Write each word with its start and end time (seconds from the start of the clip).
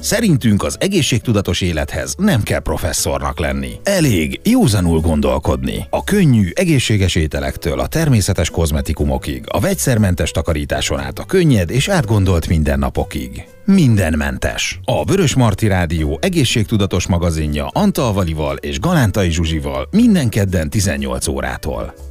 Szerintünk 0.00 0.62
az 0.62 0.76
egészségtudatos 0.80 1.60
élethez 1.60 2.14
nem 2.18 2.42
kell 2.42 2.58
professzornak 2.58 3.38
lenni. 3.38 3.70
Elég 3.82 4.40
józanul 4.44 5.00
gondolkodni. 5.00 5.86
A 5.90 6.04
könnyű, 6.04 6.48
egészséges 6.54 7.14
ételektől 7.14 7.80
a 7.80 7.86
természetes 7.86 8.50
kozmetikumokig, 8.50 9.44
a 9.46 9.60
vegyszermentes 9.60 10.30
takarításon 10.30 11.00
át 11.00 11.18
a 11.18 11.24
könnyed 11.24 11.70
és 11.70 11.88
átgondolt 11.88 12.48
mindennapokig. 12.48 13.44
Mindenmentes. 13.64 14.80
A 14.84 15.04
Vörös 15.04 15.34
Marti 15.34 15.66
Rádió 15.66 16.18
egészségtudatos 16.22 17.06
magazinja 17.06 17.66
Antal 17.66 18.24
és 18.60 18.80
Galántai 18.80 19.30
Zsuzsival 19.30 19.88
minden 19.90 20.28
kedden 20.28 20.70
18 20.70 21.26
órától. 21.26 22.09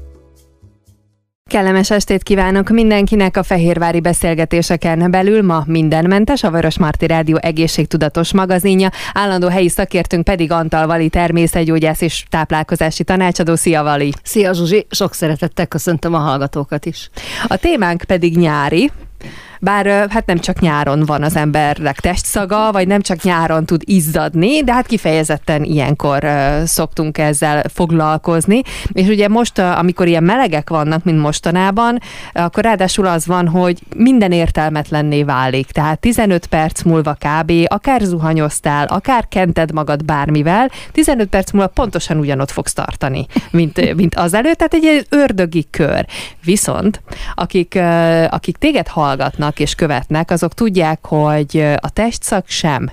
Kellemes 1.50 1.92
estét 1.92 2.24
kívánok 2.24 2.70
mindenkinek 2.70 3.38
a 3.38 3.44
Fehérvári 3.44 4.00
beszélgetéseken 4.00 5.12
belül. 5.12 5.42
Ma 5.42 5.64
mindenmentes, 5.68 6.44
a 6.44 6.52
Vörös 6.52 6.78
Marti 6.78 7.08
Rádió 7.08 7.38
egészségtudatos 7.42 8.34
magazinja. 8.34 8.90
Állandó 9.14 9.48
helyi 9.48 9.70
szakértünk 9.70 10.24
pedig 10.24 10.52
Antal 10.52 10.88
Vali 10.88 11.10
természetgyógyász 11.10 12.02
és 12.02 12.26
táplálkozási 12.30 13.04
tanácsadó. 13.04 13.56
Szia 13.56 13.84
Vali! 13.84 14.14
Szia 14.24 14.54
Zsuzsi! 14.54 14.86
Sok 14.90 15.14
szeretettel 15.14 15.68
köszöntöm 15.68 16.14
a 16.14 16.18
hallgatókat 16.18 16.86
is. 16.86 17.10
A 17.48 17.58
témánk 17.58 18.04
pedig 18.04 18.38
nyári, 18.38 18.92
bár 19.60 20.10
hát 20.10 20.26
nem 20.26 20.40
csak 20.40 20.60
nyáron 20.60 21.06
van 21.06 21.24
az 21.24 21.36
embernek 21.36 22.00
testszaga, 22.00 22.72
vagy 22.72 22.88
nem 22.88 23.02
csak 23.02 23.22
nyáron 23.22 23.66
tud 23.66 23.82
izzadni, 23.86 24.64
de 24.64 24.74
hát 24.74 24.86
kifejezetten 24.86 25.64
ilyenkor 25.64 26.28
szoktunk 26.66 27.18
ezzel 27.18 27.64
foglalkozni. 27.74 28.62
És 28.92 29.08
ugye 29.08 29.28
most, 29.28 29.60
amikor 29.60 30.08
ilyen 30.08 30.24
melegek 30.24 30.70
vannak, 30.70 31.04
mint 31.04 31.20
mostanában, 31.20 32.00
akkor 32.34 32.64
ráadásul 32.64 33.06
az 33.06 33.26
van, 33.26 33.48
hogy 33.48 33.80
minden 33.96 34.32
értelmetlenné 34.32 35.24
válik. 35.24 35.72
Tehát 35.72 36.00
15 36.00 36.46
perc 36.46 36.82
múlva 36.82 37.18
kb. 37.20 37.52
akár 37.68 38.02
zuhanyoztál, 38.02 38.86
akár 38.86 39.28
kented 39.28 39.74
magad 39.74 40.06
bármivel, 40.06 40.70
15 40.92 41.28
perc 41.28 41.52
múlva 41.52 41.68
pontosan 41.68 42.18
ugyanott 42.18 42.52
fogsz 42.52 42.74
tartani, 42.74 43.26
mint, 43.52 43.96
mint 43.96 44.16
azelőtt. 44.16 44.58
Tehát 44.58 44.74
egy 44.74 45.06
ördögi 45.10 45.68
kör. 45.72 46.06
Viszont 46.44 47.02
akik, 47.36 47.80
akik 48.30 48.58
téged 48.58 48.88
hallgatnak, 48.88 49.49
hallgatnak 49.50 49.60
és 49.60 49.76
követnek, 49.76 50.32
azok 50.32 50.54
tudják, 50.54 51.06
hogy 51.06 51.66
a 51.80 51.90
testszak 51.90 52.48
sem 52.48 52.92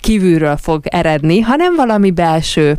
kívülről 0.00 0.56
fog 0.56 0.86
eredni, 0.86 1.40
hanem 1.40 1.74
valami 1.74 2.10
belső 2.10 2.78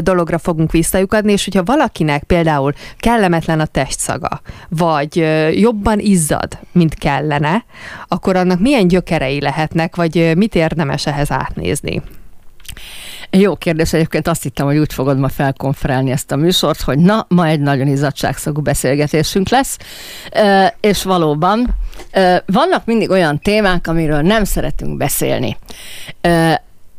dologra 0.00 0.38
fogunk 0.38 0.70
visszajukadni, 0.70 1.32
és 1.32 1.44
hogyha 1.44 1.62
valakinek 1.62 2.22
például 2.24 2.72
kellemetlen 2.98 3.60
a 3.60 3.66
testszaga, 3.66 4.40
vagy 4.68 5.16
jobban 5.54 5.98
izzad, 5.98 6.58
mint 6.72 6.94
kellene, 6.94 7.64
akkor 8.08 8.36
annak 8.36 8.60
milyen 8.60 8.88
gyökerei 8.88 9.40
lehetnek, 9.40 9.96
vagy 9.96 10.36
mit 10.36 10.54
érdemes 10.54 11.06
ehhez 11.06 11.30
átnézni? 11.30 12.02
Jó 13.30 13.56
kérdés, 13.56 13.92
egyébként 13.92 14.28
azt 14.28 14.42
hittem, 14.42 14.66
hogy 14.66 14.78
úgy 14.78 14.92
fogod 14.92 15.18
ma 15.18 15.28
felkonferálni 15.28 16.10
ezt 16.10 16.32
a 16.32 16.36
műsort, 16.36 16.80
hogy 16.80 16.98
na, 16.98 17.26
ma 17.28 17.46
egy 17.46 17.60
nagyon 17.60 17.86
izzadságszagú 17.86 18.60
beszélgetésünk 18.60 19.48
lesz, 19.48 19.78
és 20.80 21.02
valóban 21.02 21.74
vannak 22.46 22.84
mindig 22.84 23.10
olyan 23.10 23.38
témák, 23.38 23.86
amiről 23.86 24.20
nem 24.20 24.44
szeretünk 24.44 24.96
beszélni. 24.96 25.56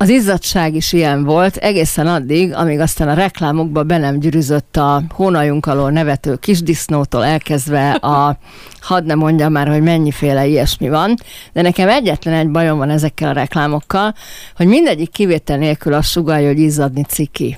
Az 0.03 0.09
izzadság 0.09 0.75
is 0.75 0.93
ilyen 0.93 1.23
volt, 1.23 1.55
egészen 1.55 2.07
addig, 2.07 2.53
amíg 2.53 2.79
aztán 2.79 3.07
a 3.07 3.13
reklámokba 3.13 3.83
be 3.83 3.97
nem 3.97 4.19
gyűrűzött 4.19 4.77
a 4.77 5.01
hónajunk 5.09 5.65
alól 5.65 5.91
nevető 5.91 6.35
kisdisznótól 6.35 7.25
elkezdve 7.25 7.91
a 7.91 8.37
hadd 8.81 9.05
ne 9.05 9.13
mondjam 9.13 9.51
már, 9.51 9.67
hogy 9.67 9.81
mennyiféle 9.81 10.45
ilyesmi 10.45 10.89
van, 10.89 11.15
de 11.53 11.61
nekem 11.61 11.89
egyetlen 11.89 12.33
egy 12.33 12.49
bajom 12.49 12.77
van 12.77 12.89
ezekkel 12.89 13.29
a 13.29 13.33
reklámokkal, 13.33 14.13
hogy 14.55 14.67
mindegyik 14.67 15.11
kivétel 15.11 15.57
nélkül 15.57 15.93
azt 15.93 16.09
sugalja, 16.09 16.47
hogy 16.47 16.59
izzadni 16.59 17.03
ciki. 17.03 17.57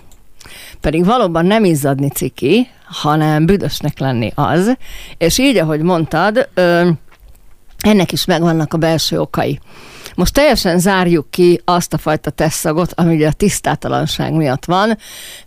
Pedig 0.81 1.05
valóban 1.05 1.45
nem 1.45 1.63
izzadni 1.63 2.09
ciki, 2.09 2.67
hanem 2.85 3.45
büdösnek 3.45 3.99
lenni 3.99 4.31
az, 4.35 4.77
és 5.17 5.37
így, 5.37 5.57
ahogy 5.57 5.81
mondtad, 5.81 6.49
ö, 6.53 6.89
ennek 7.85 8.11
is 8.11 8.25
megvannak 8.25 8.73
a 8.73 8.77
belső 8.77 9.19
okai. 9.19 9.59
Most 10.15 10.33
teljesen 10.33 10.79
zárjuk 10.79 11.31
ki 11.31 11.61
azt 11.65 11.93
a 11.93 11.97
fajta 11.97 12.29
tesszagot, 12.29 12.93
ami 12.95 13.15
ugye 13.15 13.27
a 13.27 13.31
tisztátalanság 13.31 14.33
miatt 14.33 14.65
van, 14.65 14.97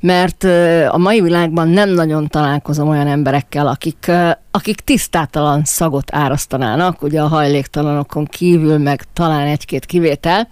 mert 0.00 0.44
a 0.88 0.98
mai 0.98 1.20
világban 1.20 1.68
nem 1.68 1.88
nagyon 1.88 2.28
találkozom 2.28 2.88
olyan 2.88 3.06
emberekkel, 3.06 3.66
akik, 3.66 4.10
akik 4.50 4.80
tisztátalan 4.80 5.64
szagot 5.64 6.14
árasztanának, 6.14 7.02
ugye 7.02 7.20
a 7.20 7.26
hajléktalanokon 7.26 8.24
kívül, 8.24 8.78
meg 8.78 9.04
talán 9.12 9.46
egy-két 9.46 9.86
kivétel, 9.86 10.48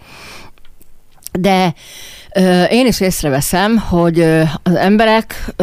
de 1.32 1.74
én 2.70 2.86
is 2.86 3.00
észreveszem, 3.00 3.78
hogy 3.78 4.20
az 4.62 4.74
emberek 4.74 5.54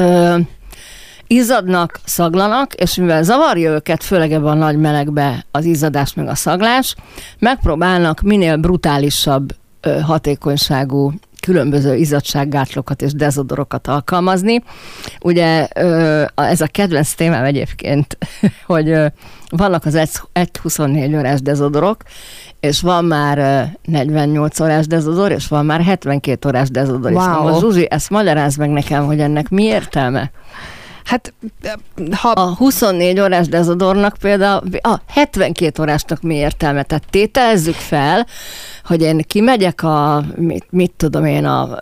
izzadnak, 1.34 2.00
szaglanak, 2.06 2.74
és 2.74 2.96
mivel 2.96 3.24
zavarja 3.24 3.72
őket, 3.72 4.04
főleg 4.04 4.32
ebben 4.32 4.52
a 4.52 4.54
nagy 4.54 4.78
melegbe 4.78 5.46
az 5.52 5.66
izzadás 5.66 6.14
meg 6.14 6.28
a 6.28 6.36
szaglás, 6.36 6.96
megpróbálnak 7.40 8.22
minél 8.22 8.58
brutálisabb 8.58 9.56
hatékonyságú 10.02 11.14
különböző 11.42 11.96
izzadsággátlókat 11.96 13.02
és 13.02 13.14
dezodorokat 13.14 13.88
alkalmazni. 13.88 14.64
Ugye 15.22 15.68
ez 16.36 16.62
a 16.62 16.68
kedvenc 16.68 17.14
témám 17.14 17.44
egyébként, 17.44 18.18
hogy 18.66 18.96
vannak 19.50 19.86
az 19.86 20.00
1-24 20.34 21.18
órás 21.18 21.42
dezodorok, 21.42 21.98
és 22.60 22.82
van 22.82 23.06
már 23.06 23.68
48 23.84 24.60
órás 24.60 24.88
dezodor, 24.88 25.32
és 25.32 25.48
van 25.48 25.66
már 25.66 25.82
72 25.82 26.48
órás 26.50 26.70
dezodor. 26.70 27.12
Wow. 27.12 27.22
És 27.22 27.28
most 27.42 27.60
Zsuzsi, 27.60 27.88
ezt 27.90 28.10
magyaráz 28.10 28.56
meg 28.56 28.70
nekem, 28.70 29.06
hogy 29.06 29.20
ennek 29.20 29.50
mi 29.50 29.64
értelme? 29.64 30.32
Hát, 31.04 31.34
ha... 32.12 32.30
A 32.30 32.56
24 32.56 33.20
órás 33.20 33.48
dezodornak 33.48 34.16
például, 34.20 34.62
a 34.82 35.00
72 35.08 35.82
órásnak 35.82 36.22
mi 36.22 36.36
értelme? 36.36 36.84
Tehát 36.84 37.04
tételezzük 37.10 37.76
fel, 37.76 38.28
hogy 38.84 39.02
én 39.02 39.22
kimegyek 39.28 39.84
a, 39.84 40.24
mit, 40.36 40.66
mit 40.70 40.92
tudom 40.98 41.26
én, 41.26 41.46
a 41.46 41.78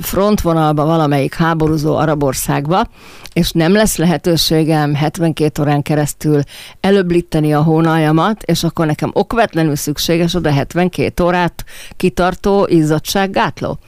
frontvonalba 0.00 0.84
valamelyik 0.84 1.34
háborúzó 1.34 1.96
arab 1.96 2.22
országba, 2.22 2.88
és 3.32 3.50
nem 3.50 3.72
lesz 3.72 3.96
lehetőségem 3.96 4.94
72 4.94 5.62
órán 5.62 5.82
keresztül 5.82 6.40
előblíteni 6.80 7.54
a 7.54 7.62
hónaljamat, 7.62 8.42
és 8.42 8.64
akkor 8.64 8.86
nekem 8.86 9.10
okvetlenül 9.12 9.76
szükséges 9.76 10.34
oda 10.34 10.50
72 10.50 11.24
órát 11.24 11.64
kitartó 11.96 12.66
izzadsággátló. 12.70 13.78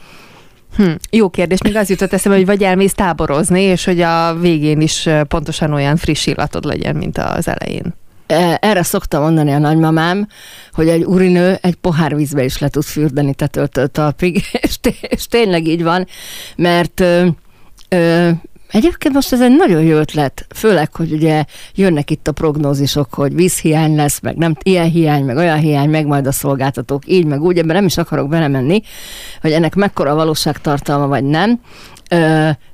Hm, 0.76 0.92
jó 1.10 1.28
kérdés, 1.28 1.62
még 1.62 1.76
az 1.76 1.90
jutott 1.90 2.12
eszembe, 2.12 2.38
hogy 2.38 2.46
vagy 2.46 2.62
elmész 2.62 2.94
táborozni, 2.94 3.60
és 3.60 3.84
hogy 3.84 4.00
a 4.00 4.34
végén 4.34 4.80
is 4.80 5.08
pontosan 5.28 5.72
olyan 5.72 5.96
friss 5.96 6.26
illatod 6.26 6.64
legyen, 6.64 6.96
mint 6.96 7.18
az 7.18 7.48
elején. 7.48 7.94
E, 8.26 8.58
erre 8.62 8.82
szoktam 8.82 9.22
mondani 9.22 9.52
a 9.52 9.58
nagymamám, 9.58 10.28
hogy 10.72 10.88
egy 10.88 11.04
urinő 11.04 11.58
egy 11.60 11.74
pohár 11.74 12.16
vízbe 12.16 12.44
is 12.44 12.58
le 12.58 12.68
tud 12.68 12.84
fürdeni 12.84 13.34
tetőtől 13.34 13.88
talpig, 13.88 14.44
és, 14.60 14.80
té- 14.80 15.02
és 15.08 15.26
tényleg 15.26 15.66
így 15.66 15.82
van, 15.82 16.06
mert 16.56 17.00
ö, 17.00 17.26
ö, 17.88 18.30
Egyébként 18.70 19.14
most 19.14 19.32
ez 19.32 19.40
egy 19.40 19.56
nagyon 19.56 19.82
jó 19.82 19.96
ötlet, 19.96 20.46
főleg, 20.54 20.94
hogy 20.94 21.12
ugye 21.12 21.44
jönnek 21.74 22.10
itt 22.10 22.28
a 22.28 22.32
prognózisok, 22.32 23.14
hogy 23.14 23.34
vízhiány 23.34 23.94
lesz, 23.94 24.20
meg 24.20 24.36
nem 24.36 24.54
ilyen 24.62 24.90
hiány, 24.90 25.24
meg 25.24 25.36
olyan 25.36 25.58
hiány, 25.58 25.90
meg 25.90 26.06
majd 26.06 26.26
a 26.26 26.32
szolgáltatók 26.32 27.02
így, 27.06 27.24
meg 27.24 27.42
úgy, 27.42 27.58
ebben 27.58 27.76
nem 27.76 27.84
is 27.84 27.96
akarok 27.96 28.28
belemenni, 28.28 28.82
hogy 29.40 29.52
ennek 29.52 29.74
mekkora 29.74 30.14
valóságtartalma, 30.14 31.06
vagy 31.06 31.24
nem, 31.24 31.60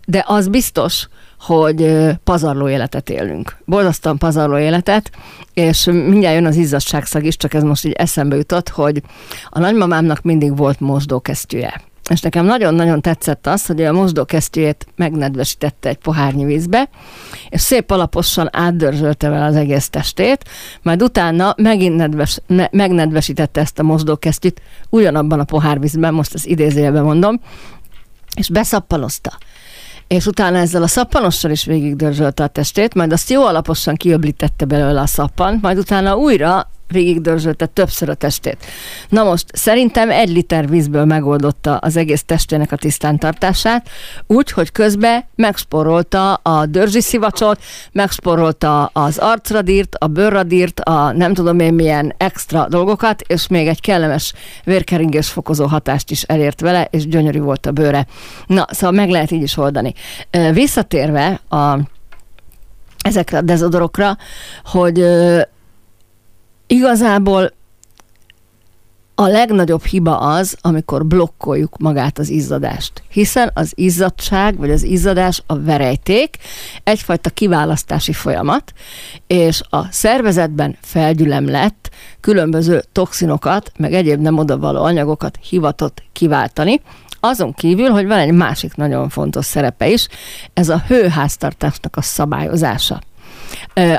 de 0.07 0.25
az 0.27 0.49
biztos, 0.49 1.09
hogy 1.41 1.97
pazarló 2.25 2.69
életet 2.69 3.11
élünk. 3.11 3.57
Borzasztóan 3.65 4.19
pazarló 4.19 4.59
életet, 4.59 5.11
és 5.53 5.85
mindjárt 5.85 6.35
jön 6.35 6.47
az 6.47 6.57
izzadságszag 6.57 7.25
is, 7.25 7.37
csak 7.37 7.55
ez 7.55 7.63
most 7.63 7.85
így 7.85 7.93
eszembe 7.93 8.37
jutott, 8.37 8.69
hogy 8.69 9.03
a 9.49 9.59
nagymamámnak 9.59 10.23
mindig 10.23 10.57
volt 10.57 10.81
mosdókesztyűje 10.81 11.81
és 12.11 12.21
nekem 12.21 12.45
nagyon-nagyon 12.45 13.01
tetszett 13.01 13.47
az, 13.47 13.67
hogy 13.67 13.83
a 13.83 13.93
mosdókesztyűjét 13.93 14.87
megnedvesítette 14.97 15.89
egy 15.89 15.97
pohárnyi 15.97 16.45
vízbe, 16.45 16.89
és 17.49 17.61
szép 17.61 17.91
alaposan 17.91 18.49
átdörzsölte 18.53 19.29
vele 19.29 19.45
az 19.45 19.57
egész 19.57 19.89
testét, 19.89 20.45
majd 20.83 21.03
utána 21.03 21.55
megint 21.57 21.97
nedves, 21.97 22.39
ne, 22.47 22.67
megnedvesítette 22.71 23.61
ezt 23.61 23.79
a 23.79 23.83
mosdókesztyűt 23.83 24.63
ugyanabban 24.91 25.41
a 25.41 25.45
pohárvízben, 25.45 26.15
most 26.15 26.35
ezt 26.35 26.47
idézőjelben 26.47 27.05
mondom, 27.05 27.41
és 28.37 28.49
beszappanozta 28.49 29.39
és 30.07 30.27
utána 30.27 30.59
ezzel 30.59 30.83
a 30.83 30.87
szappanossal 30.87 31.51
is 31.51 31.65
végig 31.65 31.97
dörzsölte 31.97 32.43
a 32.43 32.47
testét, 32.47 32.95
majd 32.95 33.13
azt 33.13 33.31
jó 33.31 33.47
alaposan 33.47 33.95
kiöblítette 33.95 34.65
belőle 34.65 35.01
a 35.01 35.07
szappan, 35.07 35.59
majd 35.63 35.79
utána 35.79 36.17
újra 36.17 36.71
végig 36.89 37.21
dörzsölte 37.21 37.67
többször 37.67 38.09
a 38.09 38.15
testét. 38.15 38.67
Na 39.09 39.25
most 39.25 39.47
szerintem 39.53 40.11
egy 40.11 40.29
liter 40.29 40.69
vízből 40.69 41.05
megoldotta 41.05 41.77
az 41.77 41.97
egész 41.97 42.23
testének 42.23 42.73
a 42.73 42.77
tisztántartását, 42.77 43.89
úgy, 44.27 44.51
hogy 44.51 44.73
közben 44.73 45.25
megsporolta 45.35 46.35
a 46.35 46.67
dörzsi 46.67 47.01
szivacsot, 47.01 47.63
megsporolta 47.93 48.85
az 48.85 49.19
arcradírt, 49.19 49.95
a 49.99 50.07
bőrradírt, 50.07 50.81
a 50.81 51.13
nem 51.13 51.35
tudom 51.35 51.59
én 51.59 51.75
milyen 51.75 52.15
extra 52.17 52.69
dolgokat, 52.69 53.23
és 53.27 53.47
még 53.49 53.67
egy 53.67 53.81
kellemes 53.81 54.33
vérkeringés 54.65 55.29
fokozó 55.29 55.67
hatást 55.67 56.11
is 56.11 56.23
elért 56.23 56.61
vele, 56.61 56.89
és 56.91 57.07
gyönyörű 57.07 57.41
volt 57.41 57.67
a 57.67 57.73
bőre. 57.73 58.07
Na, 58.47 58.67
szóval 58.71 58.97
meg 58.97 59.11
lehet 59.11 59.31
így 59.31 59.43
is 59.43 59.57
oldani. 59.57 59.95
Visszatérve 60.53 61.41
a 61.49 61.79
ezekre 63.05 63.39
a 63.39 63.41
dezodorokra, 63.41 64.17
hogy 64.65 65.07
Igazából 66.67 67.53
a 69.15 69.27
legnagyobb 69.27 69.85
hiba 69.85 70.19
az, 70.19 70.57
amikor 70.61 71.07
blokkoljuk 71.07 71.79
magát 71.79 72.19
az 72.19 72.29
izzadást. 72.29 73.03
Hiszen 73.09 73.51
az 73.55 73.73
izzadság, 73.75 74.57
vagy 74.59 74.71
az 74.71 74.83
izzadás 74.83 75.43
a 75.47 75.59
verejték, 75.59 76.37
egyfajta 76.85 77.31
kiválasztási 77.31 78.13
folyamat, 78.13 78.73
és 79.27 79.63
a 79.71 79.93
szervezetben 79.93 80.77
felgyülemlett 80.81 81.91
különböző 82.21 82.83
toxinokat, 82.93 83.73
meg 83.77 83.93
egyéb 83.95 84.21
nem 84.21 84.39
odavaló 84.39 84.83
anyagokat 84.83 85.39
hivatott 85.49 86.03
kiváltani, 86.13 86.81
azon 87.21 87.53
kívül, 87.53 87.91
hogy 87.91 88.07
van 88.07 88.19
egy 88.19 88.33
másik 88.33 88.75
nagyon 88.75 89.09
fontos 89.09 89.45
szerepe 89.45 89.89
is, 89.89 90.09
ez 90.55 90.69
a 90.69 90.83
hőháztartásnak 90.87 91.97
a 91.97 92.03
szabályozása. 92.03 93.01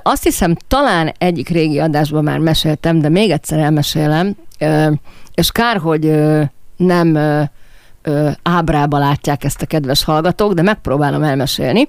Azt 0.02 0.24
hiszem, 0.24 0.56
talán 0.68 1.14
egyik 1.18 1.50
régi 1.50 1.80
adásban 1.80 2.24
már 2.24 2.40
meséltem, 2.40 3.00
de 3.00 3.10
még 3.10 3.32
egyszer 3.32 3.60
elmesélem, 3.60 4.36
és 5.34 5.52
kár, 5.52 5.78
hogy 5.78 6.12
nem 6.76 7.18
ábrába 8.44 8.98
látják 8.98 9.44
ezt 9.44 9.62
a 9.62 9.66
kedves 9.66 10.04
hallgatók, 10.04 10.54
de 10.54 10.62
megpróbálom 10.62 11.24
elmesélni, 11.24 11.88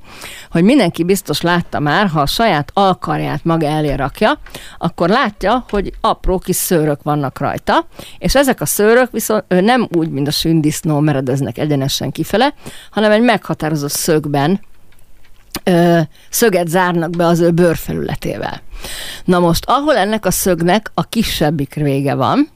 hogy 0.50 0.62
mindenki 0.62 1.04
biztos 1.04 1.40
látta 1.40 1.80
már, 1.80 2.06
ha 2.06 2.20
a 2.20 2.26
saját 2.26 2.70
alkarját 2.74 3.44
maga 3.44 3.66
elé 3.66 3.92
rakja, 3.92 4.38
akkor 4.78 5.08
látja, 5.08 5.64
hogy 5.70 5.92
apró 6.00 6.38
kis 6.38 6.56
szőrök 6.56 7.02
vannak 7.02 7.38
rajta, 7.38 7.86
és 8.18 8.34
ezek 8.34 8.60
a 8.60 8.66
szőrök 8.66 9.10
viszont 9.10 9.44
nem 9.48 9.88
úgy, 9.96 10.10
mint 10.10 10.28
a 10.28 10.30
sündisznó 10.30 11.00
meredeznek 11.00 11.58
egyenesen 11.58 12.10
kifele, 12.10 12.54
hanem 12.90 13.10
egy 13.10 13.22
meghatározott 13.22 13.90
szögben 13.90 14.60
szöget 16.30 16.68
zárnak 16.68 17.10
be 17.10 17.26
az 17.26 17.40
ő 17.40 17.50
bőrfelületével. 17.50 18.62
Na 19.24 19.38
most, 19.38 19.64
ahol 19.64 19.96
ennek 19.96 20.26
a 20.26 20.30
szögnek 20.30 20.90
a 20.94 21.02
kisebbik 21.02 21.74
vége 21.74 22.14
van, 22.14 22.48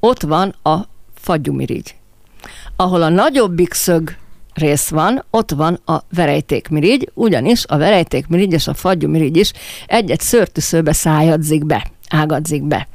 ott 0.00 0.22
van 0.22 0.54
a 0.62 0.76
fagyumirigy. 1.14 1.94
Ahol 2.76 3.02
a 3.02 3.08
nagyobbik 3.08 3.72
szög 3.72 4.16
rész 4.54 4.88
van, 4.88 5.24
ott 5.30 5.50
van 5.50 5.80
a 5.84 5.98
verejtékmirigy, 6.14 7.10
ugyanis 7.14 7.64
a 7.66 7.76
verejtékmirigy 7.76 8.52
és 8.52 8.66
a 8.66 8.74
fagyumirigy 8.74 9.36
is 9.36 9.52
egy-egy 9.86 10.20
szőrtűszőbe 10.20 10.92
szájadzik 10.92 11.66
be, 11.66 11.86
ágadzik 12.08 12.62
be. 12.62 12.88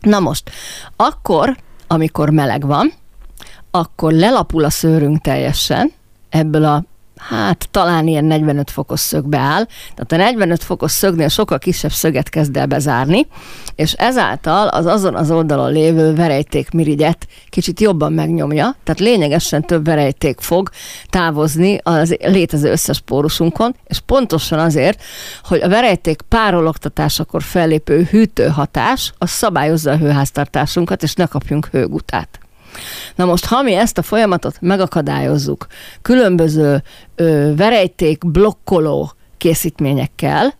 Na 0.00 0.20
most, 0.20 0.50
akkor, 0.96 1.56
amikor 1.86 2.30
meleg 2.30 2.66
van, 2.66 2.92
akkor 3.70 4.12
lelapul 4.12 4.64
a 4.64 4.70
szőrünk 4.70 5.20
teljesen 5.20 5.92
ebből 6.28 6.64
a 6.64 6.84
hát 7.18 7.68
talán 7.70 8.06
ilyen 8.06 8.24
45 8.24 8.70
fokos 8.70 9.00
szögbe 9.00 9.38
áll, 9.38 9.66
tehát 9.94 10.12
a 10.12 10.16
45 10.16 10.62
fokos 10.62 10.90
szögnél 10.90 11.28
sokkal 11.28 11.58
kisebb 11.58 11.90
szöget 11.90 12.28
kezd 12.28 12.56
el 12.56 12.66
bezárni, 12.66 13.26
és 13.74 13.92
ezáltal 13.92 14.68
az 14.68 14.86
azon 14.86 15.14
az 15.14 15.30
oldalon 15.30 15.72
lévő 15.72 16.14
verejték 16.14 16.70
mirigyet 16.70 17.26
kicsit 17.48 17.80
jobban 17.80 18.12
megnyomja, 18.12 18.76
tehát 18.84 19.00
lényegesen 19.00 19.62
több 19.62 19.84
verejték 19.84 20.40
fog 20.40 20.70
távozni 21.10 21.78
az 21.82 22.16
létező 22.20 22.70
összes 22.70 23.00
pórusunkon, 23.00 23.74
és 23.84 24.00
pontosan 24.00 24.58
azért, 24.58 25.02
hogy 25.44 25.62
a 25.62 25.68
verejték 25.68 26.22
párologtatásakor 26.28 27.42
fellépő 27.42 28.08
hűtőhatás, 28.10 29.12
az 29.18 29.30
szabályozza 29.30 29.90
a 29.90 29.96
hőháztartásunkat, 29.96 31.02
és 31.02 31.14
ne 31.14 31.26
kapjunk 31.26 31.68
hőgutát. 31.72 32.45
Na 33.14 33.24
most, 33.24 33.44
ha 33.44 33.62
mi 33.62 33.74
ezt 33.74 33.98
a 33.98 34.02
folyamatot 34.02 34.56
megakadályozzuk 34.60 35.66
különböző 36.02 36.82
ö, 37.14 37.52
verejték 37.56 38.26
blokkoló 38.26 39.12
készítményekkel, 39.36 40.54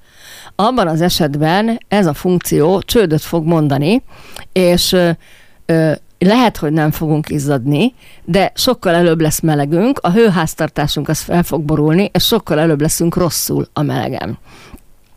abban 0.54 0.88
az 0.88 1.00
esetben 1.00 1.78
ez 1.88 2.06
a 2.06 2.14
funkció 2.14 2.80
csődöt 2.80 3.22
fog 3.22 3.46
mondani, 3.46 4.02
és 4.52 4.92
ö, 4.92 5.10
ö, 5.66 5.92
lehet, 6.18 6.56
hogy 6.56 6.72
nem 6.72 6.90
fogunk 6.90 7.28
izzadni, 7.28 7.94
de 8.24 8.52
sokkal 8.54 8.94
előbb 8.94 9.20
lesz 9.20 9.40
melegünk, 9.40 9.98
a 10.02 10.10
hőháztartásunk 10.10 11.08
az 11.08 11.20
fel 11.20 11.42
fog 11.42 11.62
borulni, 11.62 12.10
és 12.12 12.24
sokkal 12.24 12.58
előbb 12.58 12.80
leszünk 12.80 13.16
rosszul 13.16 13.68
a 13.72 13.82
melegen. 13.82 14.38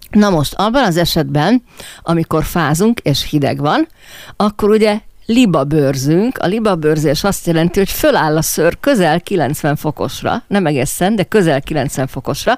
Na 0.10 0.30
most, 0.30 0.54
abban 0.54 0.84
az 0.84 0.98
esetben, 0.98 1.64
amikor 2.02 2.44
fázunk 2.44 3.00
és 3.00 3.30
hideg 3.30 3.60
van, 3.60 3.88
akkor 4.36 4.70
ugye 4.70 5.00
libabőrzünk. 5.30 6.38
A 6.38 6.48
libabőrzés 6.48 7.24
azt 7.24 7.48
jelenti, 7.48 7.80
hogy 7.80 7.90
föláll 7.90 8.38
a 8.38 8.42
szőr 8.42 8.80
közel 8.80 9.22
90 9.22 9.76
fokosra, 9.76 10.44
nem 10.48 10.66
egészen, 10.66 11.16
de 11.16 11.24
közel 11.24 11.62
90 11.62 12.08
fokosra, 12.08 12.58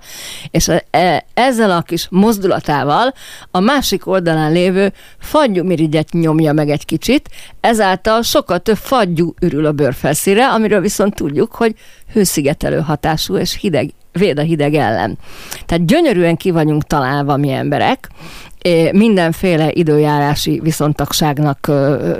és 0.51 0.71
e, 0.89 1.25
ezzel 1.33 1.71
a 1.71 1.81
kis 1.81 2.07
mozdulatával 2.09 3.13
a 3.51 3.59
másik 3.59 4.07
oldalán 4.07 4.51
lévő 4.51 4.93
fagyumirigyet 5.19 6.11
nyomja 6.11 6.53
meg 6.53 6.69
egy 6.69 6.85
kicsit, 6.85 7.29
ezáltal 7.59 8.21
sokkal 8.21 8.59
több 8.59 8.77
fagyú 8.77 9.33
ürül 9.41 9.65
a 9.65 9.71
bőrfelszíre, 9.71 10.47
amiről 10.47 10.81
viszont 10.81 11.15
tudjuk, 11.15 11.51
hogy 11.51 11.75
hőszigetelő 12.13 12.79
hatású 12.79 13.37
és 13.37 13.57
hideg 13.59 13.89
véd 14.11 14.39
a 14.39 14.41
hideg 14.41 14.73
ellen. 14.73 15.17
Tehát 15.65 15.85
gyönyörűen 15.85 16.37
ki 16.37 16.51
vagyunk 16.51 16.83
találva 16.83 17.37
mi 17.37 17.51
emberek, 17.51 18.09
mindenféle 18.91 19.71
időjárási 19.71 20.59
viszontagságnak 20.63 21.71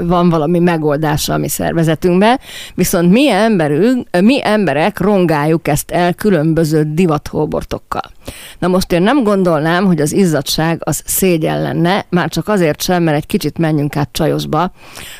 van 0.01 0.29
valami 0.29 0.59
megoldása 0.59 1.33
a 1.33 1.37
mi 1.37 1.47
szervezetünkben, 1.47 2.39
viszont 2.75 3.11
mi, 3.11 3.29
emberünk, 3.29 4.07
mi 4.21 4.39
emberek 4.43 4.99
rongáljuk 4.99 5.67
ezt 5.67 5.91
el 5.91 6.13
különböző 6.13 6.83
divathóbortokkal. 6.93 8.11
Na 8.59 8.67
most 8.67 8.91
én 8.91 9.01
nem 9.01 9.23
gondolnám, 9.23 9.85
hogy 9.85 10.01
az 10.01 10.11
izzadság 10.11 10.81
az 10.83 11.01
szégyen 11.05 11.61
lenne, 11.61 12.05
már 12.09 12.29
csak 12.29 12.47
azért 12.47 12.81
sem, 12.81 13.03
mert 13.03 13.17
egy 13.17 13.25
kicsit 13.25 13.57
menjünk 13.57 13.95
át 13.95 14.09
csajosba, 14.11 14.71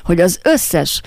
hogy 0.03 0.21
az 0.21 0.39
összes 0.43 1.01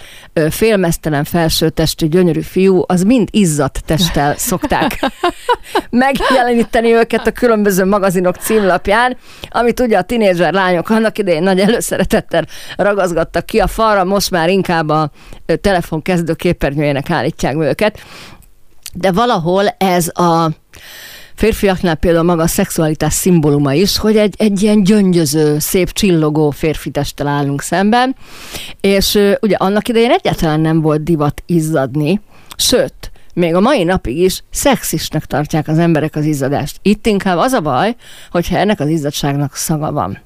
félmeztelen 0.50 1.24
felsőtestű 1.24 2.06
gyönyörű 2.06 2.40
fiú, 2.40 2.82
az 2.86 3.02
mind 3.02 3.28
izzadt 3.30 3.82
testtel 3.86 4.34
szokták 4.36 4.98
megjeleníteni 5.90 6.92
őket 6.92 7.26
a 7.26 7.32
különböző 7.32 7.84
magazinok 7.84 8.36
címlapján, 8.36 9.16
amit 9.50 9.80
ugye 9.80 9.98
a 9.98 10.03
tinédzser 10.06 10.52
lányok 10.52 10.90
annak 10.90 11.18
idején 11.18 11.42
nagy 11.42 11.60
előszeretettel 11.60 12.46
ragazgattak 12.76 13.46
ki 13.46 13.58
a 13.58 13.66
falra, 13.66 14.04
most 14.04 14.30
már 14.30 14.48
inkább 14.48 14.88
a 14.88 15.10
telefon 15.60 16.02
kezdő 16.02 16.34
képernyőjének 16.34 17.10
állítják 17.10 17.56
őket. 17.56 17.98
De 18.94 19.12
valahol 19.12 19.68
ez 19.68 20.08
a 20.08 20.50
férfiaknál 21.34 21.94
például 21.94 22.24
maga 22.24 22.42
a 22.42 22.46
szexualitás 22.46 23.12
szimbóluma 23.12 23.72
is, 23.72 23.98
hogy 23.98 24.16
egy, 24.16 24.34
egy 24.38 24.62
ilyen 24.62 24.82
gyöngyöző, 24.82 25.58
szép 25.58 25.92
csillogó 25.92 26.50
férfi 26.50 26.90
testtel 26.90 27.26
állunk 27.26 27.62
szemben, 27.62 28.16
és 28.80 29.18
ugye 29.40 29.56
annak 29.56 29.88
idején 29.88 30.10
egyáltalán 30.10 30.60
nem 30.60 30.80
volt 30.80 31.02
divat 31.02 31.42
izzadni, 31.46 32.20
sőt, 32.56 33.12
még 33.34 33.54
a 33.54 33.60
mai 33.60 33.84
napig 33.84 34.18
is 34.18 34.42
szexisnek 34.50 35.24
tartják 35.24 35.68
az 35.68 35.78
emberek 35.78 36.16
az 36.16 36.24
izzadást. 36.24 36.78
Itt 36.82 37.06
inkább 37.06 37.38
az 37.38 37.52
a 37.52 37.60
baj, 37.60 37.96
hogyha 38.30 38.56
ennek 38.56 38.80
az 38.80 38.88
izzadságnak 38.88 39.54
szaga 39.54 39.92
van. 39.92 40.18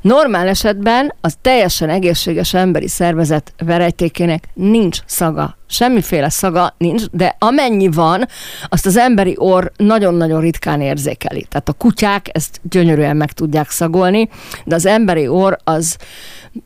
Normál 0.00 0.48
esetben 0.48 1.14
az 1.20 1.36
teljesen 1.40 1.88
egészséges 1.88 2.54
emberi 2.54 2.88
szervezet 2.88 3.52
verejtékének 3.58 4.48
nincs 4.54 4.98
szaga. 5.06 5.56
Semmiféle 5.68 6.28
szaga 6.28 6.74
nincs, 6.78 7.02
de 7.10 7.36
amennyi 7.38 7.88
van, 7.88 8.28
azt 8.68 8.86
az 8.86 8.96
emberi 8.96 9.34
orr 9.38 9.66
nagyon-nagyon 9.76 10.40
ritkán 10.40 10.80
érzékeli. 10.80 11.46
Tehát 11.48 11.68
a 11.68 11.72
kutyák 11.72 12.28
ezt 12.32 12.60
gyönyörűen 12.62 13.16
meg 13.16 13.32
tudják 13.32 13.70
szagolni, 13.70 14.28
de 14.64 14.74
az 14.74 14.86
emberi 14.86 15.28
orr 15.28 15.52
az 15.64 15.96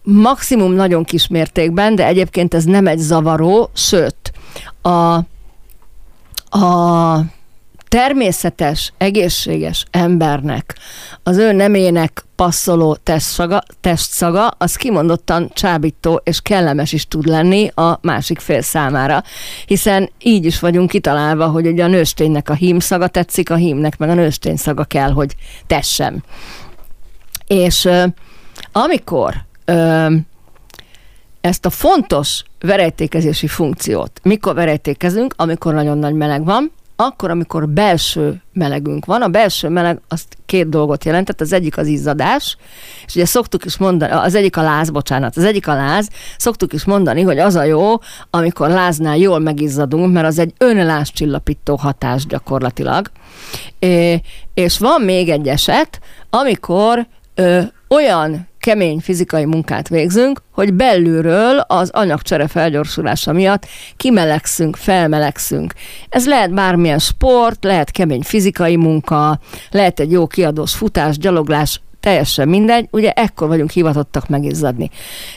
maximum 0.03 0.73
nagyon 0.73 1.05
kis 1.05 1.27
mértékben, 1.27 1.95
de 1.95 2.07
egyébként 2.07 2.55
ez 2.55 2.65
nem 2.65 2.87
egy 2.87 2.99
zavaró, 2.99 3.71
sőt, 3.75 4.33
a 4.83 5.21
a 6.63 7.25
természetes, 7.89 8.93
egészséges 8.99 9.85
embernek 9.91 10.77
az 11.23 11.37
ő 11.37 11.53
nemének 11.53 12.25
passzoló 12.37 12.95
testszaga, 12.95 13.63
testszaga, 13.81 14.47
az 14.47 14.77
kimondottan 14.77 15.51
csábító 15.55 16.21
és 16.25 16.41
kellemes 16.41 16.93
is 16.93 17.09
tud 17.09 17.27
lenni 17.27 17.71
a 17.75 17.99
másik 18.03 18.39
fél 18.39 18.61
számára. 18.61 19.23
Hiszen 19.67 20.11
így 20.23 20.45
is 20.45 20.61
vagyunk 20.61 20.91
kitalálva, 20.91 21.47
hogy 21.47 21.67
ugye 21.67 21.85
a 21.85 21.89
nősténynek 21.89 22.49
a 22.49 22.55
hím 22.55 22.79
szaga 22.79 23.07
tetszik, 23.07 23.51
a 23.51 23.55
hímnek 23.55 23.99
meg 23.99 24.09
a 24.09 24.15
nőstény 24.15 24.57
szaga 24.57 24.85
kell, 24.85 25.11
hogy 25.11 25.35
tessem. 25.67 26.23
És 27.47 27.89
amikor 28.73 29.35
ö, 29.65 30.07
ezt 31.47 31.67
a 31.67 31.71
fontos 31.71 32.43
verejtékezési 32.61 33.47
funkciót, 33.47 34.21
mikor 34.23 34.55
verejtékezünk, 34.55 35.35
amikor 35.37 35.75
nagyon 35.75 35.99
nagy 35.99 36.15
meleg 36.15 36.45
van, 36.45 36.73
akkor, 36.97 37.31
amikor 37.31 37.69
belső 37.69 38.43
melegünk 38.53 39.05
van, 39.05 39.23
a 39.23 39.29
belső 39.29 39.69
meleg 39.69 40.01
az 40.09 40.25
két 40.47 40.69
dolgot 40.69 41.05
jelentett, 41.05 41.41
az 41.41 41.53
egyik 41.53 41.79
az 41.79 41.87
izzadás, 41.87 42.57
és 43.07 43.15
ugye 43.15 43.25
szoktuk 43.25 43.65
is 43.65 43.77
mondani, 43.77 44.13
az 44.13 44.35
egyik 44.35 44.57
a 44.57 44.63
láz, 44.63 44.91
bocsánat, 44.91 45.37
az 45.37 45.45
egyik 45.45 45.69
a 45.69 45.75
láz, 45.75 46.09
szoktuk 46.39 46.73
is 46.73 46.85
mondani, 46.85 47.23
hogy 47.23 47.39
az 47.39 47.55
a 47.55 47.63
jó, 47.63 47.95
amikor 48.31 48.69
láznál 48.69 49.17
jól 49.17 49.39
megizzadunk, 49.39 50.13
mert 50.13 50.27
az 50.27 50.39
egy 50.39 50.53
önláscsillapító 50.59 51.77
hatás 51.77 52.27
gyakorlatilag. 52.27 53.11
É, 53.79 54.21
és 54.55 54.79
van 54.79 55.01
még 55.01 55.29
egy 55.29 55.49
eset, 55.49 56.01
amikor 56.31 57.07
ö, 57.35 57.61
olyan 57.89 58.49
kemény 58.67 59.01
fizikai 59.01 59.45
munkát 59.45 59.89
végzünk, 59.89 60.43
hogy 60.53 60.75
belülről 60.75 61.59
az 61.59 61.91
anyagcsere 61.91 62.49
felgyorsulása 62.49 63.33
miatt 63.33 63.67
kimelegszünk, 63.97 64.77
felmelegszünk. 64.77 65.73
Ez 66.09 66.27
lehet 66.27 66.55
bármilyen 66.55 66.99
sport, 66.99 67.65
lehet 67.65 67.91
kemény 67.91 68.23
fizikai 68.23 68.77
munka, 68.77 69.39
lehet 69.71 70.01
egy 70.01 70.11
jó 70.11 70.27
kiadós 70.27 70.75
futás, 70.75 71.19
gyaloglás, 71.19 71.81
teljesen 72.01 72.49
mindegy, 72.49 72.89
ugye 72.91 73.11
ekkor 73.11 73.49
vagyunk 73.49 73.71
hivatottak 73.71 74.29
megizzadni. 74.29 74.91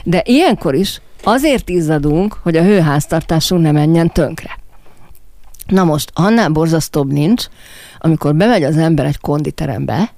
De 0.04 0.22
ilyenkor 0.26 0.76
is 0.76 1.02
azért 1.24 1.70
izzadunk, 1.70 2.38
hogy 2.44 2.56
a 2.56 2.64
hőháztartásunk 2.64 3.62
ne 3.62 3.72
menjen 3.72 4.12
tönkre. 4.12 4.58
Na 5.68 5.84
most, 5.84 6.12
annál 6.14 6.50
borzasztóbb 6.50 7.12
nincs, 7.12 7.46
amikor 8.00 8.36
bemegy 8.36 8.64
az 8.64 8.78
ember 8.78 9.06
egy 9.06 9.20
konditerembe, 9.20 10.10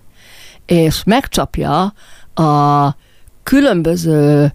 és 0.65 1.03
megcsapja 1.06 1.94
a 2.34 2.96
különböző 3.43 4.51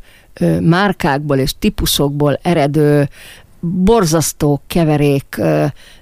márkákból 0.60 1.36
és 1.36 1.54
típusokból 1.58 2.38
eredő 2.42 3.08
borzasztó 3.60 4.62
keverék, 4.66 5.40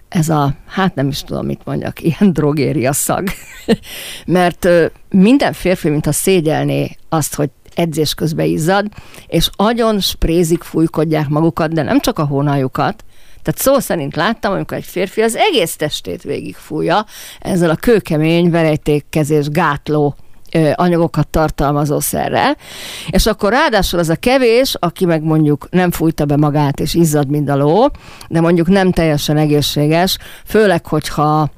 ez 0.09 0.29
a, 0.29 0.55
hát 0.67 0.95
nem 0.95 1.09
is 1.09 1.23
tudom, 1.23 1.47
mit 1.47 1.61
mondjak, 1.65 2.03
ilyen 2.05 2.33
drogéria 2.33 2.93
szag. 2.93 3.29
Mert 4.27 4.69
minden 5.09 5.53
férfi, 5.53 5.89
mintha 5.89 6.13
szégyelné 6.13 6.97
azt, 7.09 7.35
hogy 7.35 7.51
edzés 7.75 8.15
közben 8.15 8.47
izzad, 8.47 8.87
és 9.27 9.51
agyon 9.57 10.01
sprézik, 10.01 10.63
fújkodják 10.63 11.29
magukat, 11.29 11.73
de 11.73 11.83
nem 11.83 12.01
csak 12.01 12.19
a 12.19 12.25
hónajukat, 12.25 13.05
tehát 13.43 13.61
szó 13.61 13.79
szerint 13.79 14.17
láttam, 14.17 14.53
amikor 14.53 14.77
egy 14.77 14.85
férfi 14.85 15.23
az 15.23 15.37
egész 15.37 15.77
testét 15.77 16.23
végigfújja 16.23 17.05
ezzel 17.41 17.71
a 17.71 17.75
kőkemény 17.75 18.51
verejtékkezés 18.51 19.49
gátló 19.49 20.17
anyagokat 20.75 21.29
tartalmazó 21.29 22.01
szerrel, 22.01 22.57
és 23.11 23.27
akkor 23.27 23.53
ráadásul 23.53 23.99
az 23.99 24.09
a 24.09 24.17
kevés, 24.17 24.77
aki 24.79 25.05
meg 25.05 25.23
mondjuk 25.23 25.69
nem 25.71 25.91
fújta 25.91 26.25
be 26.25 26.37
magát 26.37 26.81
és 26.81 26.95
izzad, 26.95 27.29
mint 27.29 27.49
a 27.49 27.57
ló, 27.57 27.87
de 28.29 28.41
mondjuk 28.41 28.69
nem 28.69 28.91
teljesen 28.91 29.37
egészséges, 29.37 30.19
főleg, 30.45 30.87
hogyha 30.87 31.51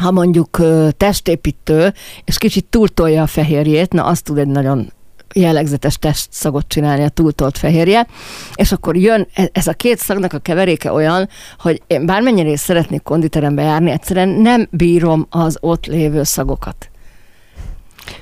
ha 0.00 0.10
mondjuk 0.10 0.62
testépítő, 0.96 1.92
és 2.24 2.38
kicsit 2.38 2.64
túltolja 2.64 3.22
a 3.22 3.26
fehérjét, 3.26 3.92
na 3.92 4.04
azt 4.04 4.24
tud 4.24 4.38
egy 4.38 4.46
nagyon 4.46 4.92
jellegzetes 5.34 5.98
testszagot 5.98 6.68
csinálni 6.68 7.04
a 7.04 7.08
túltolt 7.08 7.58
fehérje, 7.58 8.06
és 8.54 8.72
akkor 8.72 8.96
jön 8.96 9.26
e, 9.34 9.48
ez 9.52 9.66
a 9.66 9.72
két 9.72 9.98
szagnak 9.98 10.32
a 10.32 10.38
keveréke 10.38 10.92
olyan, 10.92 11.28
hogy 11.58 11.82
én 11.86 12.06
bármennyire 12.06 12.48
is 12.48 12.60
szeretnék 12.60 13.02
konditerembe 13.02 13.62
járni, 13.62 13.90
egyszerűen 13.90 14.28
nem 14.28 14.68
bírom 14.70 15.26
az 15.30 15.56
ott 15.60 15.86
lévő 15.86 16.22
szagokat. 16.22 16.87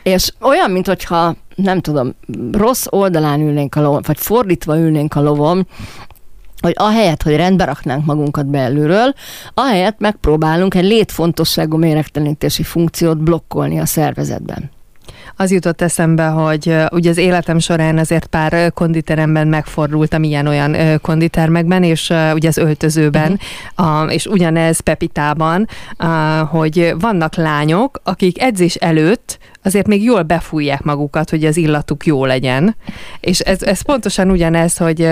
És 0.03 0.33
olyan, 0.41 0.71
mint 0.71 0.87
hogyha, 0.87 1.35
nem 1.55 1.81
tudom, 1.81 2.15
rossz 2.53 2.87
oldalán 2.89 3.41
ülnénk 3.41 3.75
a 3.75 3.81
lovon, 3.81 4.03
vagy 4.07 4.19
fordítva 4.19 4.79
ülnénk 4.79 5.15
a 5.15 5.23
lovon, 5.23 5.67
hogy 6.61 6.75
ahelyett, 6.77 7.23
hogy 7.23 7.37
rendbe 7.37 7.65
raknánk 7.65 8.05
magunkat 8.05 8.47
belülről, 8.47 9.15
ahelyett 9.55 9.99
megpróbálunk 9.99 10.75
egy 10.75 10.85
létfontosságú 10.85 11.77
méregtelenítési 11.77 12.63
funkciót 12.63 13.19
blokkolni 13.19 13.79
a 13.79 13.87
szervezetben. 13.87 14.71
Az 15.37 15.51
jutott 15.53 15.83
eszembe, 15.83 16.27
hogy 16.27 16.77
ugye 16.91 17.11
az 17.11 17.17
életem 17.17 17.59
során 17.59 17.99
azért 17.99 18.27
pár 18.27 18.73
konditeremben 18.73 19.49
megfordultam 19.49 20.23
ilyen-olyan 20.23 21.01
konditermekben, 21.01 21.83
és 21.83 22.13
ugye 22.35 22.49
az 22.49 22.57
öltözőben, 22.57 23.41
uh-huh. 23.77 24.05
uh, 24.05 24.13
és 24.15 24.27
ugyanez 24.27 24.81
Pepitában, 24.81 25.69
uh, 25.99 26.09
hogy 26.49 26.95
vannak 26.99 27.35
lányok, 27.35 28.01
akik 28.05 28.41
edzés 28.43 28.75
előtt 28.75 29.39
azért 29.63 29.87
még 29.87 30.03
jól 30.03 30.23
befújják 30.23 30.83
magukat, 30.83 31.31
hogy 31.31 31.45
az 31.45 31.57
illatuk 31.57 32.07
jó 32.07 32.25
legyen. 32.25 32.77
És 33.21 33.41
ez, 33.41 33.63
ez 33.63 33.81
pontosan 33.81 34.31
ugyanez, 34.31 34.77
hogy 34.77 35.09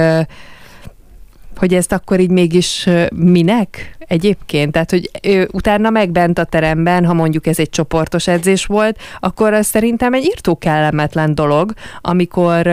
hogy 1.57 1.75
ezt 1.75 1.93
akkor 1.93 2.21
így 2.21 2.31
mégis 2.31 2.89
minek 3.15 3.94
egyébként? 4.07 4.73
Tehát, 4.73 4.91
hogy 4.91 5.11
ő, 5.23 5.49
utána 5.53 5.91
megbent 5.91 6.39
a 6.39 6.45
teremben, 6.45 7.05
ha 7.05 7.13
mondjuk 7.13 7.47
ez 7.47 7.59
egy 7.59 7.71
csoportos 7.71 8.27
edzés 8.27 8.67
volt, 8.67 8.99
akkor 9.21 9.53
az 9.53 9.67
szerintem 9.67 10.15
egy 10.15 10.25
írtó 10.25 10.57
kellemetlen 10.57 11.35
dolog, 11.35 11.73
amikor, 12.01 12.71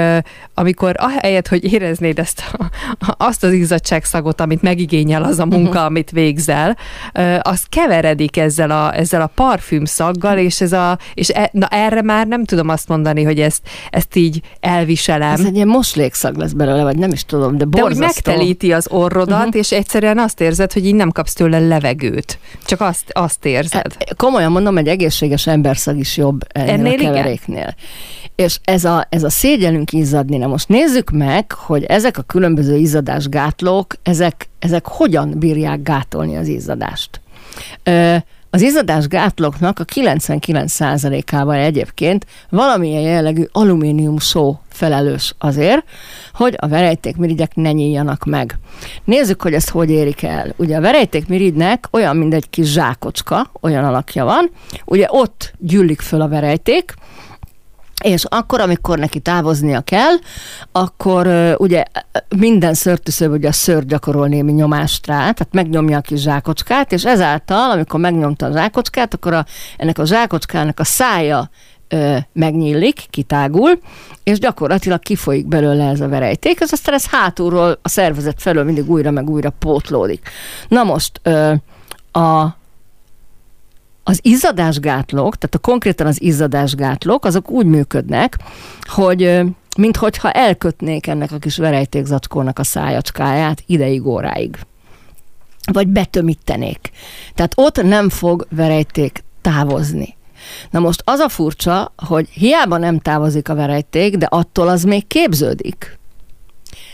amikor 0.53 0.95
ahelyett, 0.97 1.47
hogy 1.47 1.73
éreznéd 1.73 2.19
ezt 2.19 2.43
a, 2.99 3.15
azt 3.17 3.43
az 3.43 3.51
izzadságszagot, 3.51 4.41
amit 4.41 4.61
megigényel 4.61 5.23
az 5.23 5.39
a 5.39 5.45
munka, 5.45 5.69
uh-huh. 5.69 5.85
amit 5.85 6.11
végzel, 6.11 6.77
az 7.41 7.63
keveredik 7.69 8.37
ezzel 8.37 8.71
a, 8.71 8.97
ezzel 8.97 9.21
a 9.21 9.31
parfüm 9.35 9.85
szaggal, 9.85 10.37
és, 10.37 10.61
ez 10.61 10.73
a, 10.73 10.97
és 11.13 11.29
e, 11.29 11.49
na 11.53 11.67
erre 11.67 12.01
már 12.01 12.27
nem 12.27 12.45
tudom 12.45 12.69
azt 12.69 12.87
mondani, 12.87 13.23
hogy 13.23 13.39
ezt, 13.39 13.61
ezt 13.89 14.15
így 14.15 14.41
elviselem. 14.59 15.31
Ez 15.31 15.45
egy 15.45 15.55
ilyen 15.55 15.67
moslékszag 15.67 16.37
lesz 16.37 16.51
belőle, 16.51 16.83
vagy 16.83 16.97
nem 16.97 17.11
is 17.11 17.25
tudom, 17.25 17.57
de 17.57 17.65
borzasztó. 17.65 17.99
De 17.99 18.05
hogy 18.05 18.13
megtelíti 18.15 18.73
az 18.73 18.87
orrodat, 18.89 19.37
uh-huh. 19.37 19.55
és 19.55 19.71
egyszerűen 19.71 20.17
azt 20.17 20.41
érzed, 20.41 20.73
hogy 20.73 20.85
így 20.85 20.95
nem 20.95 21.11
kapsz 21.21 21.33
tőle 21.33 21.59
levegőt. 21.59 22.39
Csak 22.65 22.81
azt, 22.81 23.03
azt 23.11 23.45
érzed. 23.45 23.95
E, 23.97 24.13
komolyan 24.17 24.51
mondom, 24.51 24.77
egy 24.77 24.87
egészséges 24.87 25.47
emberszag 25.47 25.97
is 25.97 26.17
jobb 26.17 26.41
ennél, 26.49 26.93
a 26.93 26.97
keveréknél. 26.97 27.57
Igen? 27.57 27.75
És 28.35 28.59
ez 28.63 28.85
a, 28.85 29.07
ez 29.09 29.23
a 29.23 29.29
szégyelünk 29.29 29.91
izzadni, 29.91 30.37
na 30.37 30.47
most 30.47 30.67
nézzük 30.67 31.09
meg, 31.09 31.51
hogy 31.51 31.83
ezek 31.83 32.17
a 32.17 32.21
különböző 32.21 32.75
izzadásgátlók, 32.75 33.95
ezek, 34.03 34.49
ezek 34.59 34.85
hogyan 34.87 35.33
bírják 35.37 35.81
gátolni 35.81 36.37
az 36.37 36.47
izzadást. 36.47 37.21
Ö, 37.83 38.15
az 38.53 38.61
izzadás 38.61 39.07
gátlóknak 39.07 39.79
a 39.79 39.85
99%-ában 39.85 41.55
egyébként 41.55 42.25
valamilyen 42.49 43.01
jellegű 43.01 43.43
alumínium 43.51 44.19
só 44.19 44.59
felelős 44.69 45.35
azért, 45.37 45.83
hogy 46.33 46.55
a 46.57 46.67
verejtékmirigyek 46.67 47.55
ne 47.55 47.71
nyíljanak 47.71 48.23
meg. 48.25 48.59
Nézzük, 49.03 49.41
hogy 49.41 49.53
ezt 49.53 49.69
hogy 49.69 49.89
érik 49.89 50.23
el. 50.23 50.53
Ugye 50.57 50.77
a 50.77 50.81
verejtékmirigynek 50.81 51.87
olyan, 51.91 52.17
mint 52.17 52.33
egy 52.33 52.49
kis 52.49 52.71
zsákocska, 52.71 53.51
olyan 53.61 53.83
alakja 53.83 54.25
van, 54.25 54.51
ugye 54.85 55.05
ott 55.09 55.53
gyűlik 55.57 56.01
föl 56.01 56.21
a 56.21 56.27
verejték, 56.27 56.93
és 58.01 58.25
akkor, 58.25 58.61
amikor 58.61 58.99
neki 58.99 59.19
távoznia 59.19 59.81
kell, 59.81 60.15
akkor 60.71 61.55
ugye 61.57 61.83
minden 62.37 62.73
szörtűszőbb 62.73 63.31
ugye 63.31 63.47
a 63.47 63.51
szőr 63.51 63.85
gyakorol 63.85 64.27
némi 64.27 64.51
nyomást 64.51 65.07
rá, 65.07 65.17
tehát 65.17 65.47
megnyomja 65.51 65.97
a 65.97 66.01
kis 66.01 66.21
zsákocskát, 66.21 66.91
és 66.91 67.05
ezáltal, 67.05 67.71
amikor 67.71 67.99
megnyomta 67.99 68.45
a 68.45 68.51
zsákocskát, 68.51 69.13
akkor 69.13 69.33
a, 69.33 69.45
ennek 69.77 69.97
a 69.97 70.05
zsákocskának 70.05 70.79
a 70.79 70.83
szája 70.83 71.49
megnyílik, 72.33 73.05
kitágul, 73.09 73.79
és 74.23 74.39
gyakorlatilag 74.39 74.99
kifolyik 74.99 75.47
belőle 75.47 75.89
ez 75.89 76.01
a 76.01 76.07
verejték, 76.07 76.61
ez 76.61 76.71
aztán 76.71 76.93
ez 76.93 77.05
hátulról 77.05 77.79
a 77.81 77.89
szervezet 77.89 78.41
felől 78.41 78.63
mindig 78.63 78.89
újra 78.89 79.11
meg 79.11 79.29
újra 79.29 79.49
pótlódik. 79.49 80.29
Na 80.67 80.83
most 80.83 81.21
a 82.11 82.59
az 84.03 84.19
izzadásgátlók, 84.21 85.37
tehát 85.37 85.55
a 85.55 85.59
konkrétan 85.59 86.07
az 86.07 86.21
izzadásgátlók, 86.21 87.25
azok 87.25 87.49
úgy 87.49 87.65
működnek, 87.65 88.37
hogy 88.81 89.41
minthogyha 89.77 90.31
elkötnék 90.31 91.07
ennek 91.07 91.31
a 91.31 91.37
kis 91.37 91.57
verejtékzacskónak 91.57 92.59
a 92.59 92.63
szájacskáját 92.63 93.63
ideig 93.65 94.05
óráig. 94.05 94.57
Vagy 95.71 95.87
betömítenék. 95.87 96.91
Tehát 97.35 97.53
ott 97.55 97.83
nem 97.83 98.09
fog 98.09 98.47
verejték 98.49 99.23
távozni. 99.41 100.15
Na 100.69 100.79
most 100.79 101.01
az 101.05 101.19
a 101.19 101.29
furcsa, 101.29 101.93
hogy 102.07 102.29
hiába 102.29 102.77
nem 102.77 102.99
távozik 102.99 103.49
a 103.49 103.55
verejték, 103.55 104.17
de 104.17 104.25
attól 104.25 104.67
az 104.67 104.83
még 104.83 105.07
képződik. 105.07 105.99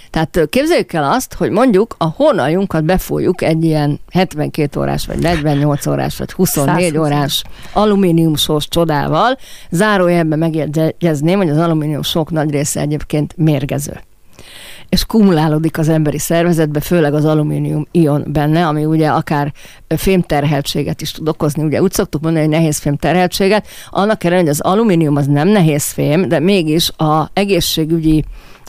Tehát 0.09 0.39
képzeljük 0.49 0.93
el 0.93 1.11
azt, 1.11 1.33
hogy 1.33 1.49
mondjuk 1.49 1.95
a 1.97 2.05
hónaljunkat 2.05 2.83
befújjuk 2.83 3.41
egy 3.41 3.63
ilyen 3.63 3.99
72 4.11 4.79
órás, 4.79 5.05
vagy 5.05 5.19
48 5.19 5.87
órás, 5.87 6.17
vagy 6.17 6.31
24 6.31 6.83
120. 6.83 7.05
órás 7.05 7.43
alumíniumsós 7.73 8.67
csodával. 8.67 9.37
Zárójelben 9.71 10.39
megjegyezném, 10.39 11.37
hogy 11.37 11.49
az 11.49 11.57
alumínium 11.57 12.01
sok 12.03 12.31
nagy 12.31 12.49
része 12.51 12.79
egyébként 12.79 13.33
mérgező. 13.37 13.99
és 14.89 15.05
kumulálódik 15.05 15.77
az 15.77 15.89
emberi 15.89 16.19
szervezetbe, 16.19 16.79
főleg 16.79 17.13
az 17.13 17.25
alumínium 17.25 17.87
ion 17.91 18.23
benne, 18.27 18.67
ami 18.67 18.85
ugye 18.85 19.07
akár 19.07 19.53
fémterheltséget 19.87 21.01
is 21.01 21.11
tud 21.11 21.27
okozni. 21.27 21.63
Ugye 21.63 21.81
úgy 21.81 21.91
szoktuk 21.91 22.21
mondani, 22.21 22.45
hogy 22.45 22.53
nehéz 22.55 22.77
fémterheltséget, 22.77 23.67
annak 23.89 24.23
ellenére, 24.23 24.47
hogy 24.47 24.59
az 24.59 24.71
alumínium 24.71 25.15
az 25.15 25.27
nem 25.27 25.47
nehéz 25.47 25.91
fém, 25.91 26.27
de 26.27 26.39
mégis 26.39 26.89
a 26.97 27.29
egészségügyi 27.33 28.23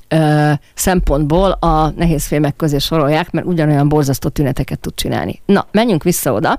ö, 0.08 0.52
szempontból 0.74 1.50
a 1.50 1.90
nehéz 1.96 2.26
fémek 2.26 2.56
közé 2.56 2.78
sorolják, 2.78 3.30
mert 3.30 3.46
ugyanolyan 3.46 3.88
borzasztó 3.88 4.28
tüneteket 4.28 4.80
tud 4.80 4.94
csinálni. 4.94 5.40
Na, 5.46 5.66
menjünk 5.70 6.02
vissza 6.02 6.32
oda 6.32 6.58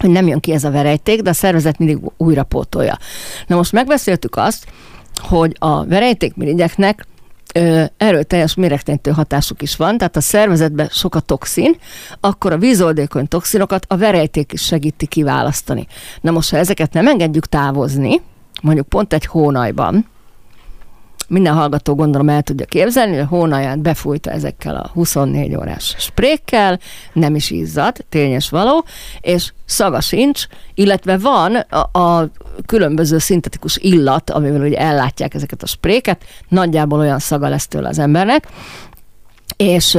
hogy 0.00 0.10
nem 0.10 0.26
jön 0.26 0.40
ki 0.40 0.52
ez 0.52 0.64
a 0.64 0.70
verejték, 0.70 1.22
de 1.22 1.30
a 1.30 1.32
szervezet 1.32 1.78
mindig 1.78 1.98
újra 2.16 2.42
pótolja. 2.42 2.98
Na 3.46 3.56
most 3.56 3.72
megbeszéltük 3.72 4.36
azt, 4.36 4.66
hogy 5.14 5.56
a 5.58 5.84
verejtékmirigyeknek 5.84 7.06
erőteljes 7.96 8.54
méregténytő 8.54 9.10
hatásuk 9.10 9.62
is 9.62 9.76
van, 9.76 9.98
tehát 9.98 10.16
a 10.16 10.20
szervezetben 10.20 10.88
sok 10.90 11.14
a 11.14 11.20
toxin, 11.20 11.76
akkor 12.20 12.52
a 12.52 12.58
vízoldékony 12.58 13.28
toxinokat 13.28 13.86
a 13.88 13.96
verejték 13.96 14.52
is 14.52 14.62
segíti 14.62 15.06
kiválasztani. 15.06 15.86
Na 16.20 16.30
most, 16.30 16.50
ha 16.50 16.56
ezeket 16.56 16.92
nem 16.92 17.06
engedjük 17.06 17.46
távozni, 17.46 18.20
mondjuk 18.62 18.88
pont 18.88 19.12
egy 19.12 19.26
hónajban, 19.26 20.06
minden 21.30 21.54
hallgató 21.54 21.94
gondolom 21.94 22.28
el 22.28 22.42
tudja 22.42 22.66
képzelni, 22.66 23.12
hogy 23.12 23.20
a 23.20 23.26
hónaját 23.26 23.78
befújta 23.78 24.30
ezekkel 24.30 24.76
a 24.76 24.90
24 24.92 25.56
órás 25.56 25.94
sprékkel, 25.98 26.78
nem 27.12 27.34
is 27.34 27.50
izzad, 27.50 27.96
tényes 28.08 28.50
való, 28.50 28.84
és 29.20 29.52
szaga 29.64 30.00
sincs, 30.00 30.46
illetve 30.74 31.18
van 31.18 31.54
a, 31.54 31.98
a 31.98 32.30
különböző 32.66 33.18
szintetikus 33.18 33.76
illat, 33.76 34.30
amivel 34.30 34.60
ugye 34.60 34.78
ellátják 34.78 35.34
ezeket 35.34 35.62
a 35.62 35.66
spréket, 35.66 36.24
nagyjából 36.48 36.98
olyan 36.98 37.18
szaga 37.18 37.48
lesz 37.48 37.66
tőle 37.66 37.88
az 37.88 37.98
embernek, 37.98 38.48
és 39.56 39.98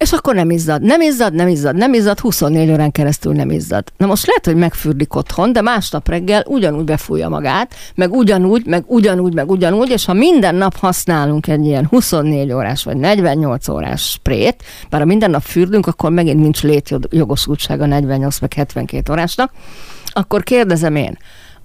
és 0.00 0.12
akkor 0.12 0.34
nem 0.34 0.50
izzad, 0.50 0.82
nem 0.82 1.00
izzad, 1.00 1.34
nem 1.34 1.48
izzad, 1.48 1.76
nem 1.76 1.94
izzad, 1.94 2.18
24 2.18 2.70
órán 2.70 2.90
keresztül 2.90 3.32
nem 3.32 3.50
izzad. 3.50 3.84
Na 3.96 4.06
most 4.06 4.26
lehet, 4.26 4.44
hogy 4.44 4.56
megfürdik 4.56 5.14
otthon, 5.14 5.52
de 5.52 5.60
másnap 5.60 6.08
reggel 6.08 6.44
ugyanúgy 6.46 6.84
befújja 6.84 7.28
magát, 7.28 7.74
meg 7.94 8.12
ugyanúgy, 8.12 8.66
meg 8.66 8.84
ugyanúgy, 8.86 9.34
meg 9.34 9.50
ugyanúgy, 9.50 9.90
és 9.90 10.04
ha 10.04 10.12
minden 10.12 10.54
nap 10.54 10.76
használunk 10.76 11.46
egy 11.46 11.64
ilyen 11.64 11.86
24 11.86 12.52
órás 12.52 12.84
vagy 12.84 12.96
48 12.96 13.68
órás 13.68 14.10
sprét, 14.10 14.62
bár 14.90 15.00
a 15.00 15.04
minden 15.04 15.30
nap 15.30 15.42
fürdünk, 15.42 15.86
akkor 15.86 16.10
megint 16.10 16.40
nincs 16.40 16.62
létjogosultsága 16.62 17.86
48 17.86 18.40
meg 18.40 18.52
72 18.52 19.12
órásnak, 19.12 19.52
akkor 20.06 20.42
kérdezem 20.42 20.96
én, 20.96 21.18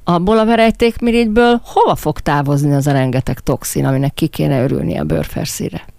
abból 0.03 0.37
a 0.37 0.45
verejtékmirigyből 0.45 1.61
hova 1.63 1.95
fog 1.95 2.19
távozni 2.19 2.73
az 2.73 2.87
a 2.87 2.91
rengeteg 2.91 3.39
toxin, 3.39 3.85
aminek 3.85 4.13
ki 4.13 4.27
kéne 4.27 4.63
örülni 4.63 4.97
a 4.97 5.03
bőrferszíre? 5.03 5.94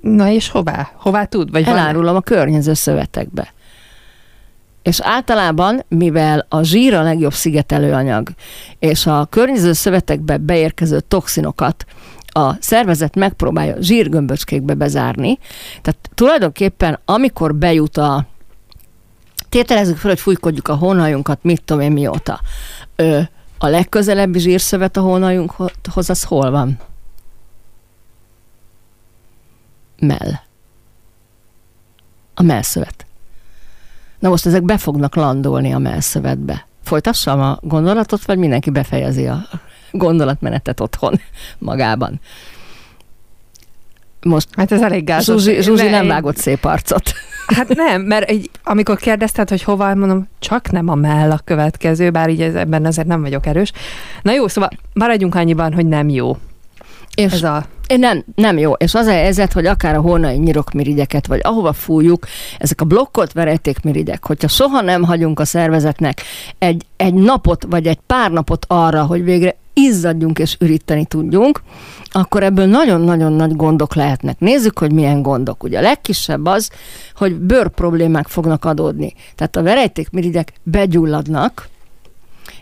Na 0.00 0.28
és 0.28 0.48
hová? 0.48 0.90
Hová 0.96 1.24
tud? 1.24 1.50
Vagy 1.50 1.64
Elárulom 1.66 2.16
a 2.16 2.20
környező 2.20 2.74
szövetekbe. 2.74 3.52
És 4.82 5.00
általában, 5.00 5.84
mivel 5.88 6.46
a 6.48 6.62
zsír 6.62 6.94
a 6.94 7.02
legjobb 7.02 7.32
szigetelőanyag, 7.32 8.28
és 8.78 9.06
a 9.06 9.26
környező 9.30 9.72
szövetekbe 9.72 10.36
beérkező 10.36 11.00
toxinokat 11.00 11.84
a 12.26 12.54
szervezet 12.60 13.14
megpróbálja 13.14 13.76
zsírgömböcskékbe 13.80 14.74
bezárni, 14.74 15.38
tehát 15.82 16.10
tulajdonképpen 16.14 16.98
amikor 17.04 17.54
bejut 17.54 17.96
a 17.96 18.26
tételezzük 19.48 19.96
fel, 19.96 20.10
hogy 20.10 20.20
fújkodjuk 20.20 20.68
a 20.68 20.74
hónajunkat, 20.74 21.38
mit 21.42 21.62
tudom 21.64 21.82
én 21.82 21.92
mióta. 21.92 22.40
Ö, 22.96 23.20
a 23.58 23.66
legközelebbi 23.66 24.38
zsírszövet 24.38 24.96
a 24.96 25.00
hónajunkhoz, 25.00 26.10
az 26.10 26.22
hol 26.22 26.50
van? 26.50 26.78
Mell. 30.06 30.32
A 32.34 32.42
mellszövet. 32.42 33.06
Na 34.18 34.28
most 34.28 34.46
ezek 34.46 34.62
be 34.62 34.78
fognak 34.78 35.14
landolni 35.14 35.72
a 35.72 35.78
mellszövetbe. 35.78 36.66
Folytassam 36.82 37.40
a 37.40 37.58
gondolatot, 37.60 38.24
vagy 38.24 38.38
mindenki 38.38 38.70
befejezi 38.70 39.26
a 39.26 39.46
gondolatmenetet 39.90 40.80
otthon 40.80 41.20
magában? 41.58 42.20
Most 44.22 44.48
hát 44.56 44.72
ez 44.72 44.82
elég 44.82 45.04
gázos. 45.04 45.42
Zsuzsi, 45.42 45.62
Zsuzsi 45.62 45.88
nem 45.88 46.06
vágott 46.06 46.36
szép 46.36 46.64
arcot. 46.64 47.12
Hát 47.46 47.68
nem, 47.68 48.02
mert 48.02 48.28
egy, 48.28 48.50
amikor 48.64 48.96
kérdezted, 48.96 49.48
hogy 49.48 49.62
hova, 49.62 49.94
mondom, 49.94 50.28
csak 50.38 50.70
nem 50.70 50.88
a 50.88 50.94
mell 50.94 51.30
a 51.30 51.40
következő, 51.44 52.10
bár 52.10 52.28
így 52.28 52.40
ebben 52.40 52.86
azért 52.86 53.06
nem 53.06 53.20
vagyok 53.20 53.46
erős. 53.46 53.72
Na 54.22 54.32
jó, 54.32 54.48
szóval 54.48 54.70
maradjunk 54.92 55.34
annyiban, 55.34 55.72
hogy 55.72 55.86
nem 55.86 56.08
jó. 56.08 56.36
És 57.14 57.32
ez 57.32 57.42
a 57.42 57.66
nem, 57.96 58.24
nem 58.34 58.58
jó. 58.58 58.72
És 58.72 58.94
az 58.94 59.06
a 59.06 59.12
helyzet, 59.12 59.52
hogy 59.52 59.66
akár 59.66 59.94
a 59.94 60.00
hónai 60.00 60.36
nyirokmirigyeket, 60.36 61.26
vagy 61.26 61.40
ahova 61.42 61.72
fújjuk, 61.72 62.26
ezek 62.58 62.80
a 62.80 62.84
blokkolt 62.84 63.32
verejtékmirigyek, 63.32 64.26
hogyha 64.26 64.48
soha 64.48 64.80
nem 64.80 65.02
hagyunk 65.02 65.40
a 65.40 65.44
szervezetnek 65.44 66.22
egy, 66.58 66.86
egy 66.96 67.14
napot, 67.14 67.64
vagy 67.68 67.86
egy 67.86 67.98
pár 68.06 68.30
napot 68.30 68.64
arra, 68.68 69.04
hogy 69.04 69.24
végre 69.24 69.56
izzadjunk 69.74 70.38
és 70.38 70.56
üríteni 70.60 71.04
tudjunk, 71.04 71.62
akkor 72.10 72.42
ebből 72.42 72.66
nagyon-nagyon 72.66 73.32
nagy 73.32 73.56
gondok 73.56 73.94
lehetnek. 73.94 74.38
Nézzük, 74.38 74.78
hogy 74.78 74.92
milyen 74.92 75.22
gondok. 75.22 75.62
Ugye 75.62 75.78
a 75.78 75.82
legkisebb 75.82 76.46
az, 76.46 76.70
hogy 77.16 77.34
bőr 77.34 77.68
problémák 77.68 78.26
fognak 78.28 78.64
adódni. 78.64 79.14
Tehát 79.34 79.56
a 79.56 79.62
verejtékmirigyek 79.62 80.52
begyulladnak, 80.62 81.68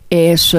és 0.08 0.56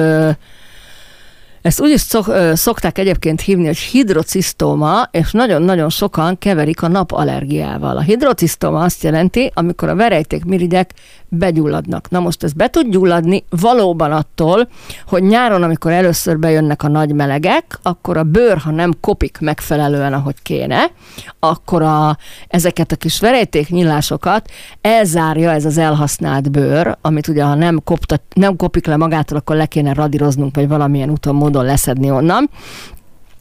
ezt 1.62 1.80
úgy 1.80 1.90
is 1.90 2.00
szok, 2.00 2.32
szokták 2.52 2.98
egyébként 2.98 3.40
hívni, 3.40 3.66
hogy 3.66 3.78
hidrocisztóma, 3.78 5.08
és 5.10 5.32
nagyon-nagyon 5.32 5.90
sokan 5.90 6.38
keverik 6.38 6.82
a 6.82 6.88
napallergiával. 6.88 7.96
A 7.96 8.00
hidrocisztóma 8.00 8.80
azt 8.80 9.02
jelenti, 9.02 9.50
amikor 9.54 9.88
a 9.88 9.94
verejtékmirigyek 9.94 10.90
begyulladnak. 11.34 12.10
Na 12.10 12.20
most 12.20 12.42
ez 12.42 12.52
be 12.52 12.68
tud 12.68 12.90
gyulladni 12.90 13.44
valóban 13.50 14.12
attól, 14.12 14.68
hogy 15.06 15.22
nyáron, 15.22 15.62
amikor 15.62 15.92
először 15.92 16.38
bejönnek 16.38 16.82
a 16.82 16.88
nagy 16.88 17.14
melegek, 17.14 17.78
akkor 17.82 18.16
a 18.16 18.22
bőr, 18.22 18.58
ha 18.58 18.70
nem 18.70 18.92
kopik 19.00 19.38
megfelelően, 19.40 20.12
ahogy 20.12 20.42
kéne, 20.42 20.90
akkor 21.38 21.82
a, 21.82 22.16
ezeket 22.48 22.92
a 22.92 22.96
kis 22.96 23.20
verejtéknyílásokat 23.20 24.50
elzárja 24.80 25.50
ez 25.50 25.64
az 25.64 25.78
elhasznált 25.78 26.50
bőr, 26.50 26.96
amit 27.00 27.28
ugye 27.28 27.44
ha 27.44 27.54
nem, 27.54 27.80
kopta, 27.84 28.16
nem 28.34 28.56
kopik 28.56 28.86
le 28.86 28.96
magától, 28.96 29.38
akkor 29.38 29.56
le 29.56 29.66
kéne 29.66 29.92
radíroznunk, 29.92 30.54
vagy 30.54 30.68
valamilyen 30.68 31.10
úton, 31.10 31.34
módon 31.34 31.64
leszedni 31.64 32.10
onnan 32.10 32.50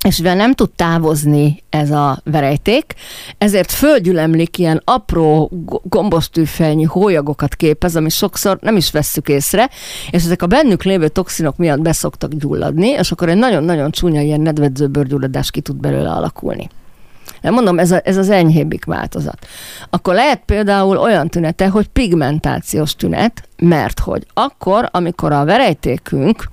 és 0.04 0.18
mivel 0.18 0.36
nem 0.36 0.54
tud 0.54 0.70
távozni 0.70 1.64
ez 1.70 1.92
a 1.92 2.22
verejték, 2.24 2.94
ezért 3.38 3.72
földgyülemlik 3.72 4.58
ilyen 4.58 4.82
apró 4.86 5.52
gombostűfejnyi 5.84 6.84
hólyagokat 6.84 7.56
képez, 7.56 7.96
ami 7.96 8.10
sokszor 8.10 8.58
nem 8.62 8.76
is 8.76 8.92
vesszük 8.92 9.30
észre, 9.30 9.70
és 10.10 10.24
ezek 10.24 10.42
a 10.42 10.48
bennük 10.48 10.84
lévő 10.84 11.08
toxinok 11.08 11.58
miatt 11.58 11.82
beszoktak 11.82 12.34
gyulladni, 12.34 12.88
és 12.88 13.12
akkor 13.12 13.30
egy 13.30 13.38
nagyon-nagyon 13.38 13.92
csúnya 13.92 14.22
ilyen 14.22 14.42
nedvedző 14.42 14.88
bőrgyulladás 14.88 15.52
ki 15.52 15.62
tud 15.62 15.76
belőle 15.76 16.10
alakulni. 16.10 16.70
Nem 17.42 17.54
mondom, 17.54 17.80
ez, 17.80 17.92
a, 17.92 18.02
ez 18.04 18.18
az 18.18 18.30
enyhébbik 18.30 18.86
változat. 18.86 19.48
Akkor 19.90 20.14
lehet 20.14 20.42
például 20.46 20.98
olyan 20.98 21.28
tünete, 21.28 21.68
hogy 21.68 21.88
pigmentációs 21.88 22.96
tünet, 22.96 23.48
mert 23.58 24.00
hogy 24.00 24.26
akkor, 24.34 24.90
amikor 24.92 25.32
a 25.32 25.46
verejtékünk 25.46 26.48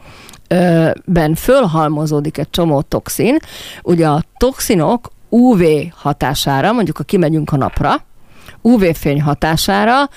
ben 1.05 1.35
fölhalmozódik 1.35 2.39
egy 2.39 2.51
csomó 2.51 2.81
toxin, 2.83 3.37
ugye 3.83 4.09
a 4.09 4.23
toxinok 4.37 5.11
UV 5.29 5.63
hatására, 5.95 6.73
mondjuk 6.73 6.97
ha 6.97 7.03
kimegyünk 7.03 7.53
a 7.53 7.57
napra, 7.57 8.07
UV-fény 8.61 9.23
hatására 9.23 10.09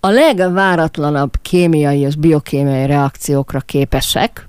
a 0.00 0.08
legváratlanabb 0.08 1.32
kémiai 1.42 1.98
és 1.98 2.16
biokémiai 2.16 2.86
reakciókra 2.86 3.60
képesek, 3.60 4.46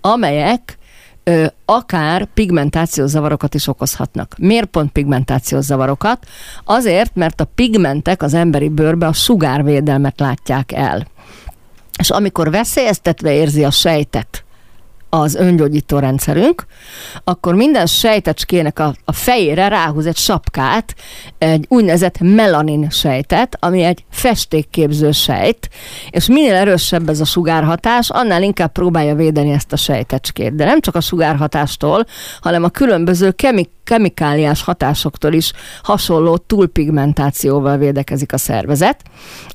amelyek 0.00 0.78
ö, 1.24 1.46
akár 1.64 2.24
pigmentációs 2.24 3.10
zavarokat 3.10 3.54
is 3.54 3.68
okozhatnak. 3.68 4.34
Miért 4.38 4.66
pont 4.66 4.92
pigmentációs 4.92 5.64
zavarokat? 5.64 6.26
Azért, 6.64 7.14
mert 7.14 7.40
a 7.40 7.48
pigmentek 7.54 8.22
az 8.22 8.34
emberi 8.34 8.68
bőrbe 8.68 9.06
a 9.06 9.12
sugárvédelmet 9.12 10.20
látják 10.20 10.72
el. 10.72 11.06
És 11.98 12.10
amikor 12.10 12.50
veszélyeztetve 12.50 13.32
érzi 13.32 13.64
a 13.64 13.70
sejtet 13.70 14.44
az 15.14 15.34
öngyógyító 15.34 15.98
rendszerünk, 15.98 16.66
akkor 17.24 17.54
minden 17.54 17.86
sejtecskének 17.86 18.78
a, 18.78 18.94
a 19.04 19.12
fejére 19.12 19.68
ráhúz 19.68 20.06
egy 20.06 20.16
sapkát, 20.16 20.94
egy 21.38 21.66
úgynevezett 21.68 22.18
melanin 22.20 22.90
sejtet, 22.90 23.56
ami 23.60 23.82
egy 23.82 24.04
festékképző 24.10 25.12
sejt, 25.12 25.68
és 26.10 26.28
minél 26.28 26.54
erősebb 26.54 27.08
ez 27.08 27.20
a 27.20 27.24
sugárhatás, 27.24 28.10
annál 28.10 28.42
inkább 28.42 28.72
próbálja 28.72 29.14
védeni 29.14 29.50
ezt 29.50 29.72
a 29.72 29.76
sejtecskét. 29.76 30.54
De 30.54 30.64
nem 30.64 30.80
csak 30.80 30.94
a 30.94 31.00
sugárhatástól, 31.00 32.04
hanem 32.40 32.64
a 32.64 32.68
különböző 32.68 33.30
kemik 33.30 33.70
kemikáliás 33.84 34.62
hatásoktól 34.62 35.32
is 35.32 35.52
hasonló 35.82 36.36
túlpigmentációval 36.36 37.76
védekezik 37.76 38.32
a 38.32 38.38
szervezet, 38.38 39.02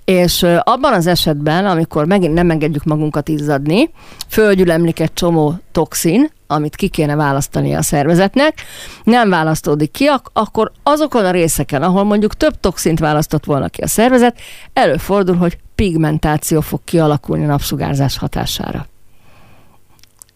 és 0.06 0.46
abban 0.64 0.94
az 0.94 1.08
esetben, 1.08 1.66
amikor 1.66 2.06
megint 2.06 2.34
nem 2.34 2.50
engedjük 2.50 2.84
magunkat 2.84 3.30
izzadni, 3.30 3.90
földgyülemlik 4.28 5.00
egy 5.00 5.14
csomó 5.14 5.47
annó 5.48 5.60
toxin, 5.72 6.30
amit 6.48 6.76
ki 6.76 6.88
kéne 6.88 7.16
választani 7.16 7.76
a 7.76 7.82
szervezetnek, 7.82 8.62
nem 9.04 9.30
választódik 9.30 9.92
ki, 9.92 10.10
akkor 10.34 10.72
azokon 10.84 11.26
a 11.26 11.32
részeken, 11.32 11.84
ahol 11.84 12.04
mondjuk 12.04 12.34
több 12.34 12.60
toxint 12.60 13.00
választott 13.00 13.46
volna 13.46 13.70
ki 13.70 13.82
a 13.82 13.88
szervezet, 13.88 14.40
előfordul, 14.74 15.36
hogy 15.36 15.58
pigmentáció 15.76 16.62
fog 16.62 16.80
kialakulni 16.84 17.44
a 17.44 17.48
napsugárzás 17.48 18.18
hatására 18.18 18.88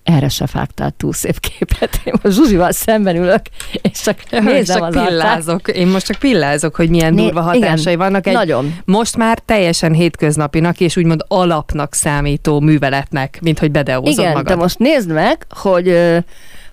erre 0.04 0.30
se 0.30 0.48
fágtál 0.48 0.92
túl 0.98 1.14
szép 1.14 1.40
képet. 1.40 2.02
Én 2.04 2.14
most 2.22 2.36
Zsuzsival 2.36 2.72
szemben 2.72 3.16
ülök, 3.16 3.42
és 3.72 4.02
csak 4.02 4.18
nézem 4.44 4.78
csak 4.78 4.88
az 4.88 5.06
pillázok. 5.06 5.68
Arcát. 5.68 5.76
Én 5.76 5.88
most 5.88 6.06
csak 6.06 6.20
pillázok, 6.20 6.76
hogy 6.76 6.90
milyen 6.90 7.14
Né- 7.14 7.26
durva 7.26 7.42
hatásai 7.42 7.94
igen, 7.94 7.98
vannak. 7.98 8.28
Egy 8.28 8.34
nagyon. 8.34 8.76
Most 8.86 9.18
már 9.18 9.40
teljesen 9.40 9.94
hétköznapinak 9.94 10.80
és 10.80 10.98
úgymond 10.98 11.26
alapnak 11.28 11.94
számító 11.94 12.60
műveletnek, 12.60 13.40
mint 13.42 13.60
hogy 13.60 13.72
bedeózod 13.72 14.20
igen, 14.20 14.32
magad. 14.32 14.48
de 14.48 14.56
most 14.56 14.80
nézd 14.80 15.12
meg, 15.12 15.46
hogy, 15.50 15.98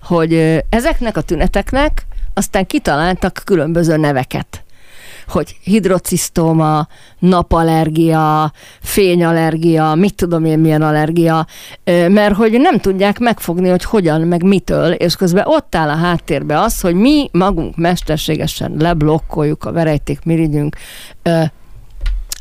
hogy 0.03 0.63
ezeknek 0.69 1.17
a 1.17 1.21
tüneteknek 1.21 2.07
aztán 2.33 2.65
kitaláltak 2.65 3.41
különböző 3.45 3.97
neveket 3.97 4.63
hogy 5.29 5.55
hidrocisztóma, 5.63 6.87
napallergia, 7.19 8.51
fényallergia, 8.81 9.95
mit 9.95 10.15
tudom 10.15 10.45
én 10.45 10.59
milyen 10.59 10.81
allergia, 10.81 11.47
mert 11.85 12.35
hogy 12.35 12.59
nem 12.59 12.79
tudják 12.79 13.19
megfogni, 13.19 13.69
hogy 13.69 13.83
hogyan, 13.83 14.21
meg 14.21 14.43
mitől, 14.43 14.91
és 14.91 15.15
közben 15.15 15.43
ott 15.47 15.75
áll 15.75 15.89
a 15.89 15.95
háttérbe 15.95 16.59
az, 16.59 16.81
hogy 16.81 16.95
mi 16.95 17.29
magunk 17.31 17.77
mesterségesen 17.77 18.75
leblokkoljuk 18.77 19.65
a 19.65 19.71
verejték 19.71 20.19
mirigyünk 20.23 20.75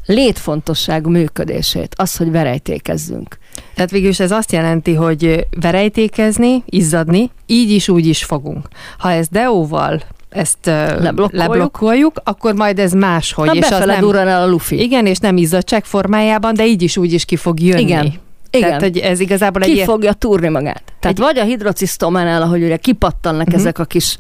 létfontosságú 0.07 1.11
működését, 1.11 1.95
az, 1.97 2.17
hogy 2.17 2.31
verejtékezzünk. 2.31 3.39
Tehát 3.75 3.91
végül 3.91 4.09
is 4.09 4.21
ez 4.21 4.31
azt 4.31 4.53
jelenti, 4.53 4.95
hogy 4.95 5.47
verejtékezni, 5.61 6.63
izzadni, 6.67 7.31
így 7.47 7.71
is, 7.71 7.89
úgy 7.89 8.07
is 8.07 8.25
fogunk. 8.25 8.69
Ha 8.99 9.11
ez 9.11 9.29
deóval 9.29 10.03
ezt 10.29 10.59
leblokkoljuk. 10.67 11.33
leblokkoljuk, 11.33 12.21
akkor 12.25 12.55
majd 12.55 12.79
ez 12.79 12.93
máshogy. 12.93 13.49
Ha 13.49 13.55
és 13.55 13.71
az 13.71 13.85
nem, 13.85 14.11
el 14.15 14.43
a 14.43 14.47
lufi. 14.47 14.83
Igen, 14.83 15.07
és 15.07 15.19
nem 15.19 15.37
izzadság 15.37 15.85
formájában, 15.85 16.55
de 16.55 16.67
így 16.67 16.83
is 16.83 16.97
úgy 16.97 17.13
is 17.13 17.25
ki 17.25 17.37
fog 17.37 17.61
jönni. 17.61 17.81
Igen. 17.81 18.13
Igen. 18.51 18.69
Tehát, 18.69 18.83
hogy 18.83 18.99
ez 18.99 19.21
igazából 19.21 19.63
egy... 19.63 19.73
Ki 19.73 19.85
fogja 19.85 20.13
túrni 20.13 20.49
magát. 20.49 20.83
Tehát 21.01 21.19
egy... 21.19 21.25
vagy 21.25 21.39
a 21.39 21.45
hidrocisztománál, 21.45 22.43
ahogy 22.43 22.63
ugye 22.63 22.77
kipattannak 22.77 23.47
uh-huh. 23.47 23.61
ezek 23.61 23.79
a 23.79 23.85
kis, 23.85 24.17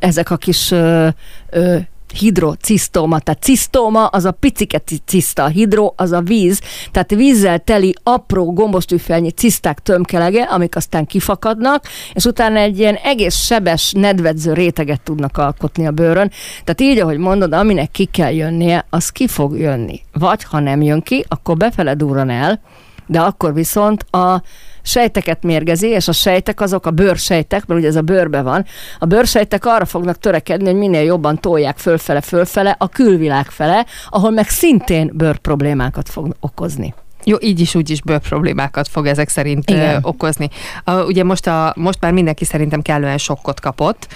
ezek 0.00 0.30
a 0.30 0.36
kis 0.36 0.70
ö, 0.70 1.08
ö, 1.50 1.76
hidrocisztóma, 2.12 3.18
tehát 3.18 3.42
cisztóma 3.42 4.06
az 4.06 4.24
a 4.24 4.30
picike 4.30 4.82
ciszta, 5.04 5.46
hidro 5.46 5.92
az 5.96 6.12
a 6.12 6.20
víz, 6.20 6.60
tehát 6.90 7.10
vízzel 7.10 7.58
teli 7.58 7.94
apró 8.02 8.52
gombostűfelnyi 8.52 9.30
ciszták 9.30 9.78
tömkelege, 9.78 10.42
amik 10.42 10.76
aztán 10.76 11.06
kifakadnak, 11.06 11.84
és 12.12 12.24
utána 12.24 12.58
egy 12.58 12.78
ilyen 12.78 12.94
egész 12.94 13.36
sebes, 13.36 13.92
nedvedző 13.92 14.52
réteget 14.52 15.00
tudnak 15.00 15.36
alkotni 15.36 15.86
a 15.86 15.90
bőrön. 15.90 16.30
Tehát 16.64 16.80
így, 16.80 16.98
ahogy 16.98 17.18
mondod, 17.18 17.52
aminek 17.52 17.90
ki 17.90 18.04
kell 18.04 18.32
jönnie, 18.32 18.84
az 18.90 19.08
ki 19.08 19.26
fog 19.26 19.58
jönni. 19.58 20.00
Vagy 20.12 20.44
ha 20.44 20.58
nem 20.58 20.82
jön 20.82 21.00
ki, 21.00 21.24
akkor 21.28 21.56
befele 21.56 21.94
durran 21.94 22.30
el, 22.30 22.60
de 23.06 23.20
akkor 23.20 23.54
viszont 23.54 24.02
a 24.10 24.42
sejteket 24.82 25.42
mérgezi, 25.42 25.86
és 25.86 26.08
a 26.08 26.12
sejtek 26.12 26.60
azok 26.60 26.86
a 26.86 26.90
bőrsejtek, 26.90 27.66
mert 27.66 27.80
ugye 27.80 27.88
ez 27.88 27.96
a 27.96 28.02
bőrbe 28.02 28.42
van, 28.42 28.64
a 28.98 29.06
bőrsejtek 29.06 29.66
arra 29.66 29.84
fognak 29.84 30.18
törekedni, 30.18 30.66
hogy 30.66 30.78
minél 30.78 31.02
jobban 31.02 31.40
tolják 31.40 31.78
fölfele, 31.78 32.20
fölfele 32.20 32.76
a 32.78 32.88
külvilág 32.88 33.46
fele, 33.46 33.86
ahol 34.08 34.30
meg 34.30 34.48
szintén 34.48 35.10
bőr 35.14 35.38
problémákat 35.38 36.08
fog 36.08 36.36
okozni. 36.40 36.94
Jó, 37.24 37.36
így 37.40 37.60
is 37.60 37.74
úgy 37.74 37.90
is 37.90 38.02
bőr 38.02 38.18
problémákat 38.18 38.88
fog 38.88 39.06
ezek 39.06 39.28
szerint 39.28 39.70
Igen. 39.70 39.98
okozni. 40.02 40.48
A, 40.84 40.92
ugye 40.92 41.24
most, 41.24 41.46
a, 41.46 41.72
most 41.76 42.00
már 42.00 42.12
mindenki 42.12 42.44
szerintem 42.44 42.82
kellően 42.82 43.18
sokkot 43.18 43.60
kapott, 43.60 44.06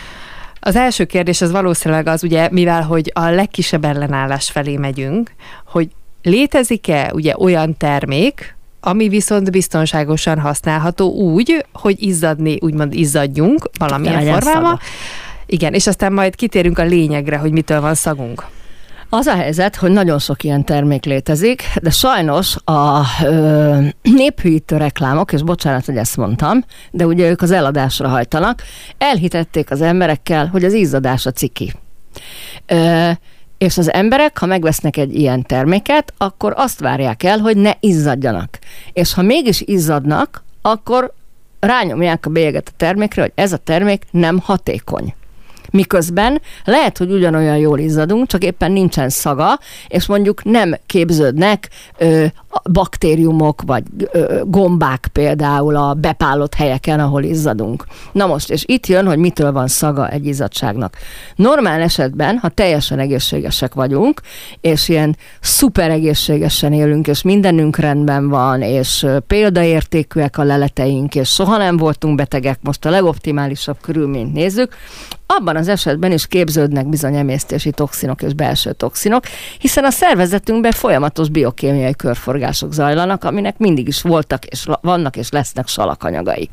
az 0.64 0.76
első 0.76 1.04
kérdés 1.04 1.40
az 1.40 1.50
valószínűleg 1.50 2.06
az, 2.06 2.22
ugye, 2.22 2.48
mivel 2.50 2.82
hogy 2.82 3.10
a 3.14 3.28
legkisebb 3.28 3.84
ellenállás 3.84 4.50
felé 4.50 4.76
megyünk, 4.76 5.34
hogy 5.66 5.90
létezik-e 6.22 7.10
ugye 7.14 7.34
olyan 7.38 7.76
termék, 7.76 8.56
ami 8.84 9.08
viszont 9.08 9.50
biztonságosan 9.50 10.38
használható 10.38 11.12
úgy, 11.12 11.66
hogy 11.72 12.02
izzadni, 12.02 12.58
úgymond 12.60 12.94
izzadjunk 12.94 13.70
valamilyen 13.78 14.22
ja, 14.22 14.32
formában. 14.32 14.78
Igen, 15.46 15.72
és 15.72 15.86
aztán 15.86 16.12
majd 16.12 16.34
kitérünk 16.34 16.78
a 16.78 16.84
lényegre, 16.84 17.36
hogy 17.36 17.52
mitől 17.52 17.80
van 17.80 17.94
szagunk. 17.94 18.44
Az 19.08 19.26
a 19.26 19.34
helyzet, 19.34 19.76
hogy 19.76 19.90
nagyon 19.90 20.18
sok 20.18 20.44
ilyen 20.44 20.64
termék 20.64 21.04
létezik, 21.04 21.62
de 21.82 21.90
sajnos 21.90 22.56
a 22.64 23.00
ö, 23.24 23.78
néphűítő 24.02 24.76
reklámok, 24.76 25.32
és 25.32 25.42
bocsánat, 25.42 25.84
hogy 25.84 25.96
ezt 25.96 26.16
mondtam, 26.16 26.64
de 26.90 27.06
ugye 27.06 27.28
ők 27.28 27.42
az 27.42 27.50
eladásra 27.50 28.08
hajtanak, 28.08 28.62
elhitették 28.98 29.70
az 29.70 29.80
emberekkel, 29.80 30.46
hogy 30.46 30.64
az 30.64 30.72
izzadás 30.72 31.26
a 31.26 31.30
ciki. 31.30 31.72
Ö, 32.66 33.10
és 33.62 33.78
az 33.78 33.92
emberek, 33.92 34.38
ha 34.38 34.46
megvesznek 34.46 34.96
egy 34.96 35.14
ilyen 35.14 35.42
terméket, 35.42 36.12
akkor 36.16 36.52
azt 36.56 36.80
várják 36.80 37.22
el, 37.22 37.38
hogy 37.38 37.56
ne 37.56 37.72
izzadjanak. 37.80 38.58
És 38.92 39.14
ha 39.14 39.22
mégis 39.22 39.60
izzadnak, 39.60 40.44
akkor 40.62 41.12
rányomják 41.60 42.26
a 42.26 42.30
bélyeget 42.30 42.68
a 42.68 42.76
termékre, 42.76 43.22
hogy 43.22 43.32
ez 43.34 43.52
a 43.52 43.56
termék 43.56 44.06
nem 44.10 44.38
hatékony 44.38 45.14
miközben 45.70 46.40
lehet, 46.64 46.98
hogy 46.98 47.10
ugyanolyan 47.10 47.56
jól 47.56 47.78
izzadunk, 47.78 48.26
csak 48.26 48.44
éppen 48.44 48.72
nincsen 48.72 49.08
szaga, 49.08 49.58
és 49.88 50.06
mondjuk 50.06 50.44
nem 50.44 50.78
képződnek 50.86 51.68
ö, 51.98 52.24
baktériumok, 52.70 53.62
vagy 53.66 53.82
gombák 54.44 55.08
például 55.12 55.76
a 55.76 55.94
bepálott 55.94 56.54
helyeken, 56.54 57.00
ahol 57.00 57.22
izzadunk. 57.22 57.84
Na 58.12 58.26
most, 58.26 58.50
és 58.50 58.64
itt 58.66 58.86
jön, 58.86 59.06
hogy 59.06 59.18
mitől 59.18 59.52
van 59.52 59.68
szaga 59.68 60.08
egy 60.08 60.26
izzadságnak. 60.26 60.96
Normál 61.36 61.80
esetben, 61.80 62.38
ha 62.38 62.48
teljesen 62.48 62.98
egészségesek 62.98 63.74
vagyunk, 63.74 64.20
és 64.60 64.88
ilyen 64.88 65.16
szuper 65.40 65.90
egészségesen 65.90 66.72
élünk, 66.72 67.06
és 67.06 67.22
mindenünk 67.22 67.76
rendben 67.76 68.28
van, 68.28 68.62
és 68.62 69.06
példaértékűek 69.26 70.38
a 70.38 70.42
leleteink, 70.42 71.14
és 71.14 71.28
soha 71.28 71.56
nem 71.56 71.76
voltunk 71.76 72.16
betegek, 72.16 72.58
most 72.62 72.84
a 72.84 72.90
legoptimálisabb 72.90 73.76
körülményt 73.80 74.32
nézzük, 74.32 74.76
abban 75.36 75.56
az 75.56 75.68
esetben 75.68 76.12
is 76.12 76.26
képződnek 76.26 76.88
bizony 76.88 77.16
emésztési 77.16 77.70
toxinok 77.70 78.22
és 78.22 78.34
belső 78.34 78.72
toxinok, 78.72 79.24
hiszen 79.58 79.84
a 79.84 79.90
szervezetünkben 79.90 80.72
folyamatos 80.72 81.28
biokémiai 81.28 81.94
körforgások 82.42 82.72
zajlanak, 82.72 83.24
aminek 83.24 83.58
mindig 83.58 83.88
is 83.88 84.02
voltak 84.02 84.44
és 84.44 84.66
vannak 84.80 85.16
és 85.16 85.30
lesznek 85.30 85.68
salakanyagai. 85.68 86.50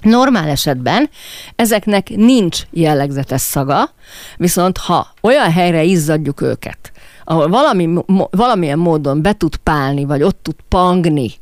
Normál 0.00 0.48
esetben 0.48 1.10
ezeknek 1.56 2.08
nincs 2.08 2.62
jellegzetes 2.70 3.40
szaga, 3.40 3.90
viszont 4.36 4.78
ha 4.78 5.06
olyan 5.20 5.52
helyre 5.52 5.82
izzadjuk 5.82 6.40
őket, 6.40 6.92
ahol 7.24 7.48
valami, 7.48 7.88
valamilyen 8.30 8.78
módon 8.78 9.22
be 9.22 9.32
tud 9.32 9.56
pálni, 9.56 10.04
vagy 10.04 10.22
ott 10.22 10.38
tud 10.42 10.56
pangni 10.68 11.32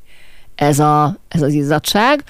ez, 0.55 0.79
a, 0.79 1.17
ez 1.29 1.43
az 1.43 1.53
izzadság, 1.53 2.25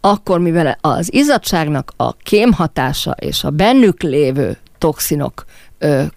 akkor 0.00 0.38
mivel 0.40 0.78
az 0.80 1.12
izzadságnak 1.12 1.92
a 1.96 2.12
kémhatása 2.12 3.10
és 3.10 3.44
a 3.44 3.50
bennük 3.50 4.02
lévő 4.02 4.56
toxinok 4.78 5.44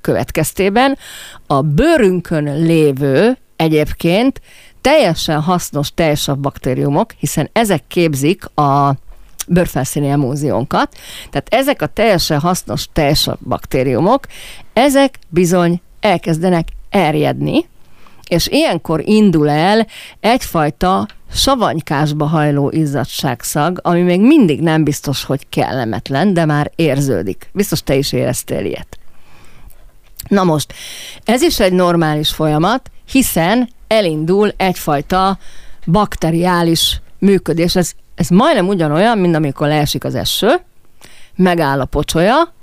következtében 0.02 0.97
a 1.47 1.62
bőrünkön 1.62 2.63
lévő 2.63 3.38
egyébként 3.62 4.41
teljesen 4.82 5.41
hasznos 5.41 5.93
teljesabb 5.93 6.39
baktériumok, 6.39 7.12
hiszen 7.19 7.50
ezek 7.54 7.84
képzik 7.88 8.45
a 8.45 8.95
bőrfelszíni 9.47 10.08
emóziónkat. 10.08 10.95
Tehát 11.30 11.47
ezek 11.54 11.82
a 11.82 11.86
teljesen 11.86 12.39
hasznos 12.39 12.88
teljesabb 12.93 13.38
baktériumok, 13.47 14.26
ezek 14.74 15.19
bizony 15.30 15.82
elkezdenek 16.00 16.67
erjedni, 16.89 17.65
és 18.28 18.47
ilyenkor 18.47 19.02
indul 19.06 19.50
el 19.50 19.88
egyfajta 20.19 21.08
savanykásba 21.34 22.26
hajló 22.26 22.69
izzadságszag, 22.69 23.80
ami 23.84 24.02
még 24.02 24.21
mindig 24.21 24.62
nem 24.62 24.84
biztos, 24.84 25.24
hogy 25.24 25.50
kellemetlen, 25.50 26.34
de 26.34 26.45
már 26.45 26.71
érződik. 26.76 27.50
Biztos 27.54 27.84
te 27.84 27.95
is 27.95 28.12
éreztél 28.12 28.65
ilyet. 28.65 29.00
Na 30.32 30.44
most, 30.44 30.74
ez 31.24 31.41
is 31.41 31.60
egy 31.60 31.74
normális 31.74 32.30
folyamat, 32.30 32.91
hiszen 33.12 33.70
elindul 33.88 34.54
egyfajta 34.58 35.38
bakteriális 35.86 37.02
működés. 37.20 37.76
Ez, 37.76 37.91
ez 38.15 38.28
majdnem 38.28 38.67
ugyanolyan, 38.67 39.17
mint 39.17 39.36
amikor 39.36 39.67
leesik 39.67 40.04
az 40.04 40.15
eső, 40.15 40.62
megáll 41.36 41.80
a 41.80 41.86
pocsolya, 41.86 42.54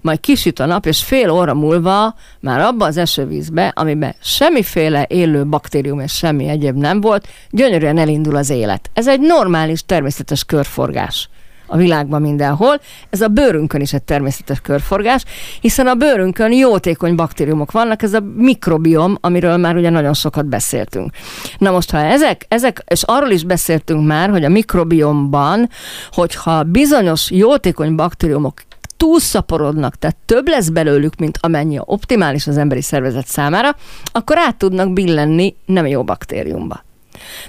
majd 0.00 0.20
kisüt 0.20 0.58
a 0.58 0.66
nap, 0.66 0.86
és 0.86 1.02
fél 1.02 1.30
óra 1.30 1.54
múlva 1.54 2.14
már 2.40 2.60
abba 2.60 2.84
az 2.84 2.96
esővízbe, 2.96 3.72
amiben 3.74 4.14
semmiféle 4.22 5.06
élő 5.08 5.46
baktérium 5.46 6.00
és 6.00 6.12
semmi 6.12 6.48
egyéb 6.48 6.76
nem 6.76 7.00
volt, 7.00 7.28
gyönyörűen 7.50 7.98
elindul 7.98 8.36
az 8.36 8.50
élet. 8.50 8.90
Ez 8.92 9.08
egy 9.08 9.20
normális, 9.20 9.82
természetes 9.86 10.44
körforgás 10.44 11.28
a 11.66 11.76
világban 11.76 12.20
mindenhol. 12.20 12.80
Ez 13.10 13.20
a 13.20 13.28
bőrünkön 13.28 13.80
is 13.80 13.92
egy 13.92 14.02
természetes 14.02 14.60
körforgás, 14.60 15.24
hiszen 15.60 15.86
a 15.86 15.94
bőrünkön 15.94 16.52
jótékony 16.52 17.14
baktériumok 17.14 17.72
vannak, 17.72 18.02
ez 18.02 18.14
a 18.14 18.20
mikrobiom, 18.36 19.16
amiről 19.20 19.56
már 19.56 19.76
ugye 19.76 19.90
nagyon 19.90 20.14
sokat 20.14 20.46
beszéltünk. 20.46 21.10
Na 21.58 21.70
most, 21.70 21.90
ha 21.90 21.98
ezek, 21.98 22.44
ezek 22.48 22.84
és 22.86 23.02
arról 23.02 23.30
is 23.30 23.44
beszéltünk 23.44 24.06
már, 24.06 24.30
hogy 24.30 24.44
a 24.44 24.48
mikrobiomban, 24.48 25.68
hogyha 26.10 26.62
bizonyos 26.62 27.30
jótékony 27.30 27.94
baktériumok 27.94 28.54
túlszaporodnak, 28.96 29.96
tehát 29.96 30.16
több 30.26 30.48
lesz 30.48 30.68
belőlük, 30.68 31.16
mint 31.16 31.38
amennyi 31.40 31.78
optimális 31.84 32.46
az 32.46 32.56
emberi 32.56 32.82
szervezet 32.82 33.26
számára, 33.26 33.76
akkor 34.12 34.38
át 34.38 34.56
tudnak 34.56 34.92
billenni 34.92 35.54
nem 35.66 35.86
jó 35.86 36.04
baktériumba. 36.04 36.84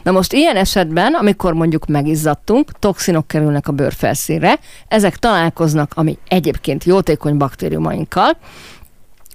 Na 0.03 0.11
most 0.11 0.33
ilyen 0.33 0.55
esetben, 0.55 1.13
amikor 1.13 1.53
mondjuk 1.53 1.85
megizzadtunk, 1.85 2.71
toxinok 2.79 3.27
kerülnek 3.27 3.67
a 3.67 3.71
bőrfelszínre, 3.71 4.59
ezek 4.87 5.17
találkoznak, 5.17 5.91
ami 5.95 6.17
egyébként 6.27 6.83
jótékony 6.83 7.37
baktériumainkkal, 7.37 8.37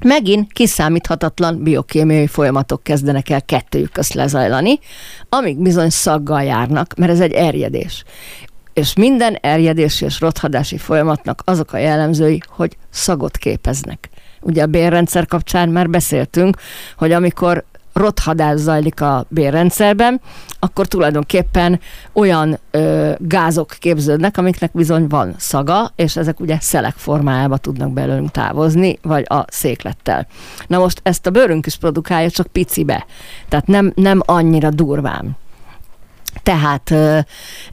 megint 0.05 0.53
kiszámíthatatlan 0.53 1.63
biokémiai 1.63 2.27
folyamatok 2.27 2.83
kezdenek 2.83 3.31
el 3.31 3.43
kettőjük 3.43 3.93
közt 3.93 4.15
lezajlani, 4.15 4.79
amik 5.29 5.59
bizony 5.59 5.91
szaggal 5.91 6.43
járnak, 6.43 6.95
mert 6.95 7.13
ez 7.13 7.21
egy 7.21 7.33
erjedés. 7.33 8.05
És 8.73 8.95
minden 8.95 9.39
erjedési 9.41 10.05
és 10.05 10.21
rothadási 10.21 10.79
folyamatnak 10.79 11.43
azok 11.45 11.73
a 11.73 11.79
jellemzői, 11.79 12.41
hogy 12.49 12.77
szagot 12.91 13.37
képeznek. 13.37 14.09
Ugye 14.41 14.63
a 14.63 14.67
bérrendszer 14.67 15.27
kapcsán 15.27 15.69
már 15.69 15.91
beszéltünk, 15.91 16.57
hogy 16.97 17.13
amikor 17.13 17.65
rothadás 17.93 18.59
zajlik 18.59 19.01
a 19.01 19.27
bérrendszerben, 19.29 20.21
akkor 20.59 20.87
tulajdonképpen 20.87 21.81
olyan 22.13 22.59
ö, 22.71 23.13
gázok 23.19 23.77
képződnek, 23.79 24.37
amiknek 24.37 24.73
bizony 24.73 25.07
van 25.07 25.35
szaga, 25.39 25.93
és 25.97 26.17
ezek 26.17 26.41
ugye 26.41 26.57
szelek 26.61 26.95
formájába 26.97 27.57
tudnak 27.57 27.93
belőlünk 27.93 28.31
távozni, 28.31 28.99
vagy 29.03 29.25
a 29.29 29.45
széklettel. 29.49 30.27
Na 30.67 30.79
most 30.79 31.01
ezt 31.03 31.27
a 31.27 31.31
bőrünk 31.31 31.67
is 31.67 31.77
produkálja, 31.77 32.31
csak 32.31 32.47
picibe. 32.47 33.07
Tehát 33.49 33.67
nem, 33.67 33.93
nem 33.95 34.21
annyira 34.25 34.71
durván. 34.71 35.37
Tehát 36.43 36.91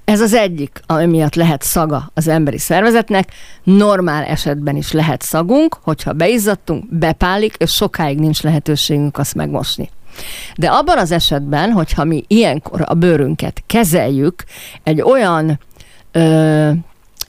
ez 0.04 0.22
az 0.22 0.34
egyik, 0.34 0.82
ami 0.86 1.06
miatt 1.06 1.36
lehet 1.36 1.62
szaga 1.62 2.12
az 2.14 2.28
emberi 2.28 2.58
szervezetnek. 2.58 3.32
Normál 3.64 4.24
esetben 4.24 4.76
is 4.76 4.92
lehet 4.92 5.22
szagunk, 5.22 5.78
hogyha 5.82 6.14
beizzadtunk, 6.14 6.86
bepálik, 6.90 7.56
és 7.58 7.72
sokáig 7.72 8.20
nincs 8.20 8.42
lehetőségünk 8.42 9.18
azt 9.18 9.36
megmosni. 9.36 9.90
De 10.56 10.68
abban 10.68 10.98
az 10.98 11.12
esetben, 11.12 11.72
hogyha 11.72 12.04
mi 12.04 12.24
ilyenkor 12.28 12.84
a 12.86 12.94
bőrünket 12.94 13.64
kezeljük 13.68 14.44
egy 14.84 15.02
olyan 15.02 15.60
ö, 16.12 16.72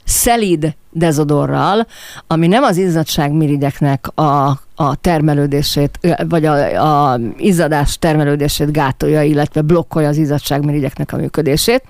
szelid 0.03 0.75
dezodorral, 0.91 1.87
ami 2.27 2.47
nem 2.47 2.63
az 2.63 2.77
izzadságmirigyeknek 2.77 4.07
a, 4.15 4.47
a 4.75 4.95
termelődését, 5.01 5.99
vagy 6.27 6.45
a, 6.45 7.11
a 7.11 7.19
izzadás 7.37 7.99
termelődését 7.99 8.71
gátolja, 8.71 9.21
illetve 9.21 9.61
blokkolja 9.61 10.07
az 10.07 10.17
izzadságmirigyeknek 10.17 11.13
a 11.13 11.17
működését, 11.17 11.83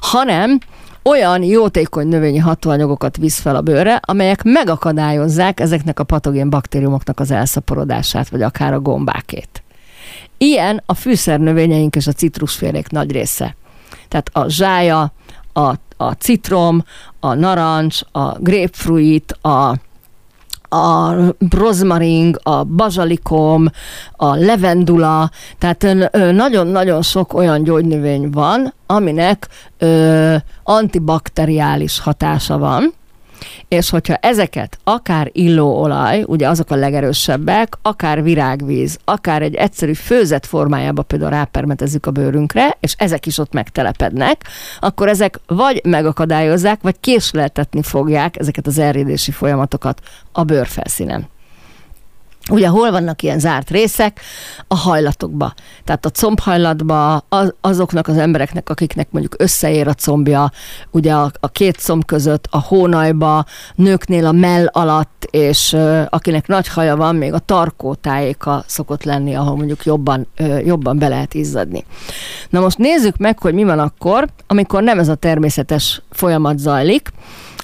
hanem 0.00 0.58
olyan 1.02 1.42
jótékony 1.42 2.08
növényi 2.08 2.38
hatóanyagokat 2.38 3.16
visz 3.16 3.40
fel 3.40 3.56
a 3.56 3.60
bőrre, 3.60 4.00
amelyek 4.02 4.42
megakadályozzák 4.42 5.60
ezeknek 5.60 6.00
a 6.00 6.04
patogén 6.04 6.50
baktériumoknak 6.50 7.20
az 7.20 7.30
elszaporodását, 7.30 8.28
vagy 8.28 8.42
akár 8.42 8.72
a 8.72 8.80
gombákét. 8.80 9.63
Ilyen 10.38 10.82
a 10.86 10.94
fűszernövényeink 10.94 11.96
és 11.96 12.06
a 12.06 12.12
citrusfélék 12.12 12.88
nagy 12.88 13.12
része. 13.12 13.56
Tehát 14.08 14.30
a 14.32 14.48
zsája, 14.48 15.12
a, 15.52 15.74
a 15.96 16.12
citrom, 16.18 16.84
a 17.20 17.34
narancs, 17.34 18.00
a 18.12 18.38
grapefruit, 18.38 19.32
a 19.32 19.74
a 20.74 21.14
rozmaring, 21.50 22.40
a 22.42 22.64
bazsalikom, 22.64 23.66
a 24.16 24.34
levendula, 24.34 25.30
tehát 25.58 26.10
nagyon-nagyon 26.32 27.02
sok 27.02 27.34
olyan 27.34 27.62
gyógynövény 27.62 28.30
van, 28.30 28.74
aminek 28.86 29.48
ö, 29.78 30.36
antibakteriális 30.62 32.00
hatása 32.00 32.58
van, 32.58 32.94
és 33.68 33.90
hogyha 33.90 34.14
ezeket 34.14 34.78
akár 34.84 35.30
illóolaj, 35.32 36.22
ugye 36.26 36.48
azok 36.48 36.70
a 36.70 36.74
legerősebbek, 36.74 37.78
akár 37.82 38.22
virágvíz, 38.22 38.98
akár 39.04 39.42
egy 39.42 39.54
egyszerű 39.54 39.92
főzet 39.92 40.46
formájába 40.46 41.02
például 41.02 41.30
rápermetezzük 41.30 42.06
a 42.06 42.10
bőrünkre, 42.10 42.76
és 42.80 42.94
ezek 42.98 43.26
is 43.26 43.38
ott 43.38 43.52
megtelepednek, 43.52 44.44
akkor 44.80 45.08
ezek 45.08 45.40
vagy 45.46 45.80
megakadályozzák, 45.84 46.82
vagy 46.82 46.96
késleltetni 47.00 47.82
fogják 47.82 48.38
ezeket 48.38 48.66
az 48.66 48.78
erjedési 48.78 49.30
folyamatokat 49.30 50.00
a 50.32 50.42
bőrfelszínen. 50.42 51.32
Ugye 52.50 52.68
hol 52.68 52.90
vannak 52.90 53.22
ilyen 53.22 53.38
zárt 53.38 53.70
részek? 53.70 54.20
A 54.68 54.76
hajlatokba. 54.76 55.54
Tehát 55.84 56.06
a 56.06 56.10
combhajlatba 56.10 57.16
az, 57.28 57.54
azoknak 57.60 58.08
az 58.08 58.16
embereknek, 58.16 58.68
akiknek 58.68 59.08
mondjuk 59.10 59.34
összeér 59.38 59.88
a 59.88 59.94
combja, 59.94 60.50
ugye 60.90 61.12
a, 61.12 61.30
a 61.40 61.48
két 61.48 61.76
comb 61.76 62.04
között, 62.04 62.46
a 62.50 62.60
hónajba, 62.60 63.44
nőknél 63.74 64.26
a 64.26 64.32
mell 64.32 64.66
alatt, 64.66 65.26
és 65.30 65.72
uh, 65.72 66.02
akinek 66.08 66.46
nagy 66.46 66.68
haja 66.68 66.96
van, 66.96 67.16
még 67.16 67.32
a 67.32 67.38
tarkó 67.38 67.94
tájéka 67.94 68.64
szokott 68.66 69.02
lenni, 69.02 69.34
ahol 69.34 69.56
mondjuk 69.56 69.84
jobban, 69.84 70.26
uh, 70.38 70.66
jobban 70.66 70.98
be 70.98 71.08
lehet 71.08 71.34
izzadni. 71.34 71.84
Na 72.50 72.60
most 72.60 72.78
nézzük 72.78 73.16
meg, 73.16 73.38
hogy 73.38 73.54
mi 73.54 73.64
van 73.64 73.78
akkor, 73.78 74.28
amikor 74.46 74.82
nem 74.82 74.98
ez 74.98 75.08
a 75.08 75.14
természetes 75.14 76.02
folyamat 76.10 76.58
zajlik, 76.58 77.12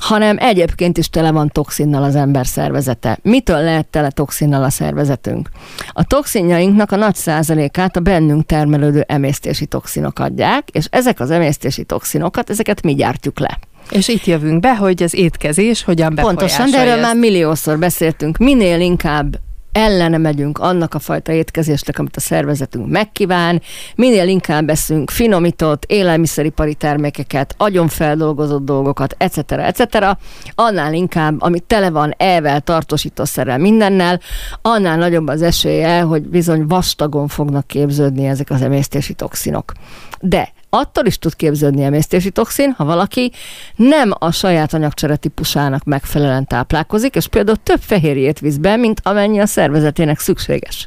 hanem 0.01 0.37
egyébként 0.39 0.99
is 0.99 1.09
tele 1.09 1.31
van 1.31 1.49
toxinnal 1.49 2.03
az 2.03 2.15
ember 2.15 2.47
szervezete. 2.47 3.19
Mitől 3.23 3.61
lehet 3.63 3.87
tele 3.87 4.11
toxinnal 4.11 4.65
a 4.65 4.71
szervezetünk? 4.71 5.49
A 5.93 6.05
toxinjainknak 6.05 6.93
a 6.93 6.97
nagy 6.97 7.15
százalékát 7.15 7.97
a 7.97 8.01
bennünk 8.01 8.47
termelődő 8.47 9.05
emésztési 9.09 9.67
toxinok 9.67 10.19
adják, 10.19 10.69
és 10.73 10.87
ezek 10.91 11.21
az 11.21 11.31
emésztési 11.31 11.85
toxinokat, 11.85 12.51
ezeket 12.51 12.83
mi 12.83 12.95
gyártjuk 12.95 13.39
le. 13.39 13.59
És 13.91 14.09
itt 14.09 14.25
jövünk 14.25 14.61
be, 14.61 14.77
hogy 14.77 15.03
az 15.03 15.15
étkezés 15.15 15.83
hogyan 15.85 16.15
befolyásolja. 16.15 16.49
Pontosan, 16.49 16.71
de 16.71 16.91
erről 16.91 17.03
már 17.03 17.17
milliószor 17.17 17.79
beszéltünk. 17.79 18.39
Minél 18.39 18.81
inkább 18.81 19.39
ellene 19.73 20.19
megyünk 20.19 20.59
annak 20.59 20.95
a 20.95 20.99
fajta 20.99 21.33
étkezésnek, 21.33 21.99
amit 21.99 22.17
a 22.17 22.21
szervezetünk 22.21 22.91
megkíván, 22.91 23.63
minél 23.95 24.29
inkább 24.29 24.65
beszünk 24.65 25.11
finomított, 25.11 25.85
élelmiszeripari 25.87 26.75
termékeket, 26.75 27.55
agyonfeldolgozott 27.59 28.65
dolgokat, 28.65 29.15
etc., 29.19 29.53
etc., 29.53 30.17
annál 30.55 30.95
inkább, 30.95 31.43
amit 31.43 31.63
tele 31.63 31.91
van 31.91 32.15
elvel, 32.17 32.61
tartósítószerrel, 32.61 33.59
mindennel, 33.59 34.21
annál 34.63 34.97
nagyobb 34.97 35.29
az 35.29 35.43
esélye, 35.43 36.01
hogy 36.01 36.23
bizony 36.23 36.67
vastagon 36.67 37.29
fognak 37.29 37.67
képződni 37.67 38.27
ezek 38.27 38.51
az 38.51 38.63
emésztési 38.63 39.15
toxinok. 39.15 39.73
De 40.21 40.53
attól 40.71 41.07
is 41.07 41.19
tud 41.19 41.37
képződni 41.37 41.83
emésztési 41.83 42.31
toxin, 42.31 42.75
ha 42.77 42.85
valaki 42.85 43.33
nem 43.77 44.13
a 44.19 44.31
saját 44.31 44.75
anyagcsere 44.75 45.17
típusának 45.17 45.85
megfelelően 45.85 46.47
táplálkozik, 46.47 47.15
és 47.15 47.27
például 47.29 47.57
több 47.63 47.81
fehérjét 47.81 48.39
visz 48.39 48.57
be, 48.57 48.77
mint 48.77 49.01
amennyi 49.03 49.41
a 49.41 49.47
szervezetének 49.47 50.19
szükséges. 50.19 50.87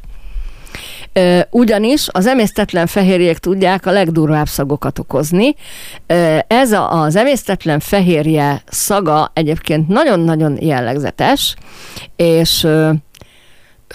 Ugyanis 1.50 2.06
az 2.10 2.26
emésztetlen 2.26 2.86
fehérjék 2.86 3.38
tudják 3.38 3.86
a 3.86 3.90
legdurvább 3.90 4.46
szagokat 4.46 4.98
okozni. 4.98 5.54
Ez 6.46 6.72
a, 6.72 7.02
az 7.02 7.16
emésztetlen 7.16 7.80
fehérje 7.80 8.62
szaga 8.66 9.30
egyébként 9.34 9.88
nagyon-nagyon 9.88 10.58
jellegzetes, 10.60 11.54
és 12.16 12.66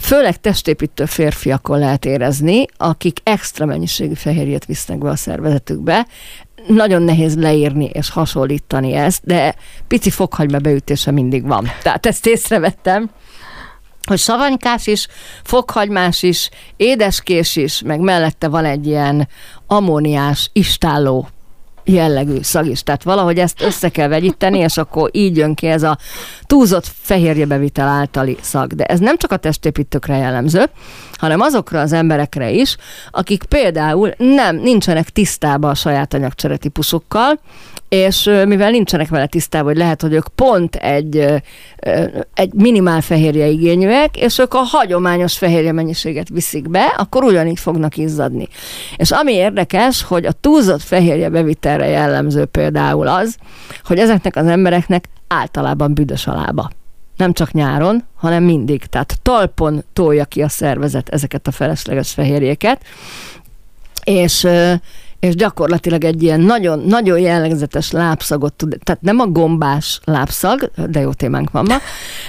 főleg 0.02 0.42
testépítő 0.42 1.06
férfiakon 1.06 1.80
lehet 1.80 2.06
érezni, 2.06 2.66
akik 2.78 3.20
extra 3.24 3.66
mennyiségű 3.66 4.14
fehérjét 4.14 4.66
visznek 4.66 4.98
be 4.98 5.10
a 5.10 5.16
szervezetükbe. 5.16 6.08
Nagyon 6.68 7.02
nehéz 7.02 7.36
leírni 7.36 7.86
és 7.86 8.10
hasonlítani 8.10 8.94
ezt, 8.94 9.22
de 9.26 9.56
pici 9.88 10.10
fokhagyma 10.10 10.60
beütése 10.60 11.12
mindig 11.12 11.48
van. 11.48 11.72
Tehát 11.84 12.06
ezt 12.06 12.26
észrevettem 12.26 13.10
hogy 14.10 14.20
savanykás 14.20 14.88
is, 14.88 15.08
fokhagymás 15.44 16.24
is, 16.24 16.50
édeskés 16.76 17.56
is, 17.56 17.82
meg 17.82 18.00
mellette 18.00 18.48
van 18.48 18.66
egy 18.66 18.88
ilyen 18.88 19.28
ammóniás, 19.68 20.50
istálló 20.54 21.30
jellegű 21.84 22.38
szag 22.42 22.68
is. 22.68 22.84
Tehát 22.84 23.04
valahogy 23.04 23.38
ezt 23.38 23.62
össze 23.62 23.90
kell 23.90 24.08
vegyíteni, 24.08 24.58
és 24.58 24.78
akkor 24.78 25.10
így 25.14 25.38
jön 25.38 25.54
ki 25.54 25.68
ez 25.68 25.84
a 25.84 25.98
túlzott 26.46 26.92
fehérjebevitel 27.02 27.88
általi 27.88 28.38
szag. 28.42 28.74
De 28.74 28.84
ez 28.84 29.00
nem 29.00 29.18
csak 29.18 29.32
a 29.32 29.38
testépítőkre 29.38 30.18
jellemző, 30.18 30.64
hanem 31.14 31.42
azokra 31.42 31.80
az 31.80 31.94
emberekre 31.94 32.50
is, 32.50 32.76
akik 33.12 33.44
például 33.44 34.14
nem, 34.18 34.56
nincsenek 34.56 35.10
tisztában 35.10 35.70
a 35.70 35.76
saját 35.76 36.14
anyagcsere 36.14 36.58
típusokkal, 36.58 37.40
és 37.90 38.24
mivel 38.46 38.70
nincsenek 38.70 39.10
vele 39.10 39.26
tisztában, 39.26 39.68
hogy 39.68 39.78
lehet, 39.78 40.02
hogy 40.02 40.14
ők 40.14 40.28
pont 40.28 40.76
egy, 40.76 41.26
egy 42.34 42.54
minimál 42.54 43.02
fehérje 43.02 43.48
igényűek, 43.48 44.18
és 44.18 44.38
ők 44.38 44.54
a 44.54 44.58
hagyományos 44.58 45.38
fehérje 45.38 45.72
mennyiséget 45.72 46.30
viszik 46.30 46.70
be, 46.70 46.86
akkor 46.98 47.24
ugyanígy 47.24 47.60
fognak 47.60 47.98
izzadni. 47.98 48.48
És 48.96 49.12
ami 49.12 49.34
érdekes, 49.34 50.04
hogy 50.04 50.26
a 50.26 50.32
túlzott 50.32 50.82
fehérje 50.82 51.30
bevitelre 51.30 51.88
jellemző 51.88 52.46
például 52.46 53.08
az, 53.08 53.38
hogy 53.84 53.98
ezeknek 53.98 54.36
az 54.36 54.46
embereknek 54.46 55.06
általában 55.28 55.94
büdös 55.94 56.28
a 56.28 56.34
lába 56.34 56.70
nem 57.20 57.34
csak 57.34 57.52
nyáron, 57.52 58.04
hanem 58.16 58.44
mindig. 58.44 58.86
Tehát 58.86 59.20
talpon 59.22 59.84
tolja 59.94 60.26
ki 60.26 60.42
a 60.42 60.50
szervezet 60.50 61.10
ezeket 61.10 61.48
a 61.48 61.52
felesleges 61.52 62.12
fehérjéket, 62.12 62.82
és 64.04 64.48
és 65.20 65.36
gyakorlatilag 65.36 66.04
egy 66.04 66.24
ilyen 66.24 66.40
nagyon, 66.40 66.80
nagyon 66.80 67.20
jellegzetes 67.20 67.92
lábszagot 67.92 68.54
tud, 68.54 68.78
tehát 68.84 69.02
nem 69.02 69.20
a 69.20 69.26
gombás 69.26 70.00
lábszag, 70.04 70.72
de 70.90 71.00
jó 71.00 71.14
témánk 71.14 71.52
van 71.52 71.66
ma, 71.68 71.76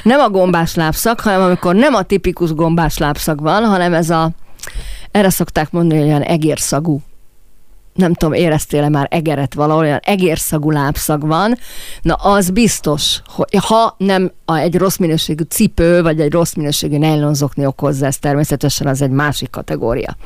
nem 0.03 0.21
a 0.21 0.29
gombás 0.29 0.75
lábszag, 0.75 1.21
hanem 1.21 1.43
amikor 1.43 1.75
nem 1.75 1.95
a 1.95 2.03
tipikus 2.03 2.55
gombás 2.55 2.99
lábszag 2.99 3.41
van, 3.41 3.65
hanem 3.65 3.95
ez 3.95 4.11
a, 4.11 4.31
erre 5.11 5.31
szokták 5.31 5.71
mondani, 5.71 6.01
hogy 6.01 6.09
olyan 6.09 6.23
egérszagú. 6.23 7.01
Nem 7.95 8.15
tudom, 8.15 8.35
éreztél-e 8.35 8.89
már 8.89 9.07
egeret 9.11 9.55
valahol, 9.55 9.83
olyan 9.83 10.01
egérszagú 10.03 10.71
lábszag 10.71 11.27
van, 11.27 11.59
na 12.03 12.15
az 12.15 12.51
biztos, 12.51 13.23
hogy 13.27 13.65
ha 13.65 13.95
nem 13.99 14.33
a, 14.45 14.57
egy 14.57 14.77
rossz 14.77 14.97
minőségű 14.97 15.43
cipő, 15.43 16.03
vagy 16.03 16.21
egy 16.21 16.33
rossz 16.33 16.55
minőségű 16.55 16.99
nejlonzokni 16.99 17.67
okozza, 17.67 18.07
ez 18.07 18.19
természetesen 18.19 18.87
az 18.87 19.03
egy 19.03 19.11
másik 19.11 19.51
kategória. 19.51 20.17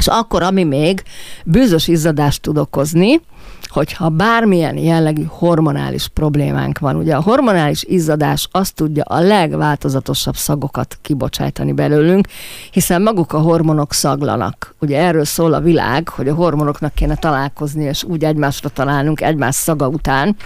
És 0.00 0.06
akkor, 0.06 0.42
ami 0.42 0.64
még 0.64 1.02
bűzös 1.44 1.88
izzadást 1.88 2.42
tud 2.42 2.58
okozni, 2.58 3.20
hogyha 3.68 4.08
bármilyen 4.08 4.76
jellegű 4.76 5.22
hormonális 5.28 6.08
problémánk 6.08 6.78
van. 6.78 6.96
Ugye 6.96 7.14
a 7.14 7.22
hormonális 7.22 7.82
izzadás 7.82 8.48
azt 8.50 8.74
tudja 8.74 9.02
a 9.02 9.20
legváltozatosabb 9.20 10.36
szagokat 10.36 10.98
kibocsájtani 11.02 11.72
belőlünk, 11.72 12.28
hiszen 12.70 13.02
maguk 13.02 13.32
a 13.32 13.38
hormonok 13.38 13.92
szaglanak. 13.92 14.74
Ugye 14.78 14.98
erről 14.98 15.24
szól 15.24 15.52
a 15.52 15.60
világ, 15.60 16.08
hogy 16.08 16.28
a 16.28 16.34
hormonoknak 16.34 16.94
kéne 16.94 17.16
találkozni, 17.16 17.84
és 17.84 18.04
úgy 18.04 18.24
egymásra 18.24 18.68
találnunk 18.68 19.20
egymás 19.20 19.54
szaga 19.54 19.88
után. 19.88 20.36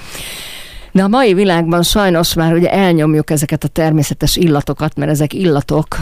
De 0.95 1.03
a 1.03 1.09
mai 1.09 1.35
világban 1.35 1.83
sajnos 1.83 2.35
már 2.35 2.53
ugye 2.53 2.73
elnyomjuk 2.73 3.31
ezeket 3.31 3.65
a 3.65 3.69
természetes 3.69 4.37
illatokat, 4.37 4.97
mert 4.97 5.11
ezek 5.11 5.33
illatok 5.33 5.97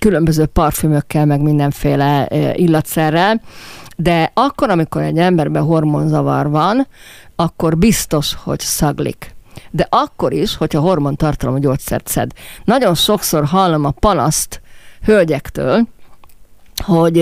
különböző 0.00 0.46
parfümökkel, 0.46 1.26
meg 1.26 1.40
mindenféle 1.40 2.28
illatszerrel, 2.54 3.40
de 3.96 4.30
akkor, 4.34 4.70
amikor 4.70 5.02
egy 5.02 5.18
emberben 5.18 5.62
hormonzavar 5.62 6.50
van, 6.50 6.86
akkor 7.36 7.78
biztos, 7.78 8.36
hogy 8.42 8.60
szaglik. 8.60 9.34
De 9.70 9.86
akkor 9.90 10.32
is, 10.32 10.56
hogyha 10.56 10.80
hormontartalomú 10.80 11.58
gyógyszert 11.58 12.06
szed. 12.06 12.30
Nagyon 12.64 12.94
sokszor 12.94 13.44
hallom 13.44 13.84
a 13.84 13.90
panaszt 13.90 14.60
hölgyektől, 15.04 15.88
hogy 16.84 17.18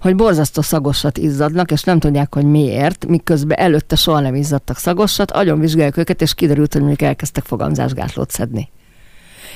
hogy 0.00 0.14
borzasztó 0.14 0.62
szagosat 0.62 1.18
izzadnak, 1.18 1.70
és 1.70 1.82
nem 1.82 1.98
tudják, 1.98 2.34
hogy 2.34 2.44
miért, 2.44 3.06
miközben 3.06 3.58
előtte 3.58 3.96
soha 3.96 4.20
nem 4.20 4.34
izzadtak 4.34 4.78
szagosat, 4.78 5.30
agyon 5.30 5.60
vizsgáljuk 5.60 5.96
őket, 5.96 6.22
és 6.22 6.34
kiderült, 6.34 6.72
hogy 6.72 6.82
mondjuk 6.82 7.08
elkezdtek 7.08 7.44
fogamzásgátlót 7.44 8.30
szedni. 8.30 8.70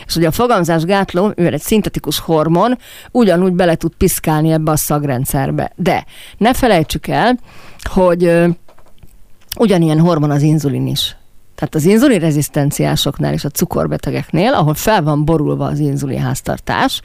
És 0.07 0.17
ugye 0.17 0.27
a 0.27 0.31
fogamzásgátló, 0.31 1.33
mivel 1.37 1.53
egy 1.53 1.61
szintetikus 1.61 2.19
hormon, 2.19 2.79
ugyanúgy 3.11 3.53
bele 3.53 3.75
tud 3.75 3.93
piszkálni 3.95 4.53
ebbe 4.53 4.71
a 4.71 4.77
szagrendszerbe. 4.77 5.73
De 5.77 6.05
ne 6.39 6.55
felejtsük 6.55 7.07
el, 7.07 7.39
hogy 7.83 8.33
ugyanilyen 9.59 10.01
hormon 10.01 10.31
az 10.31 10.43
inzulin 10.43 10.87
is. 10.87 11.17
Tehát 11.63 11.77
az 11.77 11.93
inzulin 11.93 12.21
rezisztenciásoknál 12.21 13.33
és 13.33 13.45
a 13.45 13.49
cukorbetegeknél, 13.49 14.53
ahol 14.53 14.75
fel 14.75 15.03
van 15.03 15.25
borulva 15.25 15.67
az 15.67 15.79
inzulin 15.79 16.21
háztartás, 16.21 17.01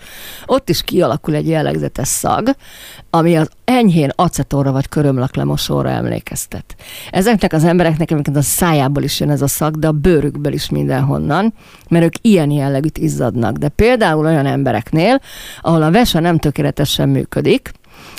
ott 0.46 0.70
is 0.70 0.84
kialakul 0.84 1.36
egy 1.36 1.48
jellegzetes 1.48 2.08
szag, 2.08 2.50
ami 3.10 3.38
az 3.38 3.50
enyhén 3.64 4.12
acetóra 4.16 4.72
vagy 4.72 4.90
körömlaklemosóra 4.90 5.90
emlékeztet. 5.90 6.76
Ezeknek 7.12 7.54
az 7.54 7.64
embereknek 7.64 8.12
egyébként 8.12 8.38
a 8.38 8.42
szájából 8.42 9.04
is 9.04 9.20
jön 9.20 9.30
ez 9.30 9.42
a 9.42 9.48
szag, 9.48 9.80
de 9.80 9.88
a 9.88 9.92
bőrükből 9.92 10.54
is 10.54 10.70
mindenhonnan, 10.70 11.54
mert 11.90 12.06
ők 12.06 12.16
ilyen 12.22 12.52
jellegűt 12.52 12.98
izzadnak. 12.98 13.58
De 13.58 13.70
például 13.70 14.26
olyan 14.26 14.46
embereknél, 14.46 15.22
ahol 15.62 15.82
a 15.82 15.92
vese 15.92 16.20
nem 16.20 16.38
tökéletesen 16.38 17.10
működik, 17.10 17.72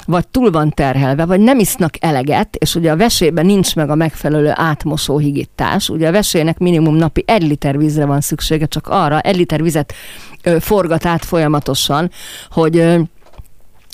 vagy 0.07 0.29
túl 0.29 0.51
van 0.51 0.71
terhelve, 0.71 1.25
vagy 1.25 1.41
nem 1.41 1.59
isznak 1.59 1.95
eleget, 2.01 2.57
és 2.57 2.75
ugye 2.75 2.91
a 2.91 2.97
vesében 2.97 3.47
nincs 3.47 3.77
meg 3.77 3.91
a 3.91 3.95
megfelelő 3.95 4.53
átmosó 4.55 5.19
higítás. 5.19 5.89
Ugye 5.89 6.09
a 6.09 6.13
vesének 6.13 6.59
minimum 6.59 6.95
napi 6.95 7.25
egy 7.27 7.43
liter 7.43 7.79
vízre 7.79 8.05
van 8.05 8.21
szüksége, 8.21 8.67
csak 8.67 8.89
arra 8.89 9.21
egy 9.21 9.37
liter 9.37 9.63
vizet 9.63 9.95
ö, 10.43 10.57
forgat 10.61 11.07
át 11.07 11.25
folyamatosan, 11.25 12.11
hogy 12.51 12.77
ö, 12.77 13.01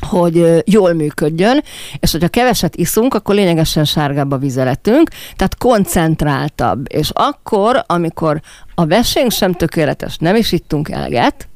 hogy 0.04 0.62
jól 0.64 0.92
működjön, 0.92 1.62
és 1.98 2.12
hogyha 2.12 2.28
keveset 2.28 2.76
iszunk, 2.76 3.14
akkor 3.14 3.34
lényegesen 3.34 3.84
sárgább 3.84 4.32
a 4.32 4.38
vizeletünk, 4.38 5.10
tehát 5.36 5.56
koncentráltabb. 5.58 6.86
És 6.92 7.10
akkor, 7.12 7.84
amikor 7.86 8.40
a 8.74 8.86
vesénk 8.86 9.30
sem 9.30 9.52
tökéletes, 9.52 10.16
nem 10.16 10.36
is 10.36 10.52
ittunk 10.52 10.88
eleget, 10.88 11.48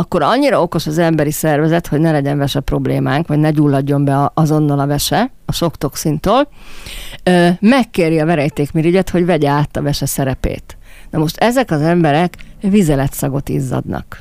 akkor 0.00 0.22
annyira 0.22 0.62
okos 0.62 0.86
az 0.86 0.98
emberi 0.98 1.30
szervezet, 1.30 1.86
hogy 1.86 2.00
ne 2.00 2.10
legyen 2.10 2.38
vese 2.38 2.60
problémánk, 2.60 3.26
vagy 3.26 3.38
ne 3.38 3.50
gyulladjon 3.50 4.04
be 4.04 4.30
azonnal 4.34 4.78
a 4.78 4.86
vese 4.86 5.30
a 5.46 5.52
sok 5.52 5.76
toxintól, 5.76 6.48
megkéri 7.60 8.20
a 8.20 8.26
verejtékmirigyet, 8.26 9.10
hogy 9.10 9.26
vegye 9.26 9.48
át 9.48 9.76
a 9.76 9.82
vese 9.82 10.06
szerepét. 10.06 10.76
Na 11.10 11.18
most 11.18 11.36
ezek 11.36 11.70
az 11.70 11.80
emberek 11.80 12.34
vizeletszagot 12.60 13.48
izzadnak. 13.48 14.20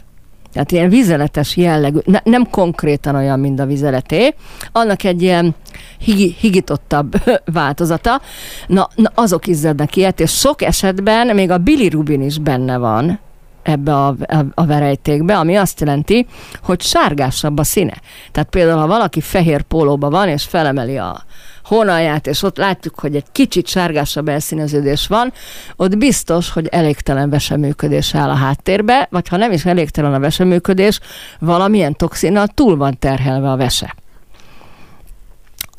Tehát 0.54 0.72
ilyen 0.72 0.90
vizeletes 0.90 1.58
jellegű, 1.58 2.00
ne, 2.06 2.20
nem 2.24 2.50
konkrétan 2.50 3.16
olyan, 3.16 3.40
mint 3.40 3.60
a 3.60 3.66
vizeleté, 3.66 4.36
annak 4.72 5.04
egy 5.04 5.22
ilyen 5.22 5.56
higi, 6.00 6.36
higítottabb 6.40 7.14
változata. 7.54 8.22
Na, 8.68 8.88
na, 8.96 9.12
azok 9.16 9.48
izzadnak 9.48 9.96
ilyet, 9.96 10.20
és 10.20 10.32
sok 10.32 10.62
esetben 10.62 11.36
még 11.36 11.52
a 11.52 11.58
bilirubin 11.58 12.22
is 12.22 12.38
benne 12.38 12.78
van, 12.78 13.20
ebbe 13.68 13.96
a, 13.96 14.16
a, 14.54 14.66
verejtékbe, 14.66 15.38
ami 15.38 15.56
azt 15.56 15.80
jelenti, 15.80 16.28
hogy 16.64 16.82
sárgásabb 16.82 17.58
a 17.58 17.64
színe. 17.64 18.02
Tehát 18.32 18.50
például, 18.50 18.80
ha 18.80 18.88
valaki 18.88 19.22
fehér 19.22 19.62
pólóba 19.62 20.10
van, 20.10 20.28
és 20.28 20.44
felemeli 20.44 20.98
a 20.98 21.24
hónalját, 21.64 22.28
és 22.28 22.44
ott 22.44 22.58
látjuk, 22.58 23.00
hogy 23.00 23.16
egy 23.16 23.26
kicsit 23.32 23.68
sárgásabb 23.68 24.28
elszíneződés 24.28 25.08
van, 25.08 25.34
ott 25.76 25.98
biztos, 25.98 26.50
hogy 26.50 26.68
elégtelen 26.68 27.30
veseműködés 27.30 28.16
áll 28.16 28.30
a 28.30 28.34
háttérbe, 28.34 29.08
vagy 29.12 29.28
ha 29.28 29.38
nem 29.38 29.52
is 29.52 29.66
elégtelen 29.66 30.14
a 30.14 30.20
veseműködés, 30.20 31.00
valamilyen 31.40 31.96
toxinnal 31.96 32.48
túl 32.48 32.78
van 32.78 33.00
terhelve 33.00 33.52
a 33.52 33.58
vese. 33.58 33.96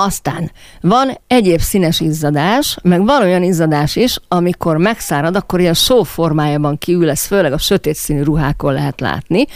Aztán 0.01 0.51
van 0.81 1.19
egyéb 1.27 1.61
színes 1.61 2.01
izzadás, 2.01 2.79
meg 2.83 3.05
van 3.05 3.23
olyan 3.23 3.43
izzadás 3.43 3.97
is, 3.97 4.19
amikor 4.29 4.77
megszárad, 4.77 5.37
akkor 5.37 5.61
ilyen 5.61 5.75
só 5.75 6.03
formájában 6.03 6.79
kiül, 6.79 7.11
ez 7.11 7.27
főleg 7.27 7.53
a 7.53 7.59
sötét 7.59 7.95
színű 7.95 8.23
ruhákon 8.23 8.73
lehet 8.73 9.01
látni, 9.01 9.47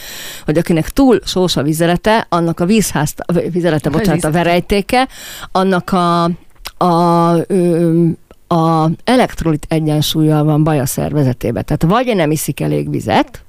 hogy 0.44 0.58
akinek 0.58 0.88
túl 0.88 1.20
sós 1.24 1.56
a 1.56 1.62
vizelete, 1.62 2.26
annak 2.28 2.60
a 2.60 2.64
vízház, 2.64 3.14
vizelete, 3.50 3.90
bocsánat, 3.90 4.24
a 4.24 4.30
verejtéke, 4.30 5.08
annak 5.52 5.92
a, 5.92 6.24
a, 6.24 6.84
a, 6.84 8.54
a 8.54 8.90
elektrolit 9.04 9.66
egyensúlyjal 9.68 10.44
van 10.44 10.64
baj 10.64 10.80
a 10.80 10.86
szervezetébe. 10.86 11.62
Tehát 11.62 11.82
vagy 11.82 12.16
nem 12.16 12.30
iszik 12.30 12.60
elég 12.60 12.90
vizet, 12.90 13.44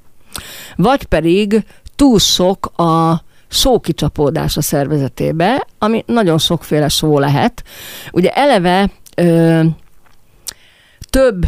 vagy 0.76 1.06
pedig 1.06 1.66
túl 1.96 2.20
sok 2.20 2.66
a 2.66 3.24
sókicsapódás 3.54 4.58
a 4.58 4.62
szervezetébe, 4.62 5.68
ami 5.80 6.04
nagyon 6.08 6.38
sokféle 6.38 6.88
só 6.88 7.20
lehet. 7.20 7.64
Ugye 8.12 8.30
eleve 8.30 8.90
ö, 9.16 9.62
több, 11.10 11.46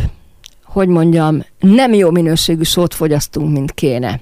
hogy 0.63 0.87
mondjam, 0.87 1.45
nem 1.59 1.93
jó 1.93 2.11
minőségű 2.11 2.63
sót 2.63 2.93
fogyasztunk, 2.93 3.51
mint 3.51 3.71
kéne. 3.71 4.19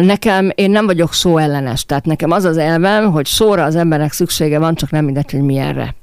Nekem, 0.00 0.50
én 0.54 0.70
nem 0.70 0.86
vagyok 0.86 1.12
só 1.12 1.38
ellenes, 1.38 1.84
tehát 1.84 2.04
nekem 2.04 2.30
az 2.30 2.44
az 2.44 2.56
elvem, 2.56 3.10
hogy 3.10 3.26
sóra 3.26 3.64
az 3.64 3.76
embernek 3.76 4.12
szüksége 4.12 4.58
van, 4.58 4.74
csak 4.74 4.90
nem 4.90 5.04
mindegy, 5.04 5.30
hogy 5.30 5.40
milyenre 5.40 5.94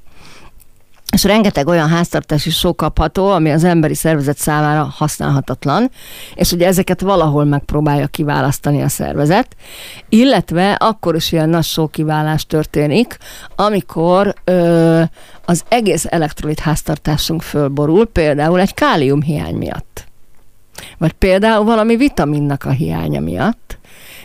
és 1.12 1.24
rengeteg 1.24 1.66
olyan 1.66 1.88
háztartási 1.88 2.50
só 2.50 2.74
kapható, 2.74 3.30
ami 3.30 3.50
az 3.50 3.64
emberi 3.64 3.94
szervezet 3.94 4.38
számára 4.38 4.92
használhatatlan, 4.96 5.90
és 6.34 6.52
ugye 6.52 6.66
ezeket 6.66 7.00
valahol 7.00 7.44
megpróbálja 7.44 8.06
kiválasztani 8.06 8.82
a 8.82 8.88
szervezet, 8.88 9.56
illetve 10.08 10.72
akkor 10.72 11.14
is 11.14 11.32
ilyen 11.32 11.48
nagy 11.48 11.64
sókiválás 11.64 12.46
történik, 12.46 13.16
amikor 13.56 14.34
ö, 14.44 15.02
az 15.44 15.62
egész 15.68 16.06
elektrolit 16.08 16.60
háztartásunk 16.60 17.42
fölborul, 17.42 18.06
például 18.06 18.60
egy 18.60 18.74
kálium 18.74 19.22
hiány 19.22 19.54
miatt. 19.54 20.06
Vagy 20.98 21.12
például 21.12 21.64
valami 21.64 21.96
vitaminnak 21.96 22.64
a 22.64 22.70
hiánya 22.70 23.20
miatt, 23.20 23.78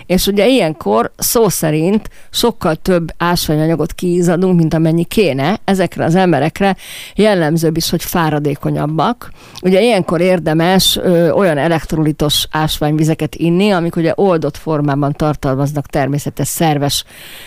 És 0.08 0.28
ugye 0.28 0.48
ilyenkor 0.48 1.12
szó 1.18 1.50
szerint 1.50 2.10
sokkal 2.30 2.76
több 2.76 3.14
ásványanyagot 3.18 3.94
kiízadunk, 3.94 4.58
mint 4.58 4.74
amennyi 4.74 5.04
kéne. 5.04 5.60
Ezekre 5.64 6.06
az 6.06 6.16
emberekre 6.16 6.76
jellemzőbb 7.16 7.78
is, 7.78 7.90
hogy 7.90 8.04
fáradékonyabbak. 8.04 9.32
Ugye 9.62 9.82
ilyenkor 9.82 10.22
érdemes 10.22 10.98
ö, 10.98 11.30
olyan 11.30 11.58
elektrolitos 11.58 12.48
ásványvizeket 12.52 13.36
inni, 13.36 13.72
amik 13.72 13.96
ugye 13.96 14.12
oldott 14.16 14.58
formában 14.58 15.14
tartalmaznak 15.14 15.86
természetes 15.86 16.48
szerves 16.48 17.04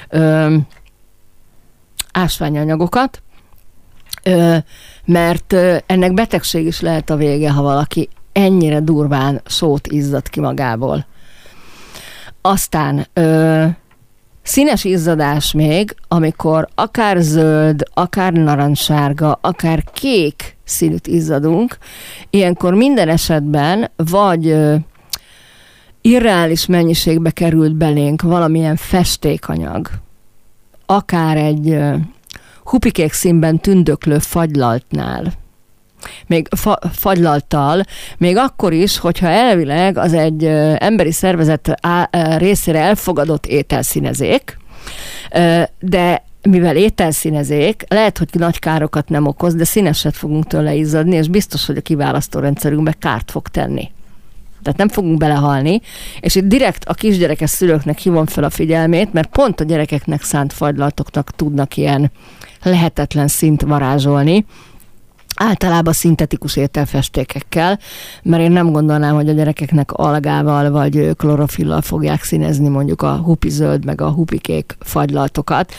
ö, 0.08 0.56
ásványanyagokat, 2.12 3.22
ö, 4.22 4.56
mert 5.04 5.52
ennek 5.86 6.14
betegség 6.14 6.66
is 6.66 6.80
lehet 6.80 7.10
a 7.10 7.16
vége, 7.16 7.50
ha 7.50 7.62
valaki 7.62 8.08
ennyire 8.32 8.80
durván 8.80 9.40
sót 9.46 9.86
izzad 9.86 10.28
ki 10.28 10.40
magából. 10.40 11.06
Aztán 12.42 13.06
ö, 13.12 13.64
színes 14.42 14.84
izzadás 14.84 15.52
még, 15.52 15.94
amikor 16.08 16.68
akár 16.74 17.16
zöld, 17.20 17.82
akár 17.94 18.32
narancssárga, 18.32 19.38
akár 19.40 19.84
kék 19.92 20.56
színűt 20.64 21.06
izzadunk, 21.06 21.78
ilyenkor 22.30 22.74
minden 22.74 23.08
esetben 23.08 23.90
vagy 23.96 24.46
ö, 24.46 24.74
irreális 26.00 26.66
mennyiségbe 26.66 27.30
került 27.30 27.74
belénk 27.76 28.22
valamilyen 28.22 28.76
festékanyag, 28.76 29.90
akár 30.86 31.36
egy 31.36 31.70
ö, 31.70 31.94
hupikék 32.64 33.12
színben 33.12 33.58
tündöklő 33.58 34.18
fagylaltnál, 34.18 35.32
még 36.26 36.48
fa- 36.56 36.86
fagylalttal, 36.92 37.82
még 38.18 38.36
akkor 38.36 38.72
is, 38.72 38.98
hogyha 38.98 39.26
elvileg 39.26 39.98
az 39.98 40.12
egy 40.12 40.44
emberi 40.78 41.12
szervezet 41.12 41.74
á, 41.80 42.08
részére 42.38 42.78
elfogadott 42.78 43.46
ételszínezék, 43.46 44.58
de 45.80 46.24
mivel 46.42 46.76
ételszínezék, 46.76 47.84
lehet, 47.88 48.18
hogy 48.18 48.28
nagy 48.32 48.58
károkat 48.58 49.08
nem 49.08 49.26
okoz, 49.26 49.54
de 49.54 49.64
színeset 49.64 50.16
fogunk 50.16 50.46
tőle 50.46 50.74
izzadni, 50.74 51.16
és 51.16 51.28
biztos, 51.28 51.66
hogy 51.66 51.76
a 51.76 51.80
kiválasztórendszerünkbe 51.80 52.92
kárt 52.98 53.30
fog 53.30 53.48
tenni. 53.48 53.90
Tehát 54.62 54.78
nem 54.78 54.88
fogunk 54.88 55.18
belehalni, 55.18 55.80
és 56.20 56.34
itt 56.34 56.44
direkt 56.44 56.84
a 56.84 56.94
kisgyerekes 56.94 57.50
szülőknek 57.50 57.98
hívom 57.98 58.26
fel 58.26 58.44
a 58.44 58.50
figyelmét, 58.50 59.12
mert 59.12 59.28
pont 59.28 59.60
a 59.60 59.64
gyerekeknek 59.64 60.22
szánt 60.22 60.52
fagylaltoknak 60.52 61.30
tudnak 61.30 61.76
ilyen 61.76 62.10
lehetetlen 62.62 63.28
szint 63.28 63.62
varázsolni, 63.62 64.44
általában 65.42 65.92
szintetikus 65.92 66.56
ételfestékekkel, 66.56 67.78
mert 68.22 68.42
én 68.42 68.52
nem 68.52 68.72
gondolnám, 68.72 69.14
hogy 69.14 69.28
a 69.28 69.32
gyerekeknek 69.32 69.92
algával 69.92 70.70
vagy 70.70 71.16
klorofillal 71.16 71.80
fogják 71.80 72.22
színezni 72.22 72.68
mondjuk 72.68 73.02
a 73.02 73.16
hupi 73.16 73.48
zöld 73.48 73.84
meg 73.84 74.00
a 74.00 74.10
hupikék 74.10 74.76
fagylaltokat. 74.80 75.72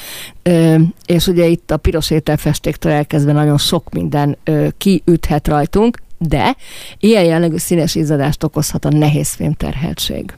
Ö, 0.43 0.75
és 1.05 1.27
ugye 1.27 1.45
itt 1.45 1.71
a 1.71 1.77
piros 1.77 2.09
ételfestéktől 2.09 2.91
elkezdve 2.91 3.31
nagyon 3.31 3.57
sok 3.57 3.89
minden 3.89 4.37
ö, 4.43 4.67
kiüthet 4.77 5.47
rajtunk, 5.47 5.97
de 6.17 6.55
ilyen 6.99 7.23
jellegű 7.23 7.57
színes 7.57 7.95
izzadást 7.95 8.43
okozhat 8.43 8.85
a 8.85 8.89
nehézfém 8.89 9.53
terheltség. 9.53 10.33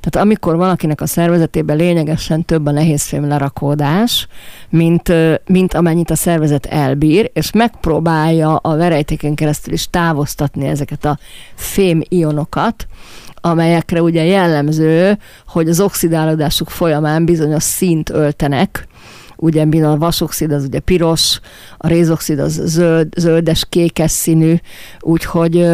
Tehát 0.00 0.26
amikor 0.26 0.56
valakinek 0.56 1.00
a 1.00 1.06
szervezetében 1.06 1.76
lényegesen 1.76 2.44
több 2.44 2.66
a 2.66 2.70
nehézfém 2.70 3.28
lerakódás, 3.28 4.26
mint, 4.70 5.12
mint 5.46 5.74
amennyit 5.74 6.10
a 6.10 6.16
szervezet 6.16 6.66
elbír, 6.66 7.30
és 7.34 7.52
megpróbálja 7.52 8.56
a 8.56 8.76
verejtéken 8.76 9.34
keresztül 9.34 9.72
is 9.72 9.90
távoztatni 9.90 10.66
ezeket 10.66 11.04
a 11.04 11.18
fém 11.54 12.02
ionokat, 12.08 12.86
amelyekre 13.34 14.02
ugye 14.02 14.24
jellemző, 14.24 15.18
hogy 15.46 15.68
az 15.68 15.80
oxidálódásuk 15.80 16.70
folyamán 16.70 17.24
bizonyos 17.24 17.62
szint 17.62 18.10
öltenek, 18.10 18.86
ugye 19.36 19.86
a 19.86 19.96
vasoxid 19.96 20.52
az 20.52 20.64
ugye 20.64 20.80
piros, 20.80 21.40
a 21.76 21.88
rézoxid 21.88 22.38
az 22.38 22.60
zöld, 22.64 23.08
zöldes, 23.16 23.66
kékes 23.68 24.10
színű, 24.10 24.54
úgyhogy 25.00 25.68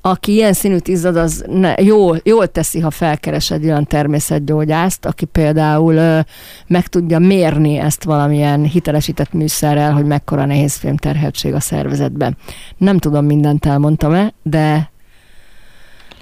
aki 0.00 0.32
ilyen 0.32 0.52
színűt 0.52 0.88
izzad, 0.88 1.16
az 1.16 1.44
ne, 1.48 1.74
jól, 1.82 2.20
jól 2.24 2.46
teszi, 2.46 2.80
ha 2.80 2.90
felkeres 2.90 3.50
egy 3.50 3.64
olyan 3.64 3.86
természetgyógyászt, 3.86 5.04
aki 5.04 5.24
például 5.24 6.24
meg 6.66 6.86
tudja 6.86 7.18
mérni 7.18 7.76
ezt 7.76 8.04
valamilyen 8.04 8.64
hitelesített 8.64 9.32
műszerrel, 9.32 9.92
hogy 9.92 10.06
mekkora 10.06 10.44
nehézfém 10.44 10.96
terheltség 10.96 11.54
a 11.54 11.60
szervezetben. 11.60 12.36
Nem 12.76 12.98
tudom, 12.98 13.24
mindent 13.24 13.66
elmondtam-e, 13.66 14.34
de 14.42 14.94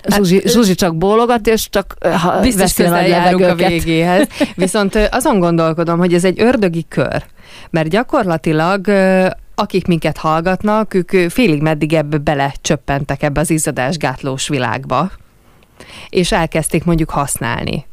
Hát, 0.08 0.18
Zsuzsi, 0.18 0.42
Zsuzsi 0.44 0.74
csak 0.74 0.96
bólogat, 0.96 1.46
és 1.46 1.68
csak 1.70 1.94
ha 2.00 2.40
biztos 2.40 2.74
közel 2.74 3.06
járunk 3.06 3.44
a 3.44 3.54
végéhez. 3.54 4.28
Viszont 4.54 4.94
azon 5.10 5.38
gondolkodom, 5.38 5.98
hogy 5.98 6.14
ez 6.14 6.24
egy 6.24 6.40
ördögi 6.40 6.84
kör. 6.88 7.24
Mert 7.70 7.88
gyakorlatilag 7.88 8.86
akik 9.54 9.86
minket 9.86 10.16
hallgatnak, 10.16 10.94
ők 10.94 11.30
félig 11.30 11.62
meddig 11.62 11.92
ebbe 11.92 12.18
bele 12.18 12.54
csöppentek 12.60 13.22
ebbe 13.22 13.40
az 13.40 13.50
izzadásgátlós 13.50 14.48
világba, 14.48 15.10
és 16.08 16.32
elkezdték 16.32 16.84
mondjuk 16.84 17.10
használni 17.10 17.86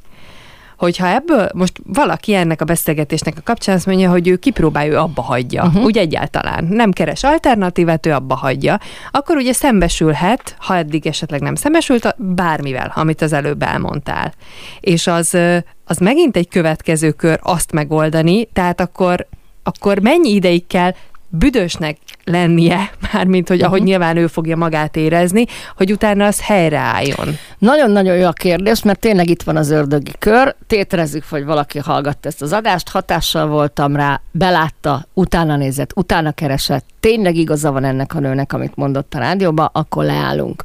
hogyha 0.81 1.07
ebből 1.07 1.49
most 1.53 1.81
valaki 1.85 2.33
ennek 2.33 2.61
a 2.61 2.65
beszélgetésnek 2.65 3.37
a 3.37 3.41
kapcsán 3.43 3.75
azt 3.75 3.85
mondja, 3.85 4.09
hogy 4.09 4.27
ő 4.27 4.35
kipróbálja, 4.35 4.91
ő 4.91 4.97
abba 4.97 5.21
hagyja, 5.21 5.63
uh-huh. 5.63 5.83
úgy 5.83 5.97
egyáltalán 5.97 6.63
nem 6.63 6.91
keres 6.91 7.23
alternatívát, 7.23 8.05
ő 8.05 8.11
abba 8.11 8.35
hagyja, 8.35 8.79
akkor 9.11 9.35
ugye 9.35 9.53
szembesülhet, 9.53 10.55
ha 10.59 10.75
eddig 10.75 11.07
esetleg 11.07 11.41
nem 11.41 11.55
szembesült, 11.55 12.15
bármivel, 12.17 12.91
amit 12.95 13.21
az 13.21 13.33
előbb 13.33 13.61
elmondtál. 13.61 14.33
És 14.79 15.07
az, 15.07 15.37
az 15.85 15.97
megint 15.97 16.35
egy 16.35 16.47
következő 16.47 17.11
kör 17.11 17.39
azt 17.41 17.71
megoldani, 17.71 18.45
tehát 18.45 18.81
akkor 18.81 19.27
akkor 19.63 19.99
mennyi 19.99 20.29
ideig 20.29 20.67
kell 20.67 20.93
büdösnek 21.29 21.97
lennie, 22.31 22.89
mármint, 23.13 23.47
hogy 23.47 23.61
ahogy 23.61 23.71
uh-huh. 23.71 23.87
nyilván 23.87 24.17
ő 24.17 24.27
fogja 24.27 24.55
magát 24.55 24.95
érezni, 24.95 25.45
hogy 25.77 25.91
utána 25.91 26.25
az 26.25 26.41
helyreálljon. 26.41 27.27
Nagyon-nagyon 27.57 28.15
jó 28.15 28.25
a 28.27 28.31
kérdés, 28.31 28.83
mert 28.83 28.99
tényleg 28.99 29.29
itt 29.29 29.43
van 29.43 29.57
az 29.57 29.69
ördögi 29.69 30.11
kör. 30.19 30.55
Tételezzük, 30.67 31.23
hogy 31.29 31.45
valaki 31.45 31.79
hallgatta 31.79 32.27
ezt 32.27 32.41
az 32.41 32.53
adást, 32.53 32.89
hatással 32.89 33.47
voltam 33.47 33.95
rá, 33.95 34.21
belátta, 34.31 35.05
utána 35.13 35.55
nézett, 35.55 35.91
utána 35.95 36.31
keresett, 36.31 36.85
tényleg 37.01 37.35
igaza 37.35 37.71
van 37.71 37.83
ennek 37.83 38.15
a 38.15 38.19
nőnek, 38.19 38.53
amit 38.53 38.75
mondott 38.75 39.13
a 39.13 39.19
rádióban, 39.19 39.69
akkor 39.73 40.03
leállunk. 40.03 40.63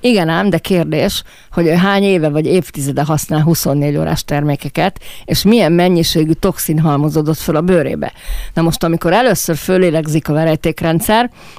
Igen 0.00 0.28
ám, 0.28 0.50
de 0.50 0.58
kérdés, 0.58 1.22
hogy 1.50 1.66
ő 1.66 1.72
hány 1.72 2.02
éve 2.02 2.28
vagy 2.28 2.46
évtizede 2.46 3.04
használ 3.04 3.42
24 3.42 3.96
órás 3.96 4.24
termékeket, 4.24 5.00
és 5.24 5.42
milyen 5.42 5.72
mennyiségű 5.72 6.32
toxin 6.32 6.78
halmozódott 6.78 7.38
föl 7.38 7.56
a 7.56 7.60
bőrébe. 7.60 8.12
Na 8.54 8.62
most, 8.62 8.82
amikor 8.82 9.12
először 9.12 9.56
fölélegzik 9.56 10.28
a 10.28 10.32
verejtékrendszer, 10.32 11.05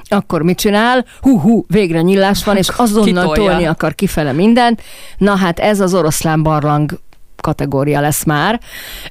akkor 0.03 0.41
mit 0.41 0.57
csinál? 0.57 1.05
Hú-hú, 1.21 1.65
végre 1.67 2.01
nyillás 2.01 2.43
van, 2.43 2.57
és 2.57 2.69
azonnal 2.69 3.05
Kitolja. 3.05 3.49
tolni 3.49 3.65
akar 3.65 3.95
kifele 3.95 4.31
mindent. 4.31 4.81
Na 5.17 5.35
hát 5.35 5.59
ez 5.59 5.79
az 5.79 5.93
oroszlán 5.93 6.43
barlang 6.43 6.99
kategória 7.41 7.99
lesz 7.99 8.23
már. 8.23 8.59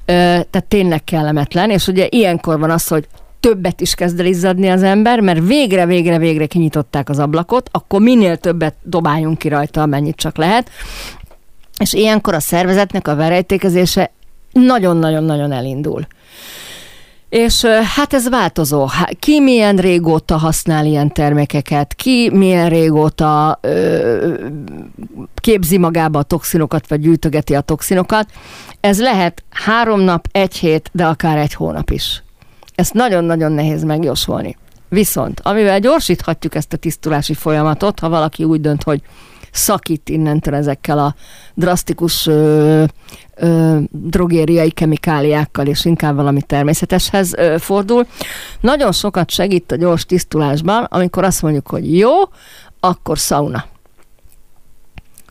Ö, 0.05 0.11
tehát 0.49 0.65
tényleg 0.67 1.03
kellemetlen, 1.03 1.69
és 1.69 1.87
ugye 1.87 2.07
ilyenkor 2.09 2.59
van 2.59 2.69
az, 2.69 2.87
hogy 2.87 3.07
többet 3.39 3.81
is 3.81 3.93
kezd 3.93 4.19
el 4.19 4.25
izzadni 4.25 4.69
az 4.69 4.83
ember, 4.83 5.19
mert 5.19 5.47
végre, 5.47 5.85
végre, 5.85 6.17
végre 6.17 6.45
kinyitották 6.45 7.09
az 7.09 7.19
ablakot, 7.19 7.69
akkor 7.71 8.01
minél 8.01 8.37
többet 8.37 8.75
dobáljunk 8.83 9.37
ki 9.37 9.47
rajta, 9.47 9.81
amennyit 9.81 10.15
csak 10.15 10.37
lehet. 10.37 10.69
És 11.77 11.93
ilyenkor 11.93 12.33
a 12.33 12.39
szervezetnek 12.39 13.07
a 13.07 13.15
verejtékezése 13.15 14.11
nagyon-nagyon-nagyon 14.51 15.51
elindul. 15.51 16.07
És 17.29 17.65
hát 17.65 18.13
ez 18.13 18.29
változó. 18.29 18.87
Ki 19.19 19.39
milyen 19.39 19.75
régóta 19.75 20.37
használ 20.37 20.85
ilyen 20.85 21.13
termékeket, 21.13 21.93
ki 21.93 22.29
milyen 22.33 22.69
régóta 22.69 23.59
ö, 23.61 24.33
képzi 25.35 25.77
magába 25.77 26.19
a 26.19 26.23
toxinokat, 26.23 26.87
vagy 26.87 26.99
gyűjtögeti 26.99 27.55
a 27.55 27.61
toxinokat. 27.61 28.29
Ez 28.79 29.01
lehet 29.01 29.43
három 29.49 29.99
nap, 29.99 30.27
egy 30.31 30.55
hét, 30.55 30.89
de 30.93 31.05
akár 31.05 31.37
egy 31.37 31.53
hónap 31.53 31.89
is. 31.89 32.23
Ezt 32.75 32.93
nagyon-nagyon 32.93 33.51
nehéz 33.51 33.83
megjósolni. 33.83 34.57
Viszont, 34.89 35.39
amivel 35.43 35.79
gyorsíthatjuk 35.79 36.55
ezt 36.55 36.73
a 36.73 36.77
tisztulási 36.77 37.33
folyamatot, 37.33 37.99
ha 37.99 38.09
valaki 38.09 38.43
úgy 38.43 38.61
dönt, 38.61 38.83
hogy 38.83 39.01
szakít 39.57 40.09
innentől 40.09 40.55
ezekkel 40.55 40.99
a 40.99 41.15
drasztikus 41.53 42.27
ö, 42.27 42.83
ö, 43.35 43.77
drogériai 43.91 44.69
kemikáliákkal, 44.69 45.65
és 45.65 45.85
inkább 45.85 46.15
valami 46.15 46.41
természeteshez 46.41 47.33
ö, 47.33 47.55
fordul. 47.59 48.05
Nagyon 48.61 48.91
sokat 48.91 49.29
segít 49.29 49.71
a 49.71 49.75
gyors 49.75 50.05
tisztulásban, 50.05 50.83
amikor 50.83 51.23
azt 51.23 51.41
mondjuk, 51.41 51.67
hogy 51.67 51.97
jó, 51.97 52.11
akkor 52.79 53.19
szauna. 53.19 53.65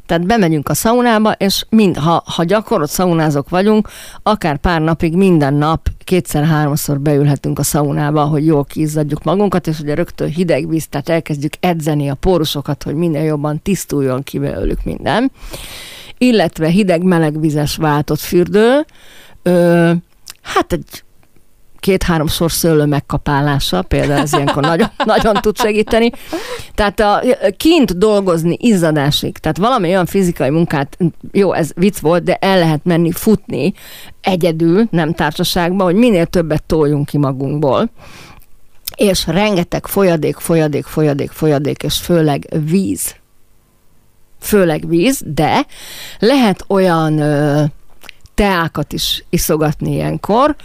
Tehát 0.06 0.26
bemegyünk 0.26 0.68
a 0.68 0.74
szaunába, 0.74 1.32
és 1.32 1.64
mind, 1.68 1.96
ha, 1.96 2.22
ha 2.26 2.44
gyakorolt 2.44 2.90
szaunázók 2.90 3.48
vagyunk, 3.48 3.88
akár 4.22 4.56
pár 4.56 4.80
napig 4.80 5.16
minden 5.16 5.54
nap 5.54 5.88
kétszer-háromszor 6.04 7.00
beülhetünk 7.00 7.58
a 7.58 7.62
szaunába, 7.62 8.24
hogy 8.24 8.46
jól 8.46 8.64
kiizzadjuk 8.64 9.22
magunkat, 9.22 9.66
és 9.66 9.80
ugye 9.80 9.94
rögtön 9.94 10.28
hideg 10.28 10.68
víz, 10.68 10.86
tehát 10.88 11.08
elkezdjük 11.08 11.52
edzeni 11.60 12.08
a 12.08 12.14
pórusokat, 12.14 12.82
hogy 12.82 12.94
minél 12.94 13.22
jobban 13.22 13.62
tisztuljon 13.62 14.22
ki 14.22 14.38
belőlük 14.38 14.84
minden. 14.84 15.30
illetve 16.18 16.68
hideg-melegvizes 16.68 17.76
váltott 17.76 18.18
fürdő, 18.18 18.84
ö, 19.42 19.92
hát 20.42 20.72
egy 20.72 21.04
két-háromszor 21.86 22.52
szőlő 22.52 22.84
megkapálása, 22.84 23.82
például 23.82 24.20
ez 24.20 24.32
ilyenkor 24.32 24.62
nagyon, 24.72 24.90
nagyon 25.04 25.34
tud 25.34 25.58
segíteni. 25.58 26.10
Tehát 26.74 27.00
a, 27.00 27.22
kint 27.56 27.98
dolgozni 27.98 28.56
izzadásig, 28.60 29.38
tehát 29.38 29.56
valami 29.56 29.88
olyan 29.88 30.06
fizikai 30.06 30.50
munkát, 30.50 30.98
jó, 31.32 31.52
ez 31.52 31.70
vicc 31.74 31.98
volt, 31.98 32.22
de 32.22 32.34
el 32.34 32.58
lehet 32.58 32.84
menni 32.84 33.12
futni 33.12 33.72
egyedül, 34.20 34.86
nem 34.90 35.12
társaságban, 35.12 35.86
hogy 35.86 35.94
minél 35.94 36.26
többet 36.26 36.62
toljunk 36.62 37.06
ki 37.06 37.18
magunkból 37.18 37.90
és 38.94 39.26
rengeteg 39.26 39.86
folyadék, 39.86 40.36
folyadék, 40.36 40.84
folyadék, 40.84 41.30
folyadék, 41.30 41.82
és 41.82 41.96
főleg 41.96 42.48
víz. 42.64 43.14
Főleg 44.40 44.88
víz, 44.88 45.22
de 45.26 45.66
lehet 46.18 46.64
olyan 46.68 47.18
ö, 47.18 47.64
teákat 48.34 48.92
is 48.92 49.24
iszogatni 49.30 49.92
ilyenkor, 49.92 50.56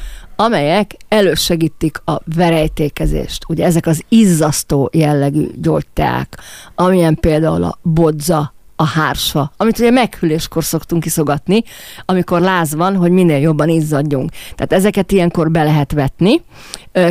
amelyek 0.42 0.96
elősegítik 1.08 2.02
a 2.06 2.22
verejtékezést. 2.36 3.44
Ugye 3.48 3.66
ezek 3.66 3.86
az 3.86 4.04
izzasztó 4.10 4.90
jellegű 4.94 5.48
gyógyteák, 5.56 6.38
amilyen 6.76 7.16
például 7.16 7.64
a 7.64 7.80
bodza, 7.82 8.54
a 8.76 8.86
hársfa, 8.86 9.52
amit 9.58 9.80
ugye 9.80 9.92
meghűléskor 9.92 10.64
szoktunk 10.64 11.06
iszogatni, 11.06 11.64
amikor 12.06 12.42
láz 12.42 12.76
van, 12.76 12.96
hogy 12.96 13.12
minél 13.12 13.38
jobban 13.38 13.70
izzadjunk. 13.70 14.30
Tehát 14.56 14.74
ezeket 14.74 15.12
ilyenkor 15.12 15.52
be 15.52 15.64
lehet 15.64 15.92
vetni. 15.92 16.42